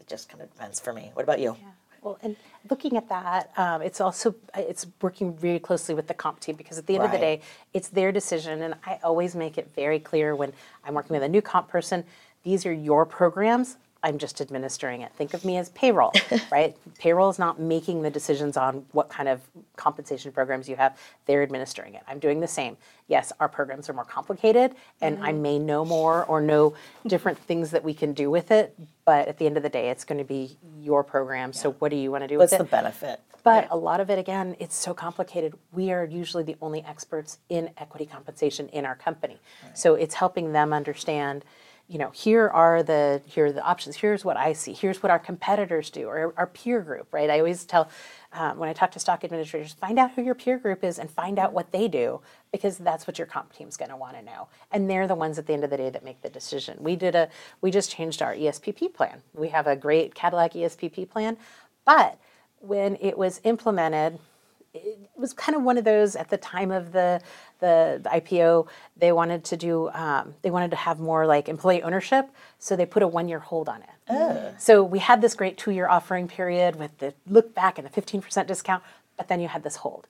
it 0.00 0.06
just 0.08 0.28
kind 0.28 0.42
of 0.42 0.50
depends 0.50 0.80
for 0.80 0.92
me. 0.92 1.10
What 1.14 1.24
about 1.24 1.40
you? 1.40 1.56
Well, 2.02 2.18
and 2.22 2.36
looking 2.70 2.96
at 2.96 3.08
that, 3.10 3.50
um, 3.56 3.82
it's 3.82 4.00
also 4.00 4.34
it's 4.56 4.86
working 5.02 5.36
really 5.40 5.58
closely 5.58 5.94
with 5.94 6.06
the 6.06 6.14
comp 6.14 6.40
team 6.40 6.56
because 6.56 6.78
at 6.78 6.86
the 6.86 6.94
end 6.94 7.04
of 7.04 7.10
the 7.10 7.18
day, 7.18 7.40
it's 7.74 7.88
their 7.88 8.10
decision, 8.10 8.62
and 8.62 8.74
I 8.86 8.98
always 9.04 9.34
make 9.34 9.58
it 9.58 9.70
very 9.74 9.98
clear 9.98 10.34
when 10.34 10.52
I'm 10.84 10.94
working 10.94 11.14
with 11.14 11.22
a 11.22 11.28
new 11.28 11.42
comp 11.42 11.68
person. 11.68 12.04
These 12.42 12.64
are 12.64 12.72
your 12.72 13.04
programs. 13.04 13.76
I'm 14.02 14.18
just 14.18 14.40
administering 14.40 15.02
it. 15.02 15.12
Think 15.12 15.34
of 15.34 15.44
me 15.44 15.56
as 15.56 15.68
payroll, 15.70 16.12
right? 16.52 16.76
Payroll 16.98 17.28
is 17.30 17.38
not 17.38 17.60
making 17.60 18.02
the 18.02 18.10
decisions 18.10 18.56
on 18.56 18.86
what 18.92 19.08
kind 19.08 19.28
of 19.28 19.40
compensation 19.76 20.32
programs 20.32 20.68
you 20.68 20.76
have. 20.76 20.98
They're 21.26 21.42
administering 21.42 21.94
it. 21.94 22.02
I'm 22.08 22.18
doing 22.18 22.40
the 22.40 22.48
same. 22.48 22.76
Yes, 23.08 23.32
our 23.40 23.48
programs 23.48 23.88
are 23.88 23.92
more 23.92 24.04
complicated, 24.04 24.74
and 25.00 25.22
I 25.22 25.32
mm-hmm. 25.32 25.42
may 25.42 25.58
know 25.58 25.84
more 25.84 26.24
or 26.24 26.40
know 26.40 26.74
different 27.06 27.38
things 27.38 27.72
that 27.72 27.84
we 27.84 27.92
can 27.92 28.12
do 28.12 28.30
with 28.30 28.50
it. 28.50 28.74
But 29.04 29.28
at 29.28 29.38
the 29.38 29.46
end 29.46 29.56
of 29.56 29.62
the 29.62 29.68
day, 29.68 29.90
it's 29.90 30.04
going 30.04 30.18
to 30.18 30.24
be 30.24 30.56
your 30.80 31.02
program. 31.02 31.52
So 31.52 31.72
what 31.72 31.90
do 31.90 31.96
you 31.96 32.10
want 32.10 32.22
to 32.24 32.28
do 32.28 32.38
What's 32.38 32.52
with 32.52 32.60
it? 32.60 32.62
What's 32.62 32.70
the 32.70 32.76
benefit? 32.76 33.20
But 33.42 33.68
a 33.70 33.76
lot 33.76 34.00
of 34.00 34.10
it, 34.10 34.18
again, 34.18 34.56
it's 34.58 34.76
so 34.76 34.94
complicated. 34.94 35.54
We 35.72 35.92
are 35.92 36.04
usually 36.04 36.42
the 36.42 36.56
only 36.60 36.84
experts 36.84 37.38
in 37.48 37.70
equity 37.78 38.06
compensation 38.06 38.68
in 38.68 38.84
our 38.84 38.94
company. 38.94 39.38
So 39.74 39.94
it's 39.94 40.14
helping 40.14 40.52
them 40.52 40.72
understand, 40.72 41.44
you 41.90 41.98
know, 41.98 42.10
here 42.10 42.48
are 42.48 42.84
the 42.84 43.20
here 43.26 43.46
are 43.46 43.52
the 43.52 43.64
options. 43.64 43.96
Here's 43.96 44.24
what 44.24 44.36
I 44.36 44.52
see. 44.52 44.72
Here's 44.72 45.02
what 45.02 45.10
our 45.10 45.18
competitors 45.18 45.90
do, 45.90 46.06
or 46.06 46.32
our 46.36 46.46
peer 46.46 46.80
group, 46.82 47.12
right? 47.12 47.28
I 47.28 47.40
always 47.40 47.64
tell 47.64 47.90
um, 48.32 48.58
when 48.58 48.68
I 48.68 48.72
talk 48.72 48.92
to 48.92 49.00
stock 49.00 49.24
administrators, 49.24 49.72
find 49.72 49.98
out 49.98 50.12
who 50.12 50.22
your 50.22 50.36
peer 50.36 50.56
group 50.56 50.84
is 50.84 51.00
and 51.00 51.10
find 51.10 51.36
out 51.36 51.52
what 51.52 51.72
they 51.72 51.88
do, 51.88 52.20
because 52.52 52.78
that's 52.78 53.08
what 53.08 53.18
your 53.18 53.26
comp 53.26 53.52
team's 53.52 53.76
going 53.76 53.88
to 53.90 53.96
want 53.96 54.14
to 54.16 54.22
know. 54.22 54.46
And 54.70 54.88
they're 54.88 55.08
the 55.08 55.16
ones 55.16 55.36
at 55.36 55.48
the 55.48 55.52
end 55.52 55.64
of 55.64 55.70
the 55.70 55.76
day 55.76 55.90
that 55.90 56.04
make 56.04 56.22
the 56.22 56.28
decision. 56.28 56.78
We 56.78 56.94
did 56.94 57.16
a 57.16 57.28
we 57.60 57.72
just 57.72 57.90
changed 57.90 58.22
our 58.22 58.36
ESPP 58.36 58.94
plan. 58.94 59.22
We 59.34 59.48
have 59.48 59.66
a 59.66 59.74
great 59.74 60.14
Cadillac 60.14 60.52
ESPP 60.52 61.10
plan, 61.10 61.38
but 61.84 62.20
when 62.60 62.98
it 63.00 63.18
was 63.18 63.40
implemented, 63.42 64.20
it 64.72 64.98
was 65.16 65.32
kind 65.32 65.56
of 65.56 65.62
one 65.62 65.78
of 65.78 65.84
those 65.84 66.14
at 66.16 66.30
the 66.30 66.36
time 66.36 66.70
of 66.70 66.92
the 66.92 67.20
the, 67.58 68.00
the 68.02 68.08
IPO. 68.08 68.68
They 68.96 69.12
wanted 69.12 69.44
to 69.44 69.56
do 69.56 69.90
um, 69.90 70.34
they 70.42 70.50
wanted 70.50 70.70
to 70.70 70.76
have 70.76 71.00
more 71.00 71.26
like 71.26 71.48
employee 71.48 71.82
ownership, 71.82 72.28
so 72.58 72.76
they 72.76 72.86
put 72.86 73.02
a 73.02 73.06
one 73.08 73.28
year 73.28 73.40
hold 73.40 73.68
on 73.68 73.82
it. 73.82 73.88
So 74.58 74.82
we 74.82 74.98
had 75.00 75.20
this 75.20 75.34
great 75.34 75.58
two 75.58 75.70
year 75.72 75.88
offering 75.88 76.28
period 76.28 76.76
with 76.76 76.98
the 76.98 77.14
look 77.26 77.54
back 77.54 77.78
and 77.78 77.86
the 77.86 77.90
fifteen 77.92 78.22
percent 78.22 78.48
discount, 78.48 78.82
but 79.16 79.28
then 79.28 79.40
you 79.40 79.48
had 79.48 79.62
this 79.62 79.76
hold. 79.76 80.06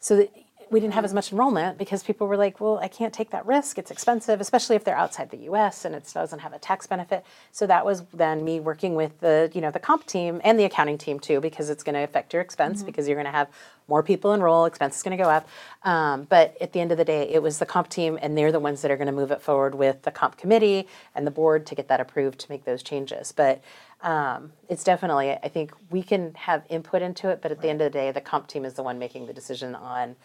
So 0.00 0.16
that 0.16 0.30
we 0.68 0.80
didn't 0.80 0.94
have 0.94 1.04
as 1.04 1.14
much 1.14 1.30
enrollment 1.30 1.78
because 1.78 2.02
people 2.02 2.26
were 2.26 2.36
like, 2.36 2.60
well, 2.60 2.78
I 2.78 2.88
can't 2.88 3.14
take 3.14 3.30
that 3.30 3.46
risk. 3.46 3.78
It's 3.78 3.90
expensive, 3.90 4.40
especially 4.40 4.74
if 4.74 4.82
they're 4.82 4.96
outside 4.96 5.30
the 5.30 5.36
US 5.50 5.84
and 5.84 5.94
it 5.94 6.10
doesn't 6.12 6.40
have 6.40 6.52
a 6.52 6.58
tax 6.58 6.86
benefit. 6.86 7.24
So 7.52 7.66
that 7.68 7.84
was 7.84 8.02
then 8.12 8.44
me 8.44 8.58
working 8.58 8.96
with 8.96 9.20
the, 9.20 9.50
you 9.54 9.60
know, 9.60 9.70
the 9.70 9.78
comp 9.78 10.06
team 10.06 10.40
and 10.42 10.58
the 10.58 10.64
accounting 10.64 10.98
team 10.98 11.20
too, 11.20 11.40
because 11.40 11.70
it's 11.70 11.84
going 11.84 11.94
to 11.94 12.02
affect 12.02 12.32
your 12.32 12.42
expense 12.42 12.82
because 12.82 13.06
you're 13.06 13.16
going 13.16 13.26
to 13.26 13.30
have 13.30 13.48
more 13.86 14.02
people 14.02 14.32
enroll, 14.32 14.64
expense 14.64 14.96
is 14.96 15.02
going 15.04 15.16
to 15.16 15.22
go 15.22 15.30
up. 15.30 15.48
Um, 15.84 16.24
but 16.24 16.56
at 16.60 16.72
the 16.72 16.80
end 16.80 16.90
of 16.90 16.98
the 16.98 17.04
day, 17.04 17.28
it 17.30 17.42
was 17.42 17.58
the 17.58 17.66
comp 17.66 17.88
team 17.88 18.18
and 18.20 18.36
they're 18.36 18.50
the 18.50 18.58
ones 18.58 18.82
that 18.82 18.90
are 18.90 18.96
going 18.96 19.06
to 19.06 19.12
move 19.12 19.30
it 19.30 19.40
forward 19.40 19.76
with 19.76 20.02
the 20.02 20.10
comp 20.10 20.36
committee 20.36 20.88
and 21.14 21.24
the 21.24 21.30
board 21.30 21.66
to 21.66 21.76
get 21.76 21.86
that 21.88 22.00
approved 22.00 22.40
to 22.40 22.50
make 22.50 22.64
those 22.64 22.82
changes. 22.82 23.30
But 23.30 23.62
um, 24.02 24.52
it's 24.68 24.82
definitely, 24.84 25.30
I 25.30 25.48
think 25.48 25.72
we 25.90 26.02
can 26.02 26.34
have 26.34 26.64
input 26.68 27.02
into 27.02 27.28
it, 27.28 27.40
but 27.40 27.52
at 27.52 27.62
the 27.62 27.68
end 27.68 27.80
of 27.80 27.92
the 27.92 27.98
day, 27.98 28.10
the 28.10 28.20
comp 28.20 28.48
team 28.48 28.64
is 28.64 28.74
the 28.74 28.82
one 28.82 28.98
making 28.98 29.26
the 29.26 29.32
decision 29.32 29.74
on 29.74 30.16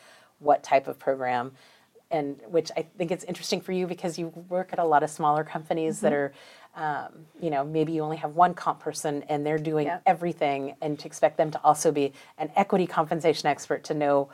what 0.41 0.63
type 0.63 0.88
of 0.88 0.99
program. 0.99 1.54
And 2.10 2.41
which 2.49 2.71
I 2.75 2.82
think 2.97 3.10
it's 3.12 3.23
interesting 3.23 3.62
for 3.62 3.71
you 3.71 3.88
because 3.88 4.19
you 4.19 4.27
work 4.49 4.73
at 4.73 4.80
a 4.80 4.84
lot 4.84 5.01
of 5.01 5.10
smaller 5.10 5.45
companies 5.45 6.01
that 6.01 6.12
are, 6.12 6.34
um, 6.75 7.25
you 7.41 7.49
know, 7.49 7.63
maybe 7.63 7.93
you 7.93 8.01
only 8.01 8.17
have 8.17 8.36
one 8.36 8.54
comp 8.54 8.82
person 8.82 9.23
and 9.30 9.45
they're 9.45 9.58
doing 9.58 9.88
Yeah. 9.88 9.99
everything, 10.06 10.75
and 10.82 10.99
to 10.99 11.06
expect 11.08 11.38
them 11.38 11.51
to 11.51 11.62
also 11.63 11.89
be 11.89 12.12
an 12.38 12.51
equity 12.58 12.86
compensation 12.86 13.47
expert 13.47 13.86
to 13.86 13.93
know 13.93 14.27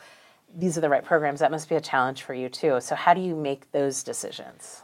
these 0.56 0.76
are 0.78 0.82
the 0.82 0.90
right 0.90 1.04
programs, 1.06 1.40
that 1.42 1.52
must 1.52 1.70
be 1.70 1.76
a 1.76 1.82
challenge 1.82 2.24
for 2.24 2.34
you 2.34 2.50
too. 2.50 2.80
So, 2.82 2.96
how 2.96 3.14
do 3.14 3.22
you 3.22 3.36
make 3.36 3.72
those 3.74 4.02
decisions? 4.02 4.82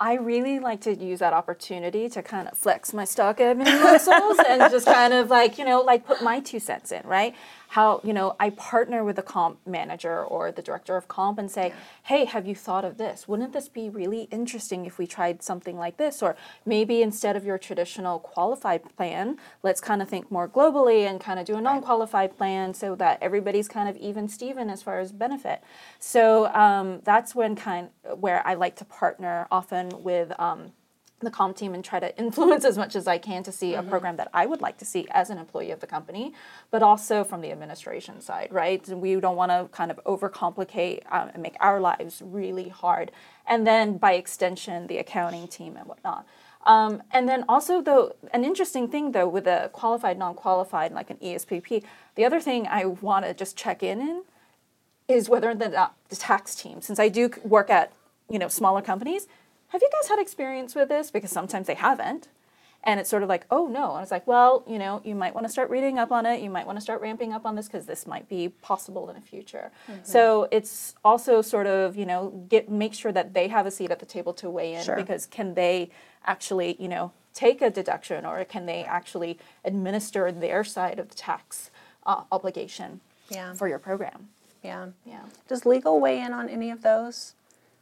I 0.00 0.14
really 0.14 0.58
like 0.58 0.80
to 0.82 0.94
use 0.94 1.20
that 1.20 1.32
opportunity 1.32 2.08
to 2.10 2.22
kind 2.22 2.48
of 2.48 2.58
flex 2.58 2.92
my 2.92 3.04
stock 3.04 3.38
admin 3.38 3.64
muscles 3.82 4.38
and 4.48 4.60
just 4.72 4.86
kind 4.86 5.14
of 5.14 5.30
like, 5.30 5.56
you 5.56 5.64
know, 5.64 5.82
like 5.82 6.04
put 6.04 6.20
my 6.20 6.40
two 6.40 6.58
cents 6.58 6.90
in, 6.90 7.02
right? 7.06 7.34
How, 7.74 8.00
you 8.04 8.12
know, 8.12 8.36
I 8.38 8.50
partner 8.50 9.02
with 9.02 9.16
the 9.16 9.22
comp 9.22 9.58
manager 9.66 10.22
or 10.22 10.52
the 10.52 10.62
director 10.62 10.96
of 10.96 11.08
comp 11.08 11.40
and 11.40 11.50
say, 11.50 11.72
hey, 12.04 12.24
have 12.24 12.46
you 12.46 12.54
thought 12.54 12.84
of 12.84 12.98
this? 12.98 13.26
Wouldn't 13.26 13.52
this 13.52 13.68
be 13.68 13.90
really 13.90 14.28
interesting 14.30 14.86
if 14.86 14.96
we 14.96 15.08
tried 15.08 15.42
something 15.42 15.76
like 15.76 15.96
this? 15.96 16.22
Or 16.22 16.36
maybe 16.64 17.02
instead 17.02 17.34
of 17.34 17.44
your 17.44 17.58
traditional 17.58 18.20
qualified 18.20 18.96
plan, 18.96 19.38
let's 19.64 19.80
kind 19.80 20.00
of 20.00 20.08
think 20.08 20.30
more 20.30 20.48
globally 20.48 21.00
and 21.10 21.20
kind 21.20 21.40
of 21.40 21.46
do 21.46 21.56
a 21.56 21.60
non 21.60 21.82
qualified 21.82 22.36
plan 22.38 22.74
so 22.74 22.94
that 22.94 23.18
everybody's 23.20 23.66
kind 23.66 23.88
of 23.88 23.96
even 23.96 24.28
Steven 24.28 24.70
as 24.70 24.80
far 24.80 25.00
as 25.00 25.10
benefit. 25.10 25.60
So 25.98 26.46
um, 26.54 27.00
that's 27.02 27.34
when 27.34 27.56
kind 27.56 27.88
where 28.04 28.46
I 28.46 28.54
like 28.54 28.76
to 28.76 28.84
partner 28.84 29.48
often 29.50 29.90
with 30.04 30.30
um, 30.38 30.70
the 31.20 31.30
comp 31.30 31.56
team 31.56 31.74
and 31.74 31.84
try 31.84 32.00
to 32.00 32.16
influence 32.18 32.64
as 32.64 32.76
much 32.76 32.96
as 32.96 33.06
I 33.06 33.18
can 33.18 33.42
to 33.44 33.52
see 33.52 33.72
mm-hmm. 33.72 33.86
a 33.86 33.90
program 33.90 34.16
that 34.16 34.28
I 34.32 34.46
would 34.46 34.60
like 34.60 34.78
to 34.78 34.84
see 34.84 35.06
as 35.10 35.30
an 35.30 35.38
employee 35.38 35.70
of 35.70 35.80
the 35.80 35.86
company, 35.86 36.32
but 36.70 36.82
also 36.82 37.24
from 37.24 37.40
the 37.40 37.50
administration 37.50 38.20
side, 38.20 38.48
right? 38.50 38.86
We 38.88 39.16
don't 39.20 39.36
want 39.36 39.50
to 39.50 39.68
kind 39.72 39.90
of 39.90 40.00
overcomplicate 40.04 41.02
um, 41.10 41.30
and 41.32 41.42
make 41.42 41.56
our 41.60 41.80
lives 41.80 42.22
really 42.24 42.68
hard. 42.68 43.10
And 43.46 43.66
then 43.66 43.98
by 43.98 44.14
extension, 44.14 44.86
the 44.86 44.98
accounting 44.98 45.48
team 45.48 45.76
and 45.76 45.86
whatnot. 45.86 46.26
Um, 46.66 47.02
and 47.10 47.28
then 47.28 47.44
also, 47.48 47.82
though, 47.82 48.16
an 48.32 48.42
interesting 48.42 48.88
thing 48.88 49.12
though 49.12 49.28
with 49.28 49.46
a 49.46 49.70
qualified, 49.72 50.18
non-qualified, 50.18 50.92
like 50.92 51.10
an 51.10 51.18
ESPP, 51.18 51.84
the 52.14 52.24
other 52.24 52.40
thing 52.40 52.66
I 52.66 52.86
want 52.86 53.26
to 53.26 53.34
just 53.34 53.56
check 53.56 53.82
in 53.82 54.00
in 54.00 54.24
is 55.08 55.28
whether 55.28 55.54
the, 55.54 55.90
the 56.08 56.16
tax 56.16 56.54
team, 56.54 56.80
since 56.80 56.98
I 56.98 57.08
do 57.08 57.30
work 57.42 57.70
at 57.70 57.92
you 58.30 58.38
know 58.38 58.48
smaller 58.48 58.80
companies, 58.80 59.28
have 59.74 59.82
you 59.82 59.90
guys 59.90 60.08
had 60.08 60.20
experience 60.20 60.76
with 60.76 60.88
this? 60.88 61.10
Because 61.10 61.32
sometimes 61.32 61.66
they 61.66 61.74
haven't. 61.74 62.28
And 62.84 63.00
it's 63.00 63.10
sort 63.10 63.24
of 63.24 63.28
like, 63.28 63.44
oh 63.50 63.66
no. 63.66 63.94
And 63.94 64.02
it's 64.02 64.12
like, 64.12 64.24
well, 64.24 64.62
you 64.68 64.78
know, 64.78 65.02
you 65.04 65.16
might 65.16 65.34
want 65.34 65.48
to 65.48 65.52
start 65.52 65.68
reading 65.68 65.98
up 65.98 66.12
on 66.12 66.26
it. 66.26 66.40
You 66.42 66.48
might 66.48 66.64
want 66.64 66.76
to 66.76 66.80
start 66.80 67.00
ramping 67.00 67.32
up 67.32 67.44
on 67.44 67.56
this 67.56 67.66
because 67.66 67.84
this 67.84 68.06
might 68.06 68.28
be 68.28 68.50
possible 68.50 69.08
in 69.08 69.16
the 69.16 69.20
future. 69.20 69.72
Mm-hmm. 69.90 70.04
So 70.04 70.46
it's 70.52 70.94
also 71.04 71.42
sort 71.42 71.66
of, 71.66 71.96
you 71.96 72.06
know, 72.06 72.46
get 72.48 72.70
make 72.70 72.94
sure 72.94 73.10
that 73.10 73.34
they 73.34 73.48
have 73.48 73.66
a 73.66 73.70
seat 73.72 73.90
at 73.90 73.98
the 73.98 74.06
table 74.06 74.32
to 74.34 74.48
weigh 74.48 74.74
in 74.74 74.84
sure. 74.84 74.94
because 74.94 75.26
can 75.26 75.54
they 75.54 75.90
actually, 76.24 76.76
you 76.78 76.86
know, 76.86 77.10
take 77.32 77.60
a 77.60 77.68
deduction 77.68 78.24
or 78.24 78.44
can 78.44 78.66
they 78.66 78.84
actually 78.84 79.38
administer 79.64 80.30
their 80.30 80.62
side 80.62 81.00
of 81.00 81.08
the 81.08 81.16
tax 81.16 81.72
uh, 82.06 82.22
obligation 82.30 83.00
yeah. 83.28 83.54
for 83.54 83.66
your 83.66 83.80
program? 83.80 84.28
Yeah. 84.62 84.90
Yeah. 85.04 85.24
Does 85.48 85.66
legal 85.66 85.98
weigh 86.00 86.20
in 86.20 86.32
on 86.32 86.48
any 86.48 86.70
of 86.70 86.82
those 86.82 87.34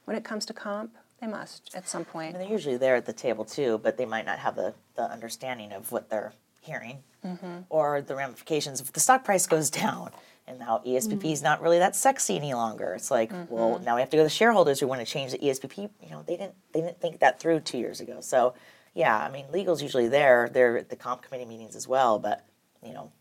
when 0.07 0.16
it 0.16 0.24
comes 0.24 0.46
to 0.46 0.55
comp? 0.55 0.96
They 1.22 1.28
must 1.28 1.70
at 1.76 1.88
some 1.88 2.04
point. 2.04 2.35
I 2.35 2.38
mean, 2.38 2.48
they're 2.48 2.52
usually 2.52 2.76
there 2.76 2.96
at 2.96 3.06
the 3.06 3.12
table 3.12 3.44
too, 3.44 3.78
but 3.80 3.96
they 3.96 4.04
might 4.04 4.26
not 4.26 4.40
have 4.40 4.56
the, 4.56 4.74
the 4.96 5.04
understanding 5.04 5.70
of 5.70 5.92
what 5.92 6.11
they're 6.11 6.32
hearing 6.61 6.98
mm-hmm. 7.24 7.61
or 7.70 8.02
the 8.02 8.16
ramifications. 8.16 8.80
If 8.80 8.92
the 8.92 8.98
stock 8.98 9.22
price 9.22 9.46
goes 9.46 9.70
down 9.82 10.11
and 10.48 10.58
now 10.58 10.82
ESPP 10.85 11.18
mm-hmm. 11.18 11.26
is 11.28 11.40
not 11.40 11.62
really 11.62 11.78
that 11.78 11.94
sexy 11.94 12.35
any 12.35 12.54
longer, 12.54 12.94
it's 12.94 13.08
like, 13.08 13.30
mm-hmm. 13.30 13.54
well, 13.54 13.78
now 13.78 13.94
we 13.94 14.00
have 14.00 14.11
to 14.11 14.16
go 14.16 14.22
to 14.22 14.24
the 14.24 14.30
shareholders 14.30 14.80
who 14.80 14.88
want 14.88 15.00
to 15.00 15.06
change 15.06 15.30
the 15.30 15.38
ESPP. 15.38 15.90
You 16.02 16.11
know, 16.11 16.24
they 16.26 16.37
didn't 16.37 16.54
they 16.72 16.80
didn't 16.80 17.00
think 17.00 17.20
that 17.20 17.38
through 17.38 17.61
two 17.61 17.78
years 17.78 18.00
ago. 18.00 18.18
So, 18.20 18.54
yeah, 18.92 19.16
I 19.16 19.30
mean, 19.30 19.46
legal's 19.52 19.80
usually 19.80 20.08
there. 20.08 20.50
They're 20.52 20.78
at 20.78 20.90
the 20.90 20.96
comp 20.96 21.22
committee 21.22 21.44
meetings 21.44 21.76
as 21.76 21.87
well, 21.87 22.18
but 22.18 22.44
you 22.85 22.92
know, 22.92 23.12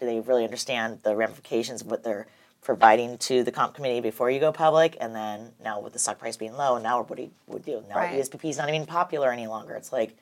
do 0.00 0.04
they 0.04 0.20
really 0.20 0.44
understand 0.44 0.98
the 1.02 1.16
ramifications 1.16 1.80
of 1.80 1.86
what 1.86 2.04
they're 2.04 2.26
providing 2.62 3.16
to 3.18 3.42
the 3.42 3.52
comp 3.52 3.74
committee 3.74 4.00
before 4.00 4.30
you 4.30 4.40
go 4.40 4.52
public, 4.52 4.96
and 5.00 5.14
then 5.14 5.52
now 5.62 5.80
with 5.80 5.92
the 5.92 5.98
stock 5.98 6.18
price 6.18 6.36
being 6.36 6.52
low, 6.52 6.78
now 6.78 7.02
what 7.02 7.16
do 7.16 7.22
you 7.22 7.30
would 7.46 7.64
do? 7.64 7.82
Now 7.88 7.96
right. 7.96 8.20
ESPP 8.20 8.50
is 8.50 8.58
not 8.58 8.68
even 8.68 8.86
popular 8.86 9.32
any 9.32 9.46
longer. 9.46 9.74
It's 9.74 9.92
like, 9.92 10.16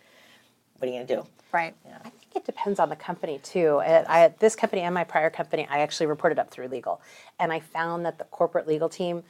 what 0.79 0.89
are 0.89 0.93
you 0.93 0.99
going 0.99 1.07
to 1.07 1.17
do? 1.17 1.27
Right. 1.53 1.75
Yeah. 1.85 1.99
I 2.05 2.11
think 2.11 2.37
it 2.37 2.45
depends 2.45 2.79
on 2.79 2.89
the 2.89 2.97
company 2.97 3.41
too. 3.43 3.81
At, 3.81 4.09
I, 4.11 4.29
this 4.39 4.55
company 4.55 4.83
and 4.83 4.95
my 4.95 5.05
prior 5.05 5.31
company, 5.31 5.67
I 5.71 5.79
actually 5.79 6.07
reported 6.07 6.39
up 6.39 6.51
through 6.51 6.69
legal, 6.69 7.01
and 7.39 7.53
I 7.53 7.61
found 7.61 8.05
that 8.05 8.19
the 8.19 8.25
corporate 8.25 8.69
legal 8.69 8.89
team 8.89 9.23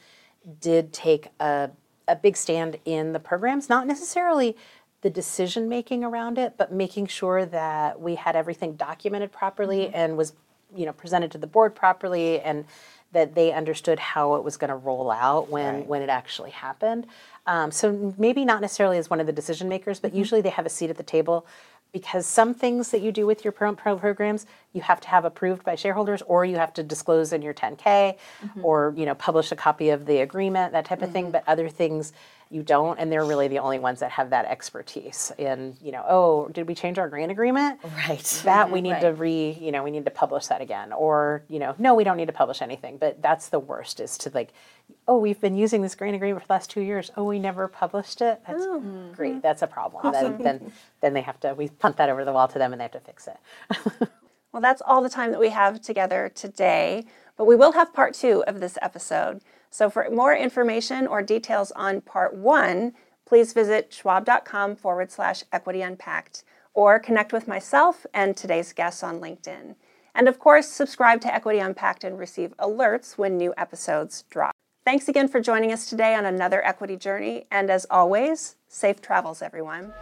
did 0.59 0.93
take 0.93 1.27
a, 1.39 1.69
a 2.07 2.15
big 2.15 2.37
stand 2.37 2.77
in 2.85 3.13
the 3.13 3.19
programs, 3.19 3.69
not 3.69 3.87
necessarily 3.87 4.55
the 5.01 5.09
decision 5.09 5.69
making 5.69 6.03
around 6.03 6.37
it, 6.37 6.55
but 6.57 6.71
making 6.71 7.07
sure 7.07 7.45
that 7.45 7.99
we 7.99 8.15
had 8.15 8.35
everything 8.35 8.73
documented 8.75 9.31
properly 9.31 9.85
mm-hmm. 9.85 9.95
and 9.95 10.17
was, 10.17 10.33
you 10.75 10.85
know, 10.85 10.93
presented 10.93 11.31
to 11.31 11.37
the 11.37 11.47
board 11.47 11.75
properly 11.75 12.41
and 12.41 12.65
that 13.11 13.35
they 13.35 13.53
understood 13.53 13.99
how 13.99 14.35
it 14.35 14.43
was 14.43 14.57
going 14.57 14.69
to 14.69 14.75
roll 14.75 15.09
out 15.11 15.49
when 15.49 15.75
right. 15.75 15.87
when 15.87 16.01
it 16.01 16.09
actually 16.09 16.51
happened. 16.51 17.07
Um, 17.45 17.71
so 17.71 18.13
maybe 18.17 18.43
not 18.43 18.61
necessarily 18.61 18.97
as 18.97 19.09
one 19.09 19.19
of 19.19 19.25
the 19.25 19.33
decision 19.33 19.69
makers, 19.69 19.99
but 19.99 20.11
mm-hmm. 20.11 20.19
usually 20.19 20.41
they 20.41 20.49
have 20.49 20.65
a 20.65 20.69
seat 20.69 20.89
at 20.89 20.97
the 20.97 21.03
table 21.03 21.45
because 21.93 22.25
some 22.25 22.53
things 22.53 22.91
that 22.91 23.01
you 23.01 23.11
do 23.11 23.25
with 23.25 23.43
your 23.43 23.51
pro, 23.51 23.73
pro 23.73 23.97
programs 23.97 24.45
you 24.73 24.81
have 24.81 24.99
to 25.01 25.07
have 25.07 25.25
approved 25.25 25.63
by 25.63 25.75
shareholders 25.75 26.21
or 26.23 26.45
you 26.45 26.57
have 26.57 26.73
to 26.73 26.83
disclose 26.83 27.33
in 27.33 27.41
your 27.41 27.53
10k 27.53 27.77
mm-hmm. 27.79 28.65
or 28.65 28.93
you 28.97 29.05
know 29.05 29.15
publish 29.15 29.51
a 29.51 29.55
copy 29.55 29.89
of 29.89 30.05
the 30.05 30.17
agreement 30.19 30.73
that 30.73 30.85
type 30.85 31.01
of 31.01 31.05
mm-hmm. 31.05 31.13
thing 31.13 31.31
but 31.31 31.43
other 31.47 31.69
things 31.69 32.13
you 32.49 32.63
don't 32.63 32.99
and 32.99 33.11
they're 33.11 33.25
really 33.25 33.47
the 33.47 33.59
only 33.59 33.79
ones 33.79 33.99
that 33.99 34.11
have 34.11 34.29
that 34.29 34.45
expertise 34.45 35.31
in 35.37 35.75
you 35.81 35.91
know 35.91 36.03
oh 36.07 36.47
did 36.49 36.67
we 36.67 36.75
change 36.75 36.97
our 36.97 37.09
grant 37.09 37.31
agreement? 37.31 37.79
Right. 37.83 38.41
That 38.45 38.71
we 38.71 38.79
mm-hmm. 38.79 38.83
need 38.83 38.91
right. 38.91 39.01
to 39.01 39.13
re 39.13 39.57
you 39.59 39.71
know 39.71 39.83
we 39.83 39.91
need 39.91 40.05
to 40.05 40.11
publish 40.11 40.47
that 40.47 40.61
again. 40.61 40.93
Or 40.93 41.43
you 41.47 41.59
know 41.59 41.75
no 41.77 41.95
we 41.95 42.03
don't 42.03 42.17
need 42.17 42.27
to 42.27 42.33
publish 42.33 42.61
anything 42.61 42.97
but 42.97 43.21
that's 43.21 43.49
the 43.49 43.59
worst 43.59 43.99
is 43.99 44.17
to 44.19 44.31
like 44.33 44.53
oh 45.07 45.17
we've 45.17 45.39
been 45.39 45.55
using 45.55 45.81
this 45.81 45.95
grant 45.95 46.15
agreement 46.15 46.41
for 46.41 46.47
the 46.47 46.53
last 46.53 46.69
two 46.69 46.81
years. 46.81 47.11
Oh 47.17 47.23
we 47.23 47.39
never 47.39 47.67
published 47.67 48.21
it. 48.21 48.41
That's 48.47 48.63
oh. 48.63 49.11
great. 49.13 49.33
Mm-hmm. 49.33 49.39
That's 49.41 49.61
a 49.61 49.67
problem. 49.67 50.05
Awesome. 50.05 50.37
then, 50.37 50.59
then 50.59 50.71
then 51.01 51.13
they 51.13 51.21
have 51.21 51.39
to 51.41 51.53
we 51.53 51.69
punt 51.69 51.97
that 51.97 52.09
over 52.09 52.23
the 52.23 52.33
wall 52.33 52.47
to 52.47 52.59
them 52.59 52.73
and 52.73 52.79
they 52.79 52.85
have 52.85 52.91
to 52.91 52.99
fix 52.99 53.27
it. 53.27 54.09
Well 54.53 54.61
that's 54.61 54.81
all 54.87 55.03
the 55.03 55.09
time 55.09 55.31
that 55.31 55.39
we 55.39 55.49
have 55.49 55.81
together 55.81 56.31
today 56.33 57.05
but 57.37 57.45
we 57.45 57.55
will 57.55 57.73
have 57.73 57.93
part 57.93 58.15
two 58.15 58.43
of 58.47 58.59
this 58.59 58.77
episode 58.81 59.41
so 59.77 59.91
for 59.91 60.09
more 60.09 60.35
information 60.35 61.05
or 61.05 61.21
details 61.21 61.69
on 61.73 62.01
part 62.01 62.33
one, 62.33 62.93
please 63.27 63.53
visit 63.53 63.93
schwab.com 63.93 64.75
forward 64.75 65.11
slash 65.11 65.43
equity 65.51 65.83
unpacked 65.83 66.43
or 66.73 66.97
connect 66.97 67.31
with 67.31 67.47
myself 67.47 68.07
and 68.11 68.35
today's 68.35 68.73
guests 68.73 69.03
on 69.03 69.19
LinkedIn. 69.19 69.75
And 70.15 70.27
of 70.27 70.39
course, 70.39 70.67
subscribe 70.67 71.21
to 71.21 71.31
Equity 71.31 71.59
Unpacked 71.59 72.03
and 72.03 72.17
receive 72.17 72.57
alerts 72.57 73.19
when 73.19 73.37
new 73.37 73.53
episodes 73.55 74.23
drop. 74.31 74.51
Thanks 74.83 75.07
again 75.07 75.27
for 75.27 75.39
joining 75.39 75.71
us 75.71 75.87
today 75.87 76.15
on 76.15 76.25
another 76.25 76.65
equity 76.65 76.97
journey. 76.97 77.45
And 77.51 77.69
as 77.69 77.85
always, 77.91 78.55
safe 78.67 78.99
travels, 78.99 79.43
everyone. 79.43 79.93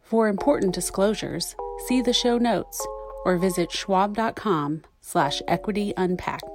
For 0.00 0.26
important 0.26 0.74
disclosures, 0.74 1.54
see 1.86 2.00
the 2.00 2.14
show 2.14 2.38
notes 2.38 2.82
or 3.28 3.36
visit 3.36 3.70
schwab.com 3.70 4.80
slash 5.02 5.42
equity 5.46 5.92
unpacked. 5.98 6.47